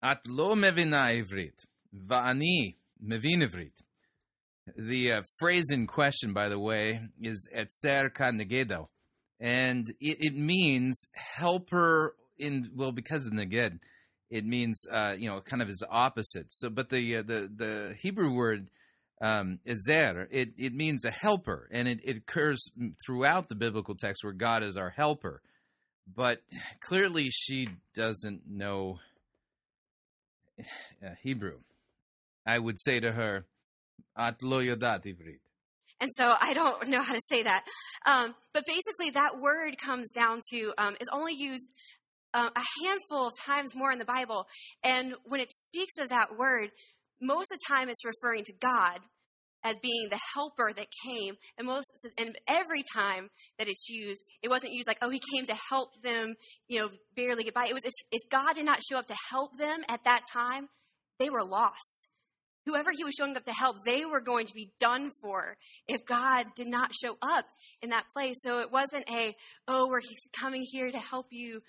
[0.03, 3.83] At lo mevina ivrit, va'ani mevin ivrit.
[4.75, 8.89] The uh, phrase in question, by the way, is etzer negedo,
[9.39, 13.79] and it, it, means helper in well because of neged,
[14.29, 16.47] it means uh, you know kind of his opposite.
[16.53, 18.71] So, but the uh, the the Hebrew word
[19.21, 22.69] um, ezer it it means a helper, and it, it occurs
[23.07, 25.43] throughout the biblical text where God is our helper.
[26.13, 26.43] But
[26.81, 28.99] clearly, she doesn't know
[30.59, 31.61] uh, Hebrew.
[32.45, 33.45] I would say to her
[36.01, 37.65] And so I don't know how to say that.
[38.05, 41.65] Um, but basically, that word comes down to um, is only used
[42.35, 44.47] uh, a handful of times more in the Bible.
[44.83, 46.71] And when it speaks of that word,
[47.21, 48.99] most of the time it's referring to God
[49.65, 51.35] as being the helper that came.
[51.57, 51.87] And most
[52.19, 56.03] and every time that it's used, it wasn't used like, oh, he came to help
[56.03, 56.35] them,
[56.69, 57.67] you know, barely get by.
[57.69, 60.69] It was if, if God did not show up to help them at that time,
[61.19, 62.09] they were lost
[62.67, 65.57] whoever he was showing up to help, they were going to be done for
[65.89, 67.47] if God did not show up
[67.81, 68.37] in that place.
[68.43, 69.35] So it wasn't a,
[69.69, 70.03] oh, we're
[70.39, 71.61] coming here to help you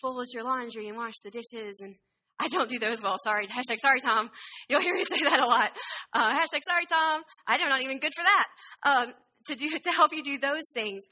[0.00, 1.76] fold your laundry and wash the dishes.
[1.80, 1.96] And
[2.38, 3.16] I don't do those well.
[3.22, 3.46] Sorry.
[3.46, 4.30] Hashtag sorry, Tom.
[4.68, 5.70] You'll hear me say that a lot.
[6.12, 7.22] Uh, hashtag sorry, Tom.
[7.46, 8.46] I'm not even good for that.
[8.82, 9.12] Um,
[9.46, 11.02] to do, to help you do those things.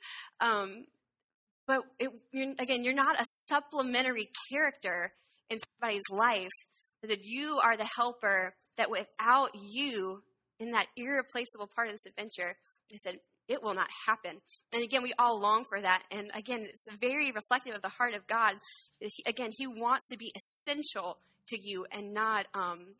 [0.40, 0.86] Um,
[1.66, 5.12] but it, you're, again, you're not a supplementary character
[5.50, 6.50] in somebody's life.
[7.06, 10.22] That you are the helper that without you
[10.58, 12.56] in that irreplaceable part of this adventure,
[12.90, 13.16] they said,
[13.48, 14.40] it will not happen.
[14.72, 16.02] And again, we all long for that.
[16.10, 18.54] And again, it's very reflective of the heart of God.
[19.26, 21.18] Again, He wants to be essential
[21.48, 22.94] to you and not um,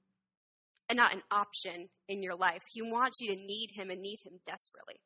[0.90, 2.62] and not an option in your life.
[2.72, 4.97] He wants you to need Him and need Him desperately.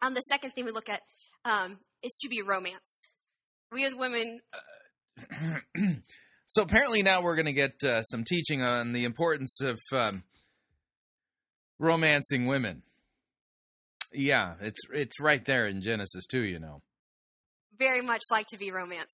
[0.00, 1.02] Um, the second thing we look at
[1.44, 3.10] um, is to be romanced.
[3.72, 4.40] We as women.
[6.48, 10.22] So apparently now we're going to get uh, some teaching on the importance of um,
[11.78, 12.82] romancing women.
[14.12, 16.80] Yeah, it's it's right there in Genesis too, you know.
[17.78, 19.12] Very much like to be romance.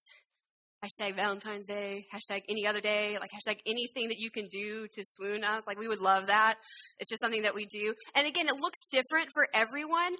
[0.85, 5.03] hashtag Valentine's Day, hashtag any other day, like hashtag anything that you can do to
[5.05, 5.65] swoon up.
[5.67, 6.57] Like we would love that.
[6.99, 7.95] It's just something that we do.
[8.15, 10.13] And again, it looks different for everyone.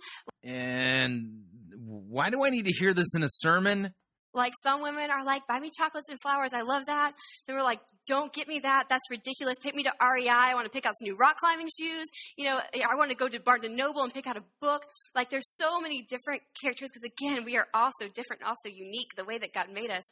[0.43, 1.45] And
[1.77, 3.93] why do I need to hear this in a sermon?
[4.35, 6.53] Like some women are like, buy me chocolates and flowers.
[6.55, 7.13] I love that.
[7.47, 8.87] Then we're like, don't get me that.
[8.89, 9.57] That's ridiculous.
[9.59, 10.29] Take me to REI.
[10.29, 12.07] I want to pick out some new rock climbing shoes.
[12.37, 14.85] You know, I want to go to Barnes and Noble and pick out a book.
[15.15, 19.25] Like there's so many different characters because again, we are also different, also unique the
[19.25, 20.05] way that God made us.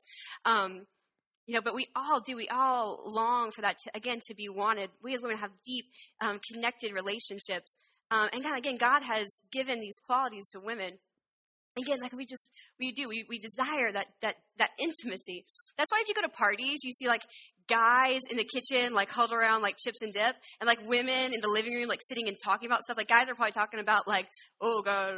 [0.44, 0.86] Um,
[1.46, 2.36] you know, but we all do.
[2.36, 4.90] We all long for that to, again to be wanted.
[5.02, 5.86] We as women have deep,
[6.20, 7.74] um, connected relationships,
[8.10, 10.98] um, and God, again, God has given these qualities to women
[11.76, 15.44] again like we just we do we, we desire that that that intimacy.
[15.76, 17.22] That's why if you go to parties you see like
[17.68, 21.40] guys in the kitchen like huddled around like chips and dip and like women in
[21.40, 22.96] the living room like sitting and talking about stuff.
[22.96, 24.26] Like guys are probably talking about like
[24.60, 25.12] oh god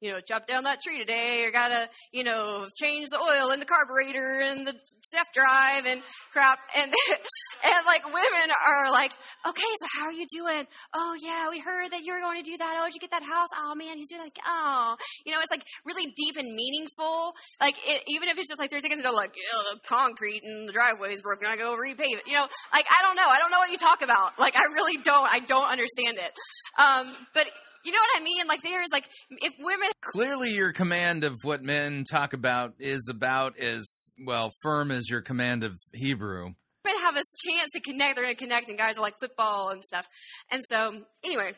[0.00, 3.58] you know chop down that tree today or gotta you know change the oil in
[3.58, 6.02] the carburetor and the step drive and
[6.32, 6.58] crap.
[6.78, 9.10] And and like women are like
[9.48, 10.64] okay so how are you doing?
[10.94, 12.78] Oh yeah we heard that you were going to do that.
[12.78, 13.48] Oh did you get that house?
[13.56, 14.96] Oh man he's doing that oh.
[15.26, 17.34] You know it's like really deep and meaningful.
[17.60, 20.68] Like it, even if it's just like they're thinking they're like yeah, the concrete and
[20.68, 22.26] the driveway is broken i go re pave it.
[22.26, 23.28] You know, like I don't know.
[23.28, 24.38] I don't know what you talk about.
[24.38, 25.28] Like I really don't.
[25.30, 26.32] I don't understand it.
[26.78, 27.46] Um, but
[27.84, 28.46] you know what I mean?
[28.46, 33.08] Like there is like if women Clearly, your command of what men talk about is
[33.10, 36.52] about as well firm as your command of Hebrew.
[36.84, 39.70] women have a chance to connect, they're going to connect, and guys are like football
[39.70, 40.06] and stuff.
[40.50, 41.52] And so, anyway,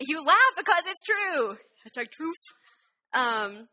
[0.00, 1.56] you laugh because it's true.
[1.84, 2.42] Hashtag truth.
[3.14, 3.68] Um,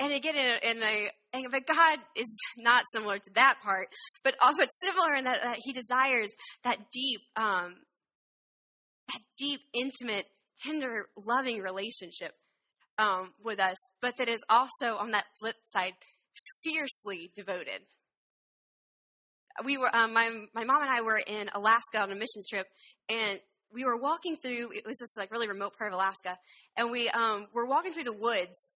[0.00, 3.88] and again, in a, in a but God is not similar to that part,
[4.24, 6.30] but but similar in that, that He desires
[6.64, 7.74] that deep, um,
[9.08, 10.26] that deep, intimate,
[10.62, 12.32] tender, loving relationship
[12.98, 15.92] um, with us, but that is also on that flip side
[16.62, 17.80] fiercely devoted.
[19.64, 22.66] We were um, my my mom and I were in Alaska on a missions trip,
[23.08, 23.40] and
[23.72, 24.70] we were walking through.
[24.72, 26.38] It was this like really remote part of Alaska,
[26.76, 28.70] and we um, were walking through the woods,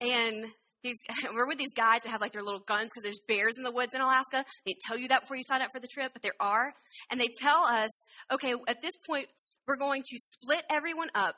[0.00, 0.46] and
[0.82, 0.96] these
[1.34, 3.70] we're with these guys that have like their little guns because there's bears in the
[3.70, 4.44] woods in Alaska.
[4.66, 6.72] They tell you that before you sign up for the trip, but there are,
[7.10, 7.90] and they tell us,
[8.32, 9.26] okay, at this point
[9.66, 11.36] we're going to split everyone up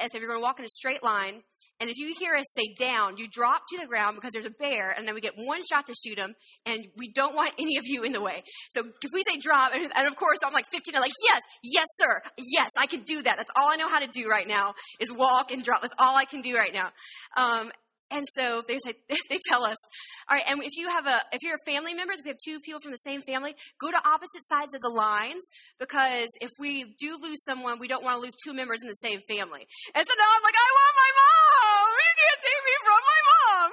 [0.00, 1.42] as if you're going to walk in a straight line.
[1.80, 4.50] And if you hear us say down, you drop to the ground because there's a
[4.50, 6.34] bear, and then we get one shot to shoot him,
[6.66, 8.42] and we don't want any of you in the way.
[8.70, 11.40] So if we say drop, and, and of course I'm like 15, I'm like, yes,
[11.62, 13.36] yes, sir, yes, I can do that.
[13.36, 15.82] That's all I know how to do right now is walk and drop.
[15.82, 16.90] That's all I can do right now.
[17.36, 17.70] Um,
[18.10, 18.94] and so they say,
[19.30, 19.76] they tell us,
[20.28, 22.42] all right, and if you have a, if you're a family members, if we have
[22.44, 25.42] two people from the same family, go to opposite sides of the lines
[25.78, 29.00] because if we do lose someone, we don't want to lose two members in the
[29.00, 29.64] same family.
[29.94, 31.86] And so now I'm like, I want my mom.
[31.94, 33.68] You can't take me from my mom.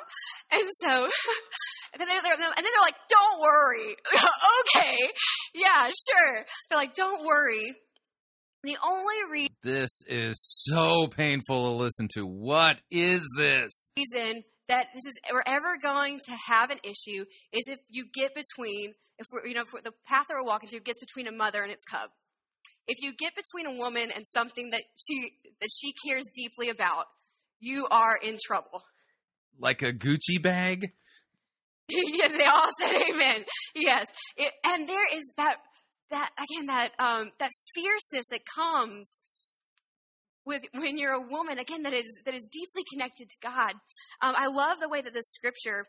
[0.52, 0.94] And so,
[1.94, 3.96] and then they're, and then they're like, don't worry.
[4.62, 4.98] okay.
[5.54, 6.46] Yeah, sure.
[6.70, 7.76] They're like, don't worry.
[8.64, 10.36] The only reason This is
[10.68, 12.26] so painful to listen to.
[12.26, 13.90] What is this?
[13.98, 18.36] reason that this is we're ever going to have an issue is if you get
[18.36, 21.32] between if we're you know if the path that we're walking through gets between a
[21.32, 22.12] mother and its cub.
[22.88, 27.06] If you get between a woman and something that she that she cares deeply about,
[27.60, 28.84] you are in trouble.
[29.60, 30.92] Like a Gucci bag?
[31.90, 33.46] yeah, they all said amen.
[33.76, 34.06] Yes,
[34.38, 35.56] it, and there is that
[36.12, 39.18] that again that um, that fierceness that comes
[40.46, 43.74] with when you're a woman again that is that is deeply connected to God.
[44.22, 45.86] Um, I love the way that this scripture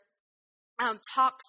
[0.79, 1.45] um, talks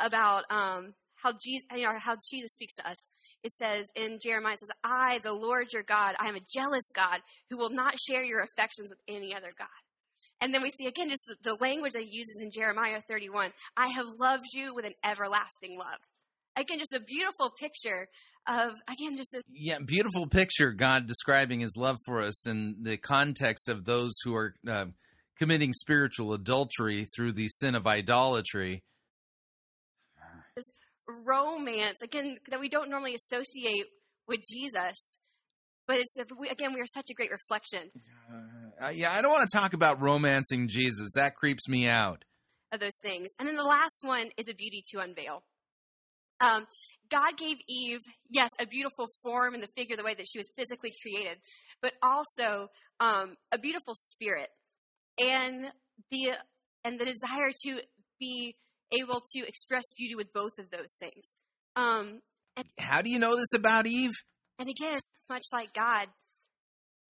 [0.00, 3.06] about um, how Jesus you know how Jesus speaks to us.
[3.42, 6.84] It says in Jeremiah, it says, "I, the Lord your God, I am a jealous
[6.94, 7.20] God
[7.50, 9.68] who will not share your affections with any other God."
[10.40, 13.52] And then we see again just the, the language that he uses in Jeremiah 31.
[13.76, 15.98] I have loved you with an everlasting love.
[16.58, 18.08] Again, just a beautiful picture
[18.48, 20.72] of again just a Yeah, beautiful picture.
[20.72, 24.86] God describing His love for us in the context of those who are uh,
[25.38, 28.82] committing spiritual adultery through the sin of idolatry.
[30.54, 30.70] this
[31.26, 33.86] romance again that we don't normally associate
[34.28, 35.16] with Jesus.
[35.86, 37.90] But it's again, we are such a great reflection
[38.80, 41.12] Uh, yeah, I don't want to talk about romancing Jesus.
[41.14, 42.24] That creeps me out.
[42.72, 43.28] of those things.
[43.38, 45.44] And then the last one is a beauty to unveil.
[46.40, 46.66] Um,
[47.10, 48.00] God gave Eve,
[48.30, 51.38] yes, a beautiful form and the figure, the way that she was physically created,
[51.80, 52.68] but also
[53.00, 54.48] um, a beautiful spirit
[55.18, 55.66] and
[56.10, 56.32] the
[56.84, 57.80] and the desire to
[58.20, 58.54] be
[58.92, 61.24] able to express beauty with both of those things.
[61.74, 62.20] Um,
[62.56, 64.12] and, How do you know this about Eve?
[64.58, 64.98] and again,
[65.28, 66.08] much like God,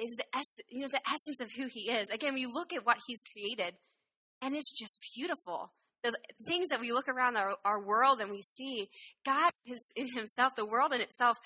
[0.01, 2.11] is the ess- you know the essence of who He is.
[2.11, 3.75] Again, we look at what He's created,
[4.43, 5.73] and it's just beautiful.
[6.11, 8.89] The things that we look around our, our world and we see
[9.25, 11.39] God is in Himself, the world in itself.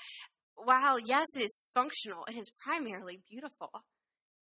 [0.56, 3.70] While yes, it is functional, it is primarily beautiful,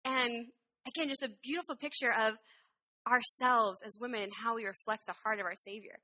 [0.03, 0.47] and
[0.87, 2.33] again, just a beautiful picture of
[3.07, 5.97] ourselves as women and how we reflect the heart of our Savior.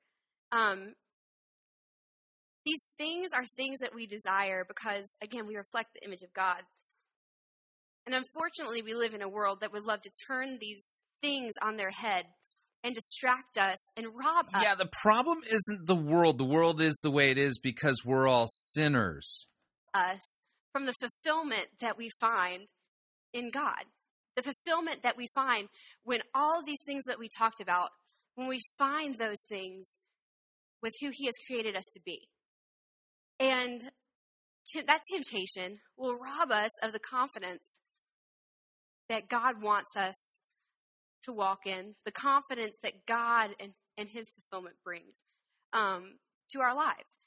[0.51, 0.93] Um,
[2.65, 6.61] these things are things that we desire because, again, we reflect the image of God.
[8.05, 11.75] And unfortunately, we live in a world that would love to turn these things on
[11.75, 12.25] their head
[12.83, 14.63] and distract us and rob us.
[14.63, 16.37] Yeah, the problem isn't the world.
[16.37, 19.47] The world is the way it is because we're all sinners.
[19.93, 20.39] us
[20.71, 22.67] from the fulfillment that we find
[23.33, 23.83] in God.
[24.35, 25.67] The fulfillment that we find
[26.03, 27.89] when all these things that we talked about,
[28.35, 29.95] when we find those things
[30.81, 32.27] with who He has created us to be.
[33.39, 33.81] And
[34.71, 37.79] t- that temptation will rob us of the confidence
[39.09, 40.37] that God wants us
[41.27, 45.23] to walk in, the confidence that God and, and His fulfillment brings
[45.73, 46.17] um,
[46.51, 47.17] to our lives.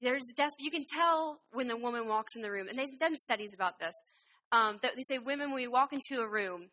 [0.00, 3.16] There's def- you can tell when the woman walks in the room, and they've done
[3.16, 3.94] studies about this.
[4.52, 6.68] Um, that they say women, when you walk into a room,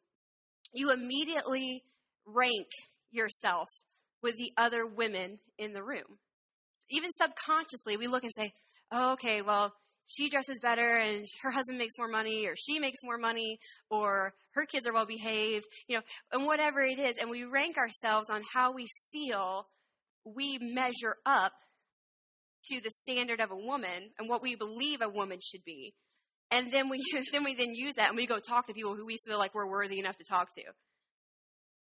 [0.73, 1.83] you immediately
[2.25, 2.67] rank
[3.11, 3.67] yourself
[4.21, 6.19] with the other women in the room.
[6.89, 8.51] Even subconsciously, we look and say,
[8.91, 9.73] oh, okay, well,
[10.15, 13.59] she dresses better and her husband makes more money or she makes more money
[13.89, 17.17] or her kids are well behaved, you know, and whatever it is.
[17.17, 19.67] And we rank ourselves on how we feel
[20.25, 21.53] we measure up
[22.65, 25.93] to the standard of a woman and what we believe a woman should be.
[26.51, 27.01] And then we
[27.31, 29.55] then we then use that and we go talk to people who we feel like
[29.55, 30.63] we're worthy enough to talk to.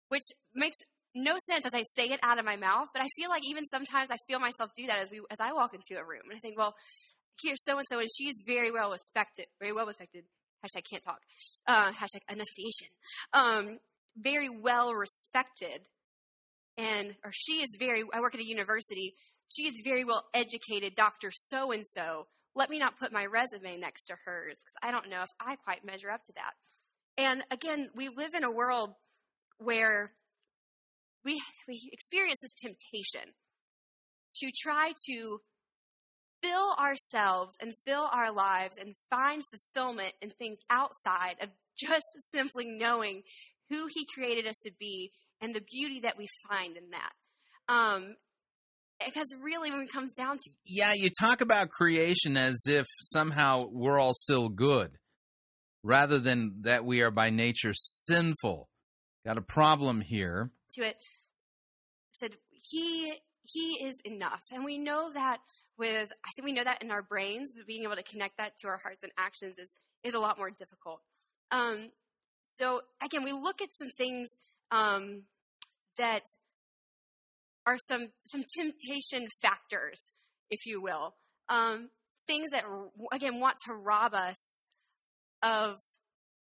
[0.08, 0.24] Which
[0.54, 0.78] makes
[1.14, 3.64] no sense as I say it out of my mouth, but I feel like even
[3.66, 6.36] sometimes I feel myself do that as we as I walk into a room and
[6.36, 6.74] I think, well,
[7.42, 10.24] here's so and so and she's very well respected, very well respected.
[10.64, 11.20] Hashtag can't talk.
[11.66, 12.88] Uh, hashtag enunciation.
[13.32, 13.78] Um,
[14.16, 15.88] very well respected,
[16.78, 18.02] and or she is very.
[18.12, 19.14] I work at a university.
[19.52, 22.26] She is very well educated, Doctor So and So.
[22.56, 25.56] Let me not put my resume next to hers because I don't know if I
[25.56, 26.52] quite measure up to that.
[27.18, 28.94] And again, we live in a world
[29.58, 30.12] where
[31.24, 33.32] we, we experience this temptation
[34.34, 35.40] to try to
[36.44, 42.66] fill ourselves and fill our lives and find fulfillment in things outside of just simply
[42.66, 43.22] knowing
[43.70, 45.10] who He created us to be
[45.40, 47.12] and the beauty that we find in that.
[47.68, 48.16] Um,
[49.04, 53.66] because really, when it comes down to Yeah, you talk about creation as if somehow
[53.70, 54.92] we're all still good,
[55.82, 58.68] rather than that we are by nature sinful.
[59.26, 60.50] Got a problem here.
[60.74, 60.96] to it,
[62.12, 63.14] said He
[63.50, 65.38] He is enough, and we know that
[65.78, 68.56] with I think we know that in our brains, but being able to connect that
[68.58, 71.00] to our hearts and actions is is a lot more difficult.
[71.50, 71.90] Um,
[72.44, 74.28] so again, we look at some things
[74.70, 75.22] um,
[75.98, 76.22] that
[77.66, 80.10] are some some temptation factors,
[80.50, 81.14] if you will,
[81.48, 81.88] um,
[82.26, 82.64] things that
[83.12, 84.62] again want to rob us
[85.42, 85.76] of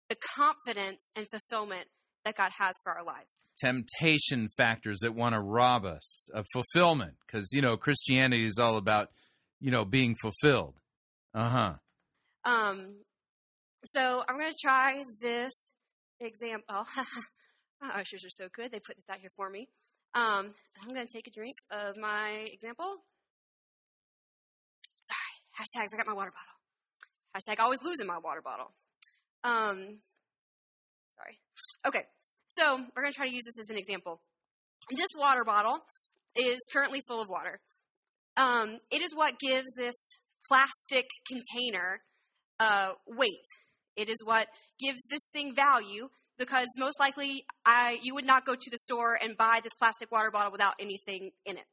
[0.08, 1.86] the confidence and fulfillment
[2.26, 3.38] that God has for our lives.
[3.56, 8.76] Temptation factors that want to rob us of fulfillment, because you know Christianity is all
[8.76, 9.08] about
[9.60, 10.74] you know being fulfilled.
[11.32, 11.74] Uh huh.
[12.44, 12.96] Um,
[13.84, 15.72] so I'm going to try this
[16.20, 16.64] example.
[16.68, 16.84] Oh,
[17.80, 19.68] my ushers are so good; they put this out here for me.
[20.14, 20.50] Um,
[20.82, 22.86] I'm going to take a drink of my example.
[24.98, 26.56] Sorry, hashtag forgot my water bottle.
[27.36, 28.72] Hashtag always losing my water bottle.
[29.44, 30.00] Um,
[31.16, 31.38] sorry.
[31.86, 32.02] Okay,
[32.48, 34.20] so we're going to try to use this as an example.
[34.90, 35.78] This water bottle
[36.36, 37.60] is currently full of water.
[38.36, 39.96] Um, it is what gives this
[40.48, 42.00] plastic container
[42.60, 43.44] uh, weight.
[43.96, 44.48] It is what
[44.78, 46.08] gives this thing value
[46.38, 50.12] because most likely I, you would not go to the store and buy this plastic
[50.12, 51.64] water bottle without anything in it.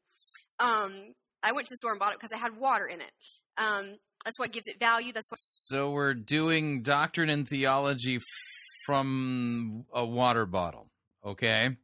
[0.59, 1.13] Um,
[1.43, 3.11] I went to the store and bought it because it had water in it.
[3.57, 5.11] Um, that's what gives it value.
[5.11, 5.39] That's what.
[5.39, 8.19] So we're doing doctrine and theology
[8.85, 10.89] from a water bottle.
[11.25, 11.77] Okay.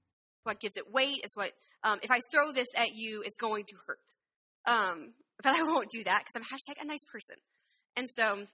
[0.44, 1.52] What gives it weight is what.
[1.84, 3.98] Um, if I throw this at you, it's going to hurt.
[4.66, 7.36] Um, but I won't do that because I'm hashtag a nice person.
[7.96, 8.46] And so,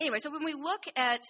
[0.00, 1.22] anyway, so when we look at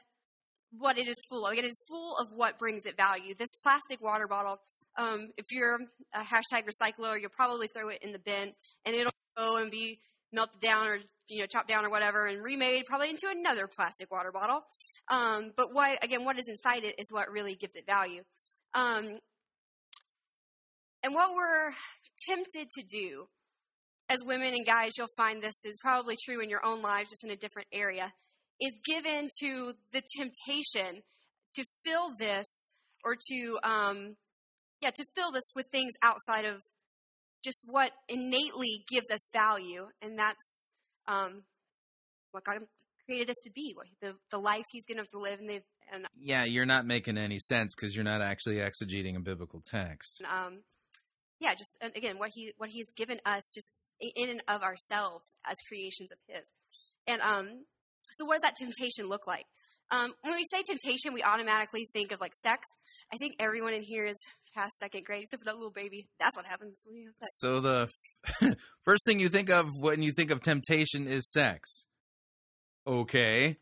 [0.70, 1.54] what it is full of.
[1.54, 3.34] It is full of what brings it value.
[3.34, 4.58] This plastic water bottle,
[4.96, 5.78] um, if you're
[6.14, 8.52] a hashtag recycler, you'll probably throw it in the bin
[8.84, 10.00] and it'll go and be
[10.32, 10.98] melted down or
[11.28, 14.62] you know chopped down or whatever and remade probably into another plastic water bottle.
[15.10, 18.22] Um, but what again, what is inside it is what really gives it value.
[18.74, 19.18] Um,
[21.02, 21.72] and what we're
[22.28, 23.28] tempted to do
[24.08, 27.24] as women and guys, you'll find this is probably true in your own lives, just
[27.24, 28.12] in a different area
[28.60, 31.02] is given to the temptation
[31.54, 32.46] to fill this
[33.04, 34.16] or to um,
[34.80, 36.62] yeah, to fill this with things outside of
[37.44, 40.64] just what innately gives us value, and that's
[41.08, 41.42] um,
[42.32, 42.58] what God
[43.06, 45.50] created us to be, what the the life He's going to live, and,
[45.92, 50.22] and Yeah, you're not making any sense because you're not actually exegeting a biblical text.
[50.30, 50.60] um,
[51.40, 53.70] yeah, just and again what He what He's given us just
[54.00, 56.52] in and of ourselves as creations of His,
[57.06, 57.64] and um,
[58.12, 59.46] so what does that temptation look like?
[59.90, 62.60] Um, when we say temptation, we automatically think of like sex.
[63.12, 64.16] I think everyone in here is
[64.54, 66.08] past second grade, except for that little baby.
[66.20, 67.38] That's what happens when you have sex.
[67.38, 71.86] So the first thing you think of when you think of temptation is sex.
[72.86, 73.56] Okay.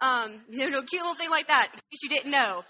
[0.00, 1.68] Um, you know, cute little thing like that.
[1.72, 2.64] In case you didn't know.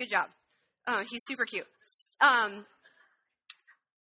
[0.00, 0.28] Good job.
[0.86, 1.66] Uh, he's super cute.
[2.20, 2.64] Um,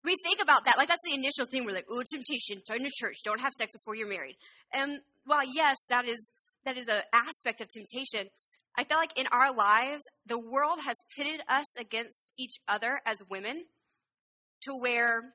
[0.03, 1.65] we think about that like that's the initial thing.
[1.65, 2.63] We're like, "Oh, temptation!
[2.63, 3.17] Turn to church.
[3.23, 4.35] Don't have sex before you're married."
[4.73, 6.19] And while yes, that is
[6.65, 8.27] that is an aspect of temptation,
[8.77, 13.17] I feel like in our lives, the world has pitted us against each other as
[13.29, 13.63] women,
[14.63, 15.33] to where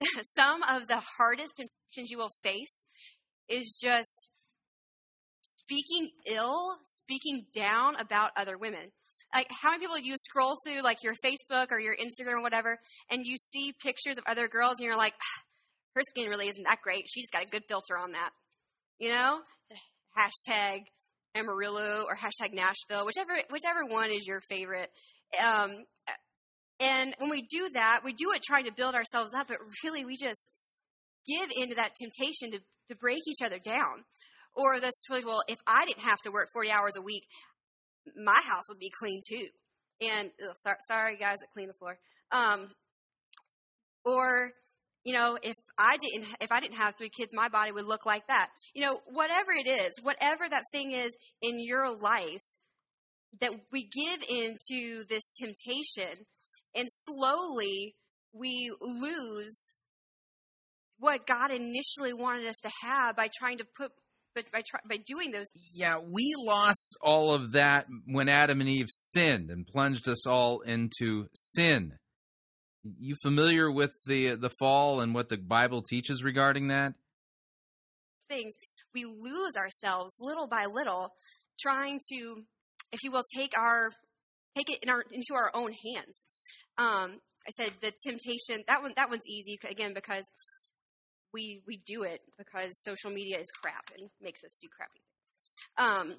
[0.36, 2.84] some of the hardest temptations you will face
[3.48, 4.28] is just
[5.40, 8.92] speaking ill, speaking down about other women.
[9.34, 12.78] Like, how many people you scroll through, like, your Facebook or your Instagram or whatever,
[13.10, 15.42] and you see pictures of other girls, and you're like, "Ah,
[15.96, 17.06] her skin really isn't that great.
[17.08, 18.30] She just got a good filter on that.
[18.98, 19.40] You know?
[20.16, 20.80] Hashtag
[21.34, 24.90] Amarillo or hashtag Nashville, whichever, whichever one is your favorite.
[25.38, 25.70] Um,
[26.80, 30.04] and when we do that, we do it trying to build ourselves up, but really
[30.04, 30.48] we just
[31.26, 32.58] give into that temptation to,
[32.88, 34.04] to break each other down.
[34.54, 37.24] Or this, well, if I didn't have to work 40 hours a week,
[38.16, 39.46] my house would be clean too.
[40.00, 41.98] And ugh, sorry, guys that clean the floor.
[42.32, 42.68] Um,
[44.04, 44.52] or
[45.08, 48.04] you know, if I didn't if I didn't have three kids, my body would look
[48.04, 48.48] like that.
[48.74, 52.44] You know, whatever it is, whatever that thing is in your life
[53.40, 56.26] that we give into this temptation,
[56.76, 57.94] and slowly
[58.34, 59.72] we lose
[60.98, 63.90] what God initially wanted us to have by trying to put.
[64.34, 68.68] But by try, by doing those Yeah, we lost all of that when Adam and
[68.68, 71.94] Eve sinned and plunged us all into sin.
[72.84, 76.94] You familiar with the the fall and what the Bible teaches regarding that?
[78.28, 78.54] things,
[78.94, 81.14] we lose ourselves little by little,
[81.58, 82.42] trying to,
[82.92, 83.90] if you will, take our
[84.56, 86.24] take it in our into our own hands.
[86.76, 90.24] Um, I said the temptation that one that one's easy again because
[91.32, 95.56] we we do it because social media is crap and makes us do crappy things.
[95.76, 96.16] Um,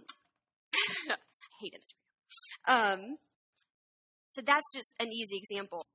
[1.11, 1.15] I
[1.61, 2.93] hate Instagram.
[2.93, 3.17] Um,
[4.31, 5.85] so that's just an easy example.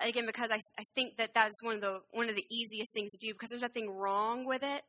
[0.00, 3.10] Again, because I, I think that that's one of the one of the easiest things
[3.12, 4.82] to do because there's nothing wrong with it.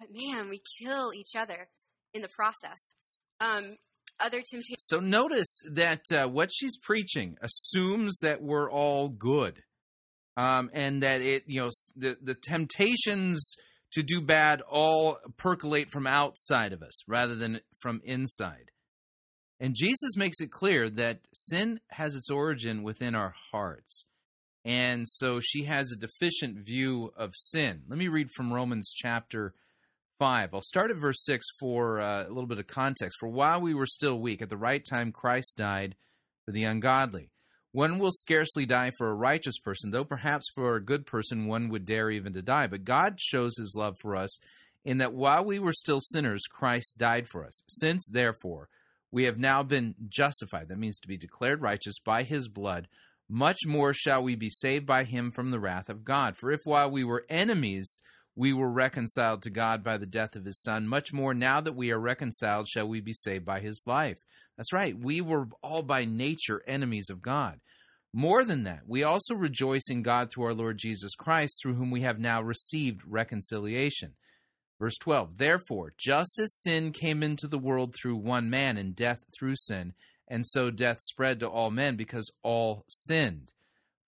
[0.00, 1.68] But man, we kill each other
[2.12, 2.92] in the process.
[3.40, 3.76] Um,
[4.18, 4.78] other temptations.
[4.78, 9.62] So notice that uh, what she's preaching assumes that we're all good,
[10.36, 13.54] um, and that it you know the the temptations
[13.92, 18.70] to do bad all percolate from outside of us rather than from inside.
[19.58, 24.06] And Jesus makes it clear that sin has its origin within our hearts.
[24.64, 27.82] And so she has a deficient view of sin.
[27.88, 29.54] Let me read from Romans chapter
[30.18, 30.54] 5.
[30.54, 33.18] I'll start at verse 6 for uh, a little bit of context.
[33.20, 35.94] For while we were still weak, at the right time Christ died
[36.44, 37.30] for the ungodly.
[37.72, 41.68] One will scarcely die for a righteous person, though perhaps for a good person one
[41.68, 42.66] would dare even to die.
[42.66, 44.38] But God shows his love for us
[44.84, 47.62] in that while we were still sinners, Christ died for us.
[47.68, 48.68] Since, therefore,
[49.10, 52.88] we have now been justified, that means to be declared righteous by his blood,
[53.28, 56.36] much more shall we be saved by him from the wrath of God.
[56.36, 58.02] For if while we were enemies,
[58.34, 61.74] we were reconciled to God by the death of his Son, much more now that
[61.74, 64.18] we are reconciled shall we be saved by his life.
[64.56, 67.60] That's right, we were all by nature enemies of God.
[68.12, 71.90] More than that, we also rejoice in God through our Lord Jesus Christ, through whom
[71.90, 74.14] we have now received reconciliation.
[74.78, 79.18] Verse 12 Therefore, just as sin came into the world through one man, and death
[79.36, 79.94] through sin,
[80.28, 83.52] and so death spread to all men because all sinned.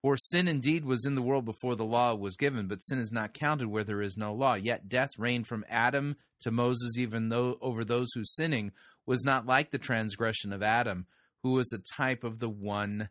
[0.01, 3.11] For sin indeed was in the world before the law was given, but sin is
[3.11, 4.53] not counted where there is no law.
[4.53, 8.71] Yet death reigned from Adam to Moses, even though over those who sinning
[9.05, 11.05] was not like the transgression of Adam,
[11.43, 13.09] who was a type of the one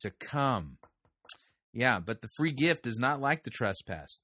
[0.00, 0.76] to come.
[1.72, 4.18] Yeah, but the free gift is not like the trespass.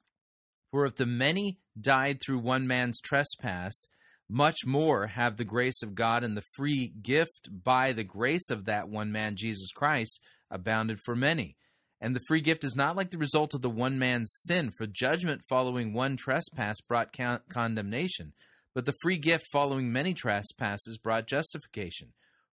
[0.71, 3.89] For if the many died through one man's trespass,
[4.29, 8.65] much more have the grace of God and the free gift by the grace of
[8.65, 10.21] that one man, Jesus Christ,
[10.51, 11.57] abounded for many.
[12.01, 14.87] And the free gift is not like the result of the one man's sin, for
[14.87, 18.33] judgment following one trespass brought con- condemnation,
[18.75, 22.09] but the free gift following many trespasses brought justification.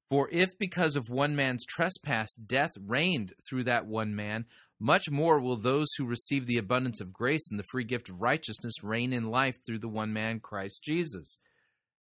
[0.10, 4.46] For if because of one man's trespass death reigned through that one man,
[4.80, 8.22] much more will those who receive the abundance of grace and the free gift of
[8.22, 11.38] righteousness reign in life through the one man, Christ Jesus.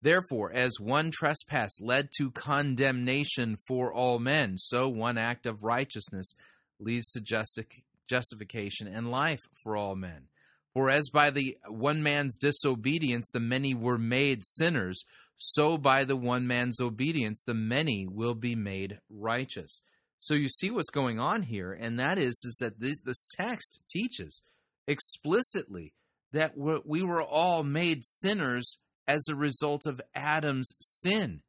[0.01, 6.33] Therefore, as one trespass led to condemnation for all men, so one act of righteousness
[6.79, 10.27] leads to justi- justification and life for all men.
[10.73, 15.03] For as by the one man's disobedience the many were made sinners,
[15.37, 19.81] so by the one man's obedience the many will be made righteous.
[20.21, 23.81] So you see what's going on here, and that is is that this, this text
[23.89, 24.43] teaches
[24.87, 25.93] explicitly
[26.31, 28.77] that we were all made sinners
[29.07, 31.41] as a result of Adam's sin.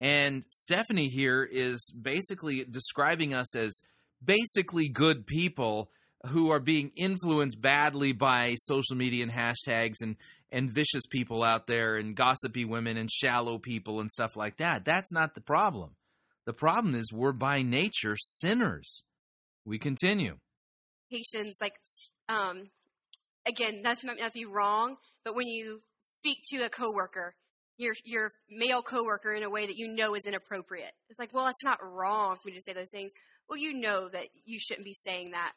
[0.00, 3.82] And Stephanie here is basically describing us as
[4.24, 5.90] basically good people
[6.28, 10.14] who are being influenced badly by social media and hashtags and
[10.52, 14.84] and vicious people out there and gossipy women and shallow people and stuff like that.
[14.84, 15.96] That's not the problem.
[16.46, 19.02] The problem is we're by nature sinners.
[19.64, 20.36] We continue.
[21.10, 21.74] Patience, like,
[22.28, 22.70] um,
[23.46, 27.34] again, that might not be wrong, but when you speak to a coworker,
[27.78, 31.46] your your male coworker in a way that you know is inappropriate, it's like, well,
[31.46, 33.12] it's not wrong for me to say those things.
[33.48, 35.52] Well, you know that you shouldn't be saying that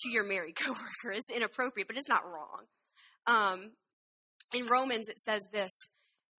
[0.00, 1.12] to your married coworker.
[1.12, 2.64] It's inappropriate, but it's not wrong.
[3.26, 3.72] Um,
[4.54, 5.70] in Romans, it says this.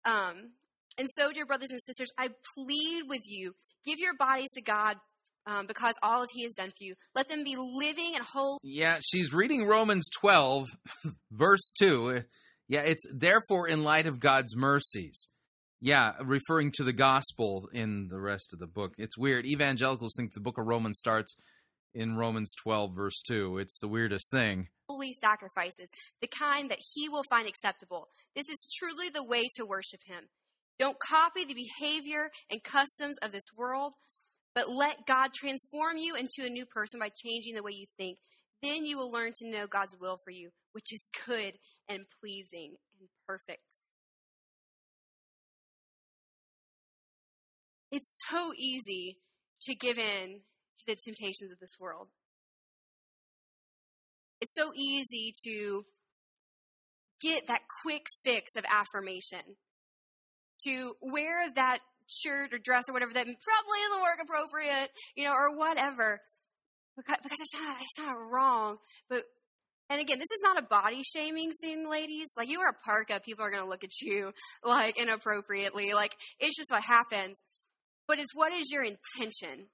[0.04, 0.54] Um,
[0.98, 3.54] and so, dear brothers and sisters, I plead with you,
[3.86, 4.98] give your bodies to God
[5.46, 6.96] um, because all of He has done for you.
[7.16, 8.60] Let them be living and whole.
[8.64, 10.68] Yeah, she's reading Romans 12,
[11.32, 12.24] verse 2.
[12.68, 15.30] Yeah, it's therefore in light of God's mercies.
[15.84, 18.94] Yeah, referring to the gospel in the rest of the book.
[18.98, 19.46] It's weird.
[19.46, 21.36] Evangelicals think the book of Romans starts
[21.94, 23.58] in Romans 12, verse 2.
[23.58, 24.68] It's the weirdest thing.
[24.88, 25.90] Holy sacrifices,
[26.22, 28.10] the kind that he will find acceptable.
[28.36, 30.26] This is truly the way to worship him.
[30.82, 33.94] Don't copy the behavior and customs of this world,
[34.56, 38.18] but let God transform you into a new person by changing the way you think.
[38.64, 41.54] Then you will learn to know God's will for you, which is good
[41.88, 43.76] and pleasing and perfect.
[47.92, 49.20] It's so easy
[49.62, 50.40] to give in
[50.80, 52.08] to the temptations of this world.
[54.42, 55.86] It's so easy to
[57.22, 59.58] get that quick fix of affirmation,
[60.66, 65.32] to wear that shirt or dress or whatever that probably isn't work appropriate, you know,
[65.32, 66.20] or whatever,
[66.98, 68.78] because, it's not it's not wrong.
[69.10, 69.24] But
[69.90, 72.30] and again, this is not a body shaming thing, ladies.
[72.38, 74.32] Like you wear a parka, people are to look at you
[74.64, 75.94] like inappropriately.
[75.94, 77.38] Like it's just what happens.
[78.08, 79.68] But it's what is your intention?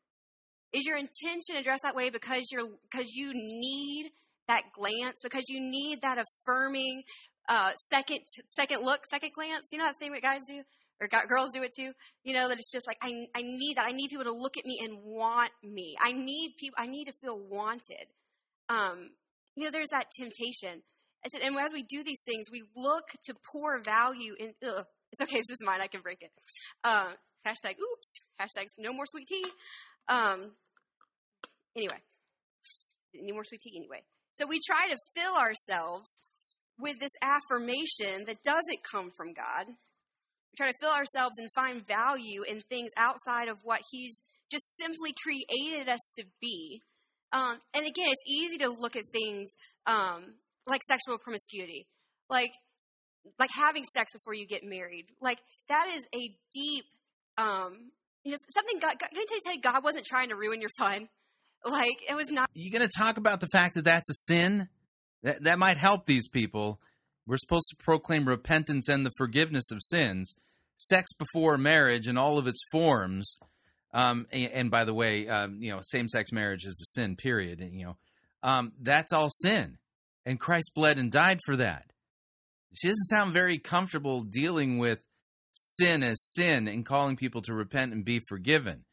[0.74, 4.12] Is your intention to dress that way because you're because you need
[4.48, 7.04] that glance, because you need that affirming
[7.50, 8.20] uh, second
[8.50, 9.68] second look, second glance?
[9.72, 10.62] You know that thing that guys do
[11.00, 11.92] or got girls do it too.
[12.24, 13.86] You know that it's just like I I need that.
[13.86, 15.96] I need people to look at me and want me.
[16.02, 16.76] I need people.
[16.78, 18.08] I need to feel wanted.
[18.70, 19.12] Um,
[19.56, 20.84] you know, there's that temptation.
[21.26, 24.54] I said, and as we do these things, we look to pour value in.
[24.66, 25.38] Ugh, it's okay.
[25.38, 25.82] This is mine.
[25.82, 26.32] I can break it.
[26.84, 27.12] Uh,
[27.46, 28.20] hashtag oops.
[28.40, 29.46] Hashtags no more sweet tea.
[30.08, 30.52] Um,
[31.76, 31.98] anyway,
[33.14, 34.04] need more sweet tea anyway.
[34.34, 36.10] So we try to fill ourselves
[36.80, 39.66] with this affirmation that doesn't come from God.
[40.58, 44.22] Try to fill ourselves and find value in things outside of what He's
[44.52, 46.82] just simply created us to be.
[47.32, 49.52] Um, and again, it's easy to look at things
[49.86, 50.36] um,
[50.66, 51.88] like sexual promiscuity,
[52.30, 52.52] like
[53.38, 55.06] like having sex before you get married.
[55.22, 55.38] Like
[55.70, 56.86] that is a deep
[57.38, 57.92] um,
[58.28, 60.72] you know, something God, God, can I tell you, God wasn't trying to ruin your
[60.78, 61.08] fun.
[61.66, 62.50] Like, it was not.
[62.54, 64.70] You're going to talk about the fact that that's a sin?
[65.24, 66.80] That, that might help these people.
[67.26, 70.36] We're supposed to proclaim repentance and the forgiveness of sins.
[70.78, 73.38] Sex before marriage in all of its forms.
[73.94, 77.16] Um, and, and, by the way, um, you know, same-sex marriage is a sin.
[77.16, 77.62] Period.
[77.62, 77.98] And, you know,
[78.44, 79.78] um, that's all sin,
[80.26, 81.86] and Christ bled and died for that.
[82.74, 85.00] She doesn't sound very comfortable dealing with
[85.54, 88.86] sin as sin and calling people to repent and be forgiven.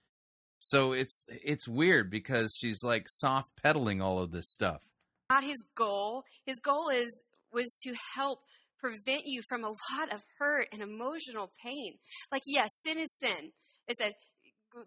[0.58, 4.80] So it's it's weird because she's like soft pedaling all of this stuff.
[5.28, 6.24] Not his goal.
[6.46, 7.20] His goal is
[7.52, 8.40] was to help
[8.84, 11.94] prevent you from a lot of hurt and emotional pain.
[12.30, 13.52] Like yes, sin is sin.
[13.88, 14.14] It said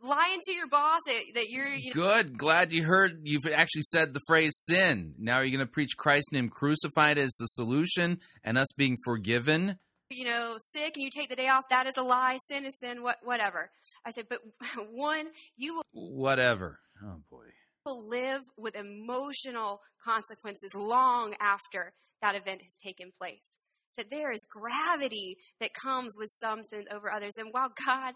[0.03, 2.37] lying to your boss that, that you're you know, good.
[2.37, 3.21] Glad you heard.
[3.23, 5.13] You've actually said the phrase sin.
[5.17, 8.97] Now you're going to preach Christ and Him crucified as the solution, and us being
[9.03, 9.77] forgiven
[10.09, 12.37] you know, sick and you take the day off, that is a lie.
[12.47, 13.71] Sin is sin, what, whatever.
[14.05, 14.39] I said, but
[14.91, 15.25] one,
[15.57, 15.83] you will.
[15.91, 16.79] Whatever.
[17.03, 17.43] Oh, boy.
[17.85, 21.91] Will live with emotional consequences long after
[22.21, 23.57] that event has taken place.
[23.97, 27.33] That there is gravity that comes with some sin over others.
[27.37, 28.13] And while God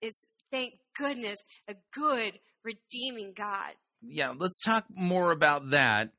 [0.00, 1.38] is thank goodness,
[1.68, 2.32] a good,
[2.64, 3.72] redeeming God.
[4.02, 6.10] Yeah, let's talk more about that.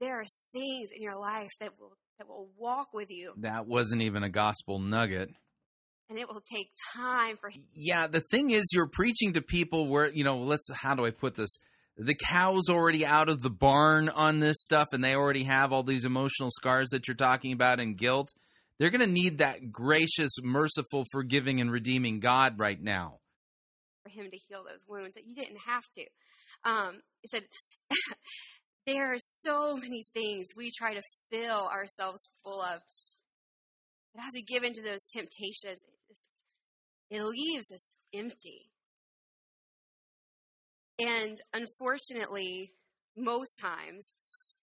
[0.00, 4.02] There are things in your life that will that will walk with you, That wasn't
[4.02, 5.30] even a gospel nugget.
[6.08, 10.08] and it will take time for Yeah, the thing is, you're preaching to people where,
[10.12, 11.58] you know, let's, how do I put this?
[11.96, 15.84] The cow's already out of the barn on this stuff, and they already have all
[15.84, 18.28] these emotional scars that you're talking about and guilt.
[18.78, 23.18] They're going to need that gracious, merciful, forgiving, and redeeming God right now.
[24.02, 26.06] for him to heal those wounds that you didn't have to.
[26.64, 27.44] Um, he said,
[28.86, 31.00] There are so many things we try to
[31.30, 32.80] fill ourselves full of.
[34.14, 36.28] But as we give into those temptations, it just
[37.10, 38.70] it leaves us empty.
[40.98, 42.72] And unfortunately,
[43.16, 44.14] most times,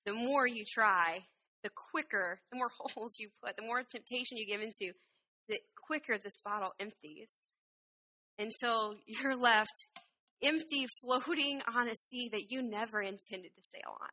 [0.06, 1.26] the more you try,
[1.64, 4.94] the quicker, the more holes you put, the more temptation you give into,
[5.49, 7.45] the quicker this bottle empties
[8.40, 9.88] until you're left
[10.44, 14.10] empty, floating on a sea that you never intended to sail on.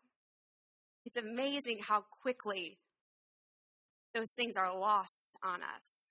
[1.06, 2.76] It's amazing how quickly
[4.14, 6.06] those things are lost on us.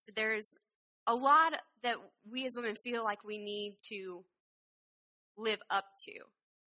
[0.00, 0.46] So there's
[1.06, 1.54] a lot
[1.86, 1.96] that
[2.30, 4.24] we as women feel like we need to
[5.38, 6.12] live up to,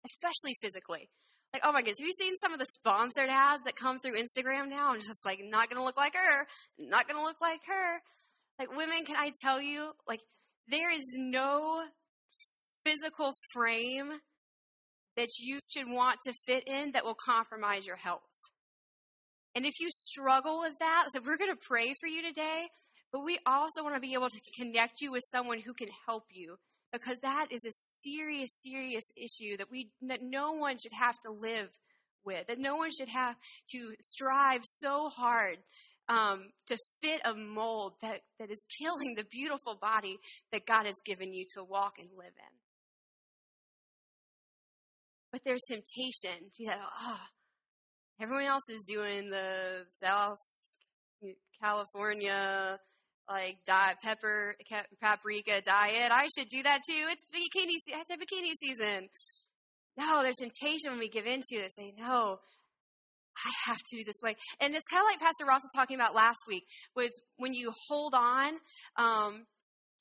[0.07, 1.11] especially physically.
[1.53, 4.21] Like, oh my goodness, have you seen some of the sponsored ads that come through
[4.21, 4.91] Instagram now?
[4.91, 6.47] I'm just like, not gonna look like her,
[6.79, 8.01] not gonna look like her.
[8.59, 10.21] Like, women, can I tell you, like,
[10.69, 11.85] there is no
[12.85, 14.11] physical frame
[15.17, 18.21] that you should want to fit in that will compromise your health.
[19.55, 22.69] And if you struggle with that, so we're going to pray for you today,
[23.13, 26.25] but we also want to be able to connect you with someone who can help
[26.31, 26.57] you
[26.93, 27.73] because that is a
[28.03, 31.71] serious, serious issue that we that no one should have to live
[32.25, 33.37] with, that no one should have
[33.71, 35.59] to strive so hard
[36.09, 40.19] um, to fit a mold that, that is killing the beautiful body
[40.53, 42.55] that God has given you to walk and live in.
[45.33, 46.51] But there's temptation.
[46.57, 47.21] You know, oh,
[48.21, 50.39] everyone else is doing the South
[51.63, 52.79] California
[53.29, 54.57] like diet pepper
[55.03, 56.11] paprika diet.
[56.11, 57.07] I should do that too.
[57.11, 59.09] It's bikini se- bikini season.
[59.99, 61.73] No, there's temptation when we give into it.
[61.73, 62.39] Say no.
[63.45, 65.95] I have to do this way, and it's kind of like Pastor Ross was talking
[65.95, 66.65] about last week.
[66.97, 68.55] Was when you hold on
[68.97, 69.47] um,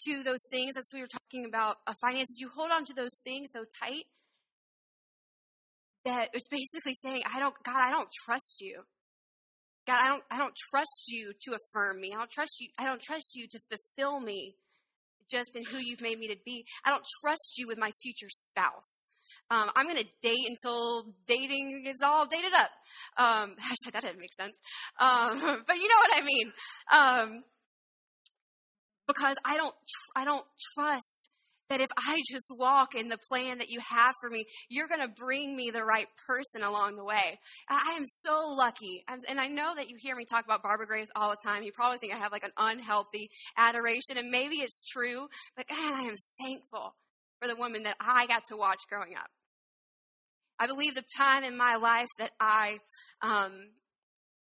[0.07, 0.73] to those things.
[0.73, 2.37] That's what we were talking about uh, finances.
[2.39, 4.05] You hold on to those things so tight
[6.05, 8.81] that it's basically saying, "I don't, God, I don't trust you."
[9.87, 12.11] God, I don't, I don't trust you to affirm me.
[12.13, 12.67] I don't trust you.
[12.77, 14.55] I don't trust you to fulfill me
[15.31, 16.65] just in who you've made me to be.
[16.85, 19.05] I don't trust you with my future spouse.
[19.49, 22.69] Um, I'm going to date until dating is all dated up.
[23.17, 23.55] Um,
[23.93, 24.57] that didn't make sense,
[24.99, 26.51] um, but you know what I mean.
[26.93, 27.43] Um,
[29.07, 30.45] because I don't, tr- I don't
[30.75, 31.29] trust
[31.69, 35.01] that if I just walk in the plan that you have for me, you're going
[35.01, 37.39] to bring me the right person along the way.
[37.69, 39.03] I am so lucky.
[39.07, 41.63] And I know that you hear me talk about Barbara Graves all the time.
[41.63, 45.93] You probably think I have like an unhealthy adoration, and maybe it's true, but man,
[45.93, 46.95] I am thankful
[47.41, 49.29] for the woman that I got to watch growing up.
[50.59, 52.77] I believe the time in my life that I,
[53.21, 53.51] um,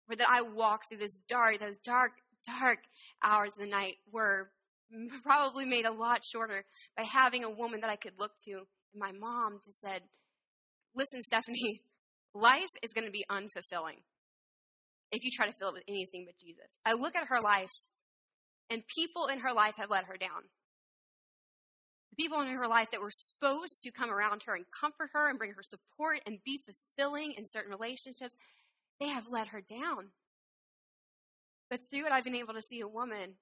[0.09, 2.11] that I walked through this dark, those dark,
[2.59, 2.79] dark
[3.23, 4.49] hours of the night were
[5.23, 6.63] probably made a lot shorter
[6.95, 8.53] by having a woman that I could look to.
[8.53, 10.01] And my mom said,
[10.95, 11.81] Listen, Stephanie,
[12.33, 14.01] life is going to be unfulfilling
[15.11, 16.77] if you try to fill it with anything but Jesus.
[16.85, 17.71] I look at her life,
[18.69, 20.49] and people in her life have let her down.
[22.11, 25.29] The people in her life that were supposed to come around her and comfort her
[25.29, 28.35] and bring her support and be fulfilling in certain relationships,
[28.99, 30.09] they have let her down.
[31.69, 33.35] But through it, I've been able to see a woman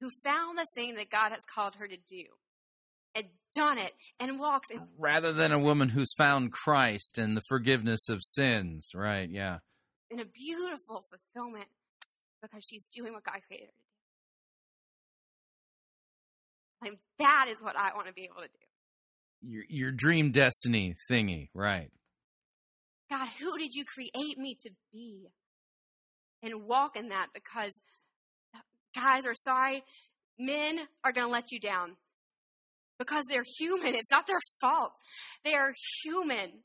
[0.00, 2.24] who found the thing that God has called her to do
[3.14, 7.42] and done it and walks in, Rather than a woman who's found Christ and the
[7.48, 8.90] forgiveness of sins.
[8.94, 9.58] Right, yeah.
[10.10, 11.68] in a beautiful fulfillment
[12.42, 13.76] because she's doing what God created her to
[16.90, 16.90] do.
[16.90, 18.66] Like, that is what I want to be able to do.
[19.40, 21.48] Your, your dream destiny thingy.
[21.54, 21.90] Right.
[23.10, 25.26] God, who did you create me to be?
[26.40, 27.72] And walk in that because
[28.94, 29.82] guys are sorry,
[30.38, 31.96] men are going to let you down
[32.98, 33.94] because they're human.
[33.94, 34.92] It's not their fault.
[35.44, 36.62] They are human.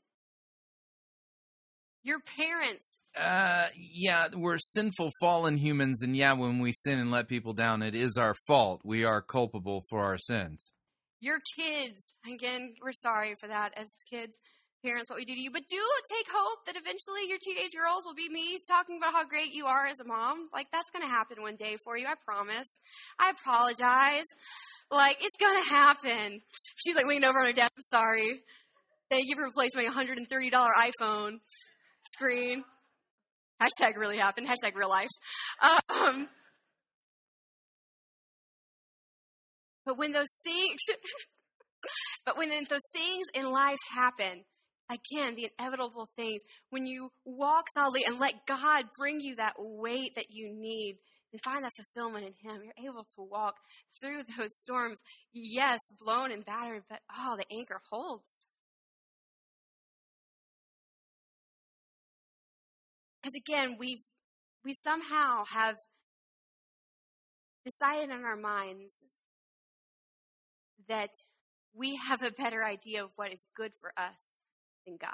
[2.02, 7.28] Your parents, Uh, yeah, we're sinful, fallen humans, and yeah, when we sin and let
[7.28, 8.82] people down, it is our fault.
[8.84, 10.72] We are culpable for our sins.
[11.20, 14.38] your kids, again, we're sorry for that as kids.
[14.84, 15.80] Parents what we do to you, but do
[16.12, 19.64] take hope that eventually your teenage girls will be me talking about how great you
[19.64, 20.48] are as a mom.
[20.52, 22.68] Like, that's going to happen one day for you, I promise.
[23.18, 24.28] I apologize.
[24.90, 26.40] Like, it's going to happen.
[26.76, 28.42] She's like leaning over on her desk, I'm sorry.
[29.10, 31.40] Thank you for replacing my $130 iPhone
[32.12, 32.64] screen.
[33.62, 34.48] Hashtag really happened.
[34.48, 35.08] Hashtag real life.
[35.88, 36.28] Um,
[39.86, 40.80] but when those things,
[42.26, 44.44] but when those things in life happen,
[44.90, 50.14] again, the inevitable things, when you walk solidly and let God bring you that weight
[50.16, 50.98] that you need
[51.32, 53.54] and find that fulfillment in Him, you're able to walk
[54.00, 55.00] through those storms.
[55.32, 58.44] Yes, blown and battered, but oh, the anchor holds.
[63.22, 64.04] Because again, we've
[64.64, 65.76] we somehow have
[67.64, 68.92] decided in our minds
[70.88, 71.08] that
[71.74, 74.32] we have a better idea of what is good for us
[74.86, 75.10] than God.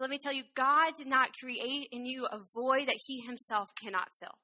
[0.00, 3.68] Let me tell you, God did not create in you a void that He Himself
[3.82, 4.38] cannot fill.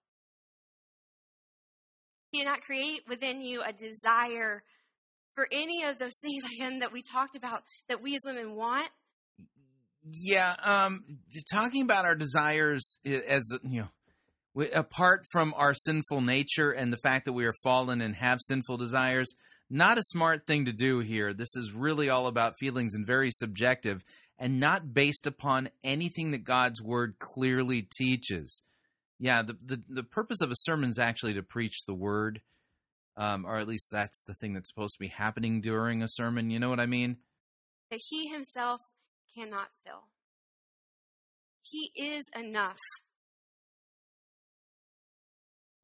[2.33, 4.65] He did not create within you a desire
[5.35, 8.89] for any of those things, again, that we talked about that we as women want.
[10.11, 11.05] Yeah, um,
[11.51, 13.89] talking about our desires as you know,
[14.53, 18.39] we, apart from our sinful nature and the fact that we are fallen and have
[18.41, 19.35] sinful desires,
[19.71, 21.33] not a smart thing to do here.
[21.33, 24.05] This is really all about feelings and very subjective
[24.39, 28.63] and not based upon anything that God's word clearly teaches.
[29.19, 32.41] Yeah, the the, the purpose of a sermon is actually to preach the word.
[33.17, 36.51] Um, or at least that's the thing that's supposed to be happening during a sermon.
[36.51, 37.19] You know what I mean?
[37.93, 38.81] That he himself
[39.37, 40.09] cannot fill.
[41.63, 42.81] He is enough.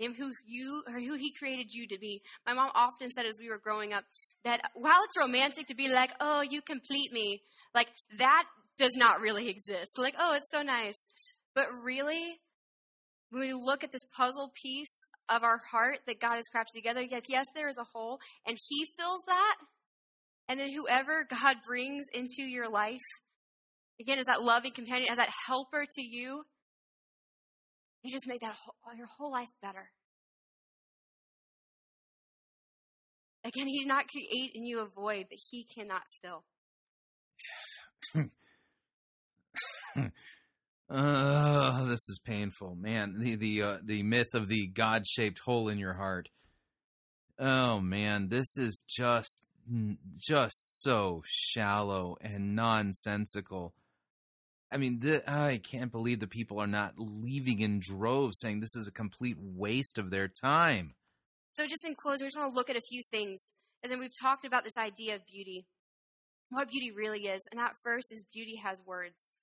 [0.00, 2.22] Him who you or who he created you to be.
[2.46, 4.04] My mom often said as we were growing up
[4.44, 7.42] that while it's romantic to be like, oh, you complete me,
[7.74, 8.44] like that
[8.78, 9.98] does not really exist.
[9.98, 10.96] Like, oh, it's so nice.
[11.54, 12.38] But really,
[13.30, 14.94] when we look at this puzzle piece
[15.28, 18.56] of our heart that God has crafted together, yes, yes, there is a hole, and
[18.68, 19.56] He fills that.
[20.48, 22.98] And then whoever God brings into your life,
[24.00, 26.42] again, as that loving companion, as that helper to you,
[28.02, 29.90] you just make that whole, your whole life better.
[33.44, 36.44] Again, He did not create in you a void that He cannot fill.
[40.90, 43.14] uh, this is painful, man.
[43.18, 46.28] The the uh, the myth of the God shaped hole in your heart.
[47.38, 49.42] Oh man, this is just
[50.16, 53.74] just so shallow and nonsensical.
[54.72, 58.76] I mean, th- I can't believe the people are not leaving in droves saying this
[58.76, 60.94] is a complete waste of their time.
[61.54, 63.50] So, just in closing, we just want to look at a few things.
[63.82, 65.66] And then we've talked about this idea of beauty,
[66.50, 67.42] what beauty really is.
[67.50, 69.34] And that first is beauty has words.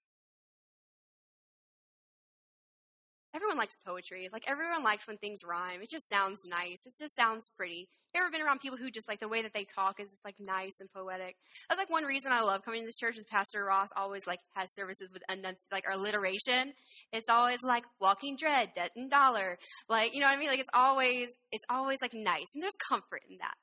[3.38, 4.28] Everyone likes poetry.
[4.34, 5.82] Like everyone likes when things rhyme.
[5.82, 6.82] It just sounds nice.
[6.86, 7.88] It just sounds pretty.
[8.14, 10.26] You ever been around people who just like the way that they talk is just
[10.26, 11.36] like nice and poetic?
[11.70, 14.40] That's like one reason I love coming to this church is Pastor Ross always like
[14.56, 16.74] has services with enunci- like alliteration.
[17.14, 19.58] It's always like walking dread, debt and dollar.
[19.88, 20.50] Like, you know what I mean?
[20.50, 22.48] Like it's always it's always like nice.
[22.56, 23.56] And there's comfort in that.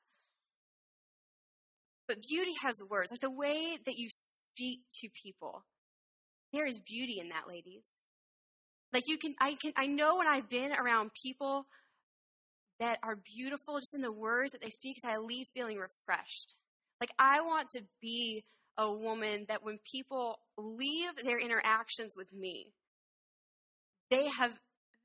[2.07, 3.11] But beauty has words.
[3.11, 5.65] Like the way that you speak to people.
[6.53, 7.97] There is beauty in that, ladies.
[8.95, 11.67] Like you can, I can, I know when I've been around people
[12.79, 16.55] that are beautiful just in the words that they speak, I leave feeling refreshed.
[17.01, 18.45] Like I want to be
[18.77, 22.71] a woman that when people leave their interactions with me,
[24.09, 24.53] they have,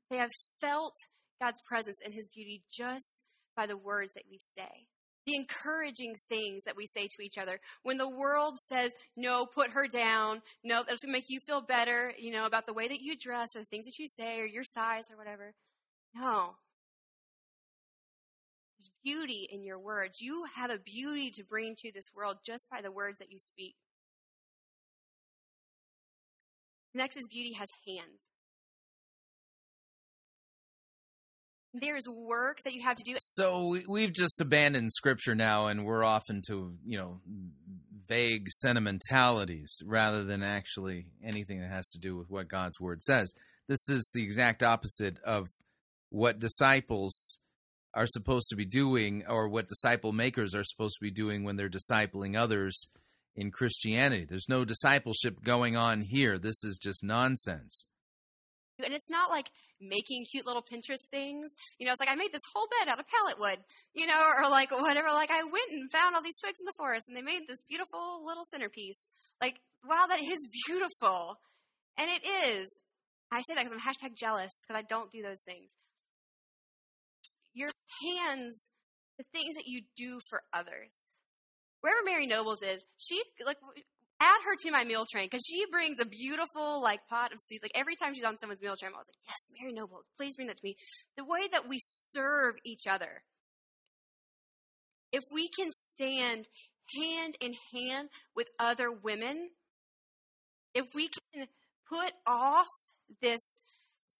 [0.09, 0.31] they have
[0.61, 0.93] felt
[1.41, 3.21] God's presence and His beauty just
[3.57, 4.87] by the words that we say
[5.25, 7.59] the encouraging things that we say to each other.
[7.83, 11.61] When the world says, no, put her down, no, that's going to make you feel
[11.61, 14.39] better, you know, about the way that you dress or the things that you say
[14.39, 15.53] or your size or whatever.
[16.15, 16.55] No.
[18.79, 20.21] There's beauty in your words.
[20.21, 23.37] You have a beauty to bring to this world just by the words that you
[23.37, 23.75] speak.
[26.93, 28.19] Next is beauty has hands.
[31.73, 33.15] There's work that you have to do.
[33.19, 37.21] So we've just abandoned scripture now, and we're off into you know
[38.07, 43.33] vague sentimentalities rather than actually anything that has to do with what God's word says.
[43.69, 45.47] This is the exact opposite of
[46.09, 47.39] what disciples
[47.93, 51.55] are supposed to be doing, or what disciple makers are supposed to be doing when
[51.55, 52.89] they're discipling others
[53.35, 54.25] in Christianity.
[54.25, 56.37] There's no discipleship going on here.
[56.37, 57.85] This is just nonsense.
[58.83, 61.51] And it's not like making cute little Pinterest things.
[61.79, 63.59] You know, it's like I made this whole bed out of pallet wood,
[63.93, 65.09] you know, or like whatever.
[65.11, 67.63] Like I went and found all these twigs in the forest and they made this
[67.67, 69.07] beautiful little centerpiece.
[69.41, 71.35] Like, wow, that is beautiful.
[71.97, 72.79] And it is.
[73.31, 75.75] I say that because I'm hashtag jealous because I don't do those things.
[77.53, 77.69] Your
[78.03, 78.69] hands,
[79.17, 81.07] the things that you do for others.
[81.81, 83.57] Wherever Mary Nobles is, she like
[84.21, 87.59] add her to my meal train because she brings a beautiful like pot of soup.
[87.63, 90.35] Like every time she's on someone's meal train, I was like, "Yes, Mary Nobles, please
[90.35, 90.75] bring that to me."
[91.17, 93.23] The way that we serve each other,
[95.11, 96.47] if we can stand
[96.95, 99.49] hand in hand with other women,
[100.73, 101.47] if we can
[101.89, 102.67] put off
[103.21, 103.41] this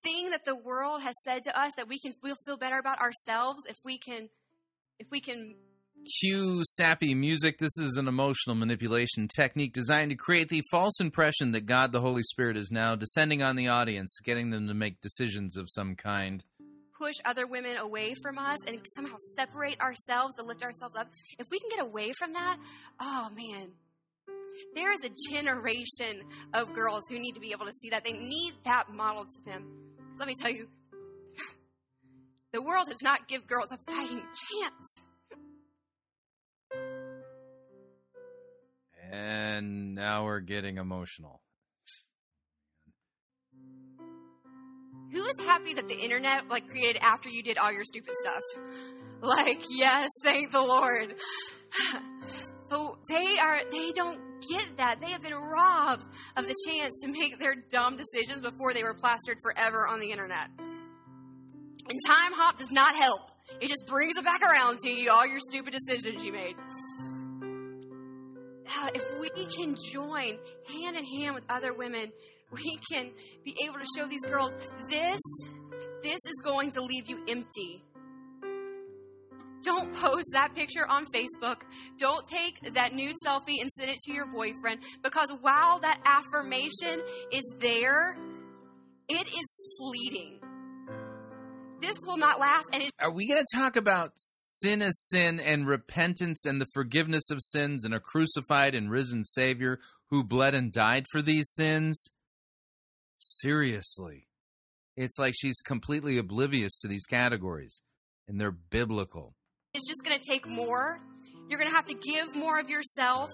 [0.04, 3.00] thing that the world has said to us that we can we'll feel better about
[3.00, 4.30] ourselves if we can
[5.00, 5.56] if we can
[6.06, 7.60] Cue sappy music.
[7.60, 12.02] This is an emotional manipulation technique designed to create the false impression that God the
[12.02, 15.96] Holy Spirit is now descending on the audience, getting them to make decisions of some
[15.96, 16.44] kind.
[17.00, 21.08] push other women away from us and somehow separate ourselves to lift ourselves up,
[21.38, 22.58] if we can get away from that,
[23.00, 23.70] oh man,
[24.76, 26.22] there is a generation
[26.54, 28.04] of girls who need to be able to see that.
[28.04, 29.68] They need that model to them.
[30.16, 30.68] So let me tell you,
[32.54, 35.02] the world does not give girls a fighting chance.
[39.12, 41.42] And now we're getting emotional.
[45.12, 48.44] Who is happy that the internet like created after you did all your stupid stuff?
[49.24, 51.14] Like, yes, thank the Lord.
[52.70, 54.18] So they are they don't
[54.50, 55.02] get that.
[55.02, 56.06] They have been robbed
[56.38, 60.10] of the chance to make their dumb decisions before they were plastered forever on the
[60.10, 60.48] internet.
[60.58, 63.30] And Timehop does not help.
[63.60, 66.56] It just brings it back around to you, all your stupid decisions you made.
[68.94, 70.38] If we can join
[70.74, 72.12] hand in hand with other women,
[72.52, 73.12] we can
[73.44, 74.52] be able to show these girls
[74.90, 75.22] this
[76.04, 77.84] this is going to leave you empty.
[79.64, 81.62] Don't post that picture on Facebook.
[82.00, 87.02] Don't take that nude selfie and send it to your boyfriend because while that affirmation
[87.32, 88.18] is there,
[89.08, 90.40] it is fleeting.
[91.82, 95.40] This will not last and it Are we going to talk about sin as sin
[95.40, 99.80] and repentance and the forgiveness of sins and a crucified and risen Savior
[100.12, 102.12] who bled and died for these sins?
[103.18, 104.28] Seriously.
[104.96, 107.82] It's like she's completely oblivious to these categories,
[108.28, 109.36] and they're biblical.
[109.74, 111.00] it's just going to take more.
[111.50, 113.30] You're going to have to give more of yourself.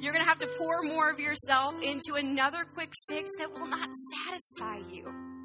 [0.00, 3.66] You're going to have to pour more of yourself into another quick fix that will
[3.66, 3.88] not
[4.26, 5.35] satisfy you.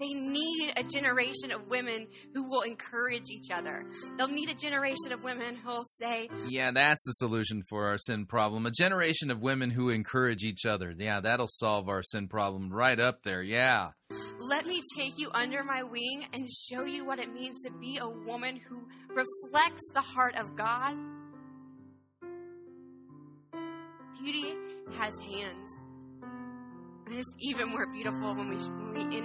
[0.00, 3.84] They need a generation of women who will encourage each other.
[4.16, 7.98] They'll need a generation of women who will say, Yeah, that's the solution for our
[7.98, 8.66] sin problem.
[8.66, 10.94] A generation of women who encourage each other.
[10.96, 13.42] Yeah, that'll solve our sin problem right up there.
[13.42, 13.90] Yeah.
[14.38, 17.98] Let me take you under my wing and show you what it means to be
[17.98, 20.96] a woman who reflects the heart of God.
[24.22, 24.54] Beauty
[24.96, 25.78] has hands.
[27.06, 29.16] And it's even more beautiful when we, when we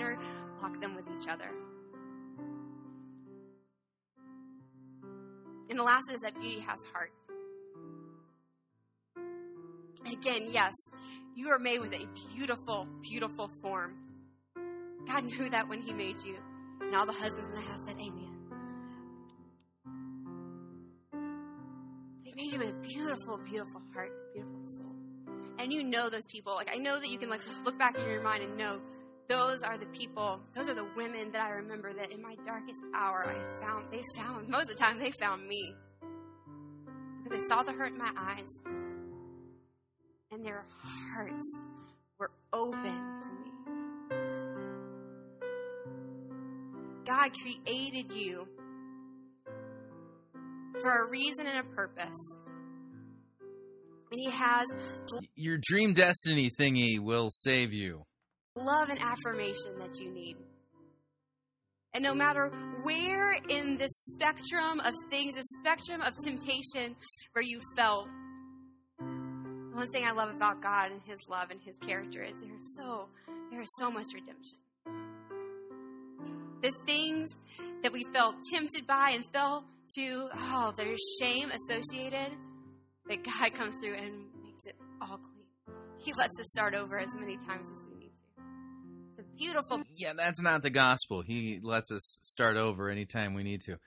[0.64, 1.49] interlock them with each other.
[5.69, 7.11] And the last is that beauty has heart.
[10.06, 10.73] Again, yes,
[11.35, 13.98] you are made with a beautiful, beautiful form.
[15.07, 16.38] God knew that when He made you.
[16.81, 18.30] And all the husbands in the house said, Amen.
[22.23, 24.95] He made you with a beautiful, beautiful heart, beautiful soul.
[25.60, 26.56] And you know those people.
[26.56, 28.80] Like I know that you can like just look back in your mind and know
[29.30, 32.82] those are the people, those are the women that I remember that in my darkest
[32.94, 35.74] hour I found they found most of the time they found me.
[37.24, 38.50] Because they saw the hurt in my eyes.
[40.32, 41.60] And their hearts
[42.20, 43.52] were open to me.
[47.06, 48.48] God created you
[50.82, 52.36] for a reason and a purpose.
[54.12, 54.68] And He has
[55.36, 58.04] Your dream destiny thingy will save you.
[58.56, 60.38] Love and affirmation that you need.
[61.94, 62.52] And no matter
[62.84, 66.96] where in the spectrum of things, the spectrum of temptation
[67.34, 68.08] where you felt,
[68.98, 73.10] one thing I love about God and His love and His character is there's so
[73.52, 74.58] there is so much redemption.
[76.64, 77.30] The things
[77.84, 79.66] that we felt tempted by and fell
[79.96, 82.32] to, oh, there's shame associated.
[83.10, 85.78] That God comes through and makes it all clean.
[86.04, 87.93] He lets us start over as many times as we
[89.38, 91.22] beautiful eh, Yeah, that's not the gospel.
[91.22, 93.78] He lets us start over anytime we need to.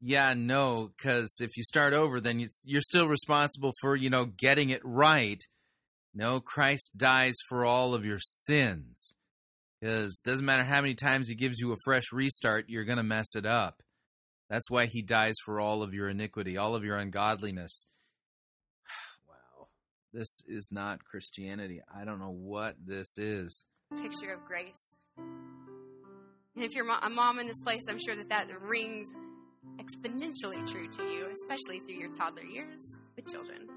[0.00, 4.70] Yeah, no, because if you start over, then you're still responsible for, you know, getting
[4.70, 5.40] it right.
[6.14, 9.16] No, Christ dies for all of your sins.
[9.80, 13.02] Because doesn't matter how many times he gives you a fresh restart, you're going to
[13.02, 13.82] mess it up.
[14.48, 17.86] That's why he dies for all of your iniquity, all of your ungodliness.
[19.28, 19.68] wow.
[20.12, 21.80] This is not Christianity.
[21.94, 23.64] I don't know what this is.
[24.00, 24.94] Picture of grace.
[25.16, 29.06] And if you're a mom in this place, I'm sure that that rings
[29.78, 32.80] exponentially true to you, especially through your toddler years
[33.16, 33.68] with children.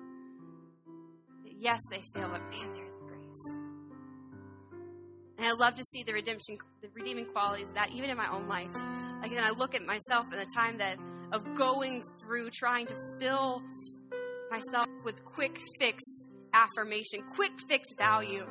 [1.59, 3.57] Yes, they fail, but man, there's grace.
[5.37, 8.29] And I love to see the redemption, the redeeming qualities of that, even in my
[8.31, 8.75] own life.
[9.21, 10.97] Like, when I look at myself and the time that
[11.31, 13.63] of going through trying to fill
[14.51, 16.03] myself with quick fix
[16.53, 18.45] affirmation, quick fix value,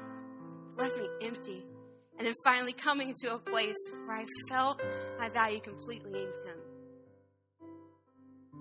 [0.76, 1.64] left me empty.
[2.18, 3.76] And then finally coming to a place
[4.06, 4.82] where I felt
[5.18, 6.58] my value completely in Him.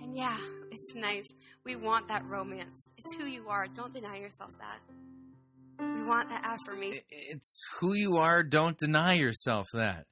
[0.01, 0.37] And yeah,
[0.71, 1.27] it's nice.
[1.63, 2.91] We want that romance.
[2.97, 3.67] It's who you are.
[3.67, 4.79] Don't deny yourself that.
[5.79, 7.01] We want that affirmation.
[7.09, 8.43] It's who you are.
[8.43, 10.05] Don't deny yourself that.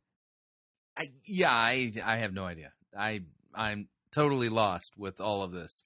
[0.97, 2.71] I, yeah, I I have no idea.
[2.97, 3.21] I
[3.53, 5.85] I'm totally lost with all of this.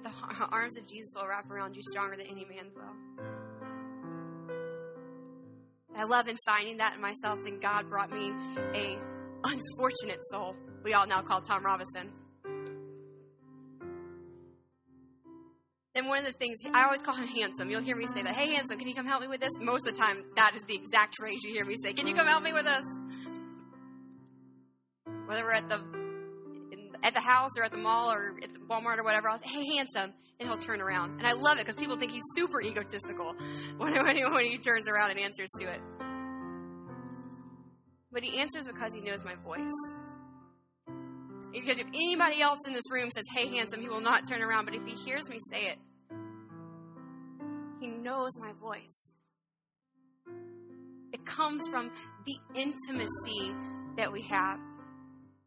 [0.00, 2.94] But the arms of Jesus will wrap around you stronger than any man's will.
[5.96, 8.32] I love in finding that in myself, and God brought me
[8.74, 8.96] a
[9.42, 10.54] unfortunate soul
[10.84, 12.12] we all now call Tom Robinson.
[15.94, 17.68] And one of the things, I always call him handsome.
[17.68, 19.50] You'll hear me say that, hey, handsome, can you come help me with this?
[19.60, 22.14] Most of the time, that is the exact phrase you hear me say, can you
[22.14, 22.84] come help me with this?
[25.26, 25.97] Whether we're at the
[27.02, 29.76] at the house or at the mall or at Walmart or whatever, I'll say, hey,
[29.76, 31.18] handsome, and he'll turn around.
[31.18, 33.34] And I love it because people think he's super egotistical
[33.76, 35.80] when, when, he, when he turns around and answers to it.
[38.10, 39.74] But he answers because he knows my voice.
[41.52, 44.64] Because if anybody else in this room says, hey, handsome, he will not turn around.
[44.64, 45.78] But if he hears me say it,
[47.80, 49.12] he knows my voice.
[51.12, 51.90] It comes from
[52.26, 53.54] the intimacy
[53.96, 54.58] that we have,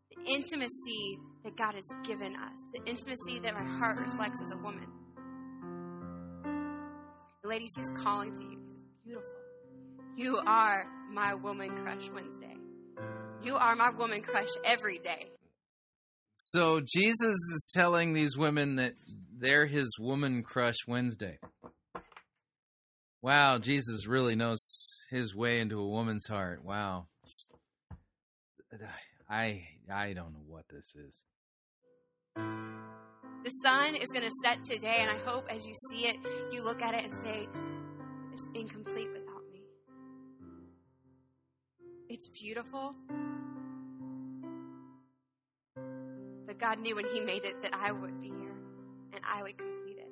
[0.10, 4.58] the intimacy that God has given us, the intimacy that my heart reflects as a
[4.58, 4.88] woman.
[7.44, 8.58] ladies, he's calling to you.
[8.64, 9.36] He's beautiful.
[10.16, 12.56] You are my woman crush Wednesday.
[13.44, 15.32] You are my woman crush every day.
[16.38, 18.94] So Jesus is telling these women that
[19.38, 21.40] they're his woman crush Wednesday.
[23.22, 24.60] Wow, Jesus really knows
[25.10, 26.64] his way into a woman's heart.
[26.64, 27.08] Wow.
[29.30, 31.20] I I don't know what this is.
[32.36, 36.18] The sun is going to set today, and I hope as you see it,
[36.52, 37.48] you look at it and say,
[38.32, 39.64] It's incomplete without me.
[42.10, 42.96] It's beautiful,
[46.52, 48.56] But God knew when He made it that I would be here
[49.14, 50.12] and I would complete it.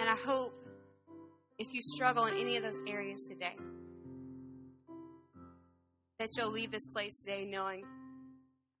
[0.00, 0.54] And I hope
[1.58, 3.56] if you struggle in any of those areas today,
[6.24, 7.84] that you'll leave this place today knowing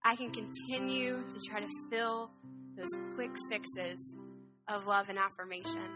[0.02, 2.30] I can continue to try to fill
[2.74, 4.16] those quick fixes
[4.66, 5.86] of love and affirmation.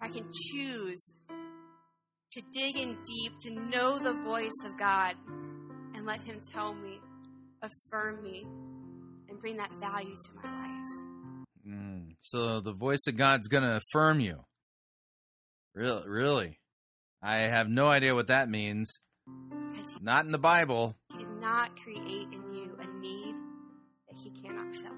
[0.00, 1.02] I can choose
[2.34, 5.16] to dig in deep, to know the voice of God,
[5.96, 7.00] and let Him tell me,
[7.62, 8.46] affirm me,
[9.28, 11.66] and bring that value to my life.
[11.68, 14.44] Mm, so the voice of God's going to affirm you.
[15.74, 16.60] Really, really,
[17.20, 19.00] I have no idea what that means.
[20.00, 20.96] Not in the Bible.
[21.12, 23.34] He did not create in you a need
[24.08, 24.92] that He cannot fill.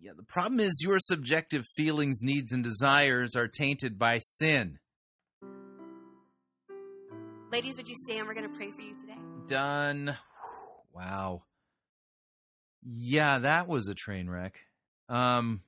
[0.00, 4.78] Yeah, the problem is your subjective feelings, needs, and desires are tainted by sin.
[7.50, 8.26] Ladies, would you stand?
[8.26, 9.18] We're going to pray for you today.
[9.46, 10.14] Done.
[10.94, 11.42] Wow.
[12.82, 14.60] Yeah, that was a train wreck.
[15.08, 15.62] Um,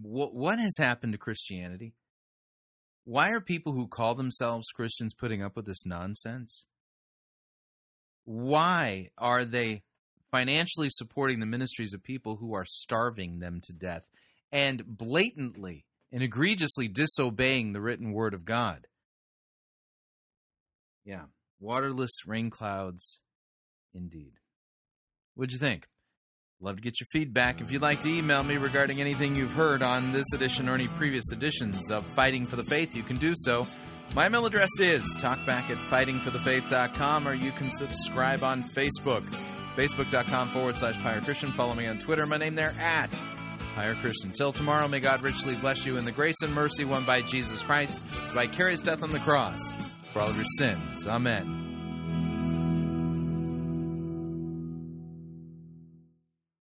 [0.00, 1.94] what what has happened to Christianity?
[3.04, 6.66] Why are people who call themselves Christians putting up with this nonsense?
[8.24, 9.82] Why are they
[10.30, 14.08] financially supporting the ministries of people who are starving them to death
[14.50, 18.86] and blatantly and egregiously disobeying the written word of God?
[21.04, 21.24] Yeah,
[21.60, 23.20] waterless rain clouds,
[23.94, 24.34] indeed.
[25.34, 25.86] What'd you think?
[26.60, 27.60] Love to get your feedback.
[27.60, 30.86] If you'd like to email me regarding anything you've heard on this edition or any
[30.86, 33.66] previous editions of Fighting for the Faith, you can do so.
[34.14, 39.22] My email address is talkback at fightingforthefaith.com, or you can subscribe on Facebook.
[39.74, 41.50] Facebook.com forward slash Pirate Christian.
[41.52, 42.26] Follow me on Twitter.
[42.26, 43.22] My name there at
[43.74, 44.30] Pirate Christian.
[44.32, 47.62] Till tomorrow, may God richly bless you in the grace and mercy won by Jesus
[47.62, 49.72] Christ by vicarious death on the cross
[50.12, 51.06] for all of your sins.
[51.06, 51.61] Amen.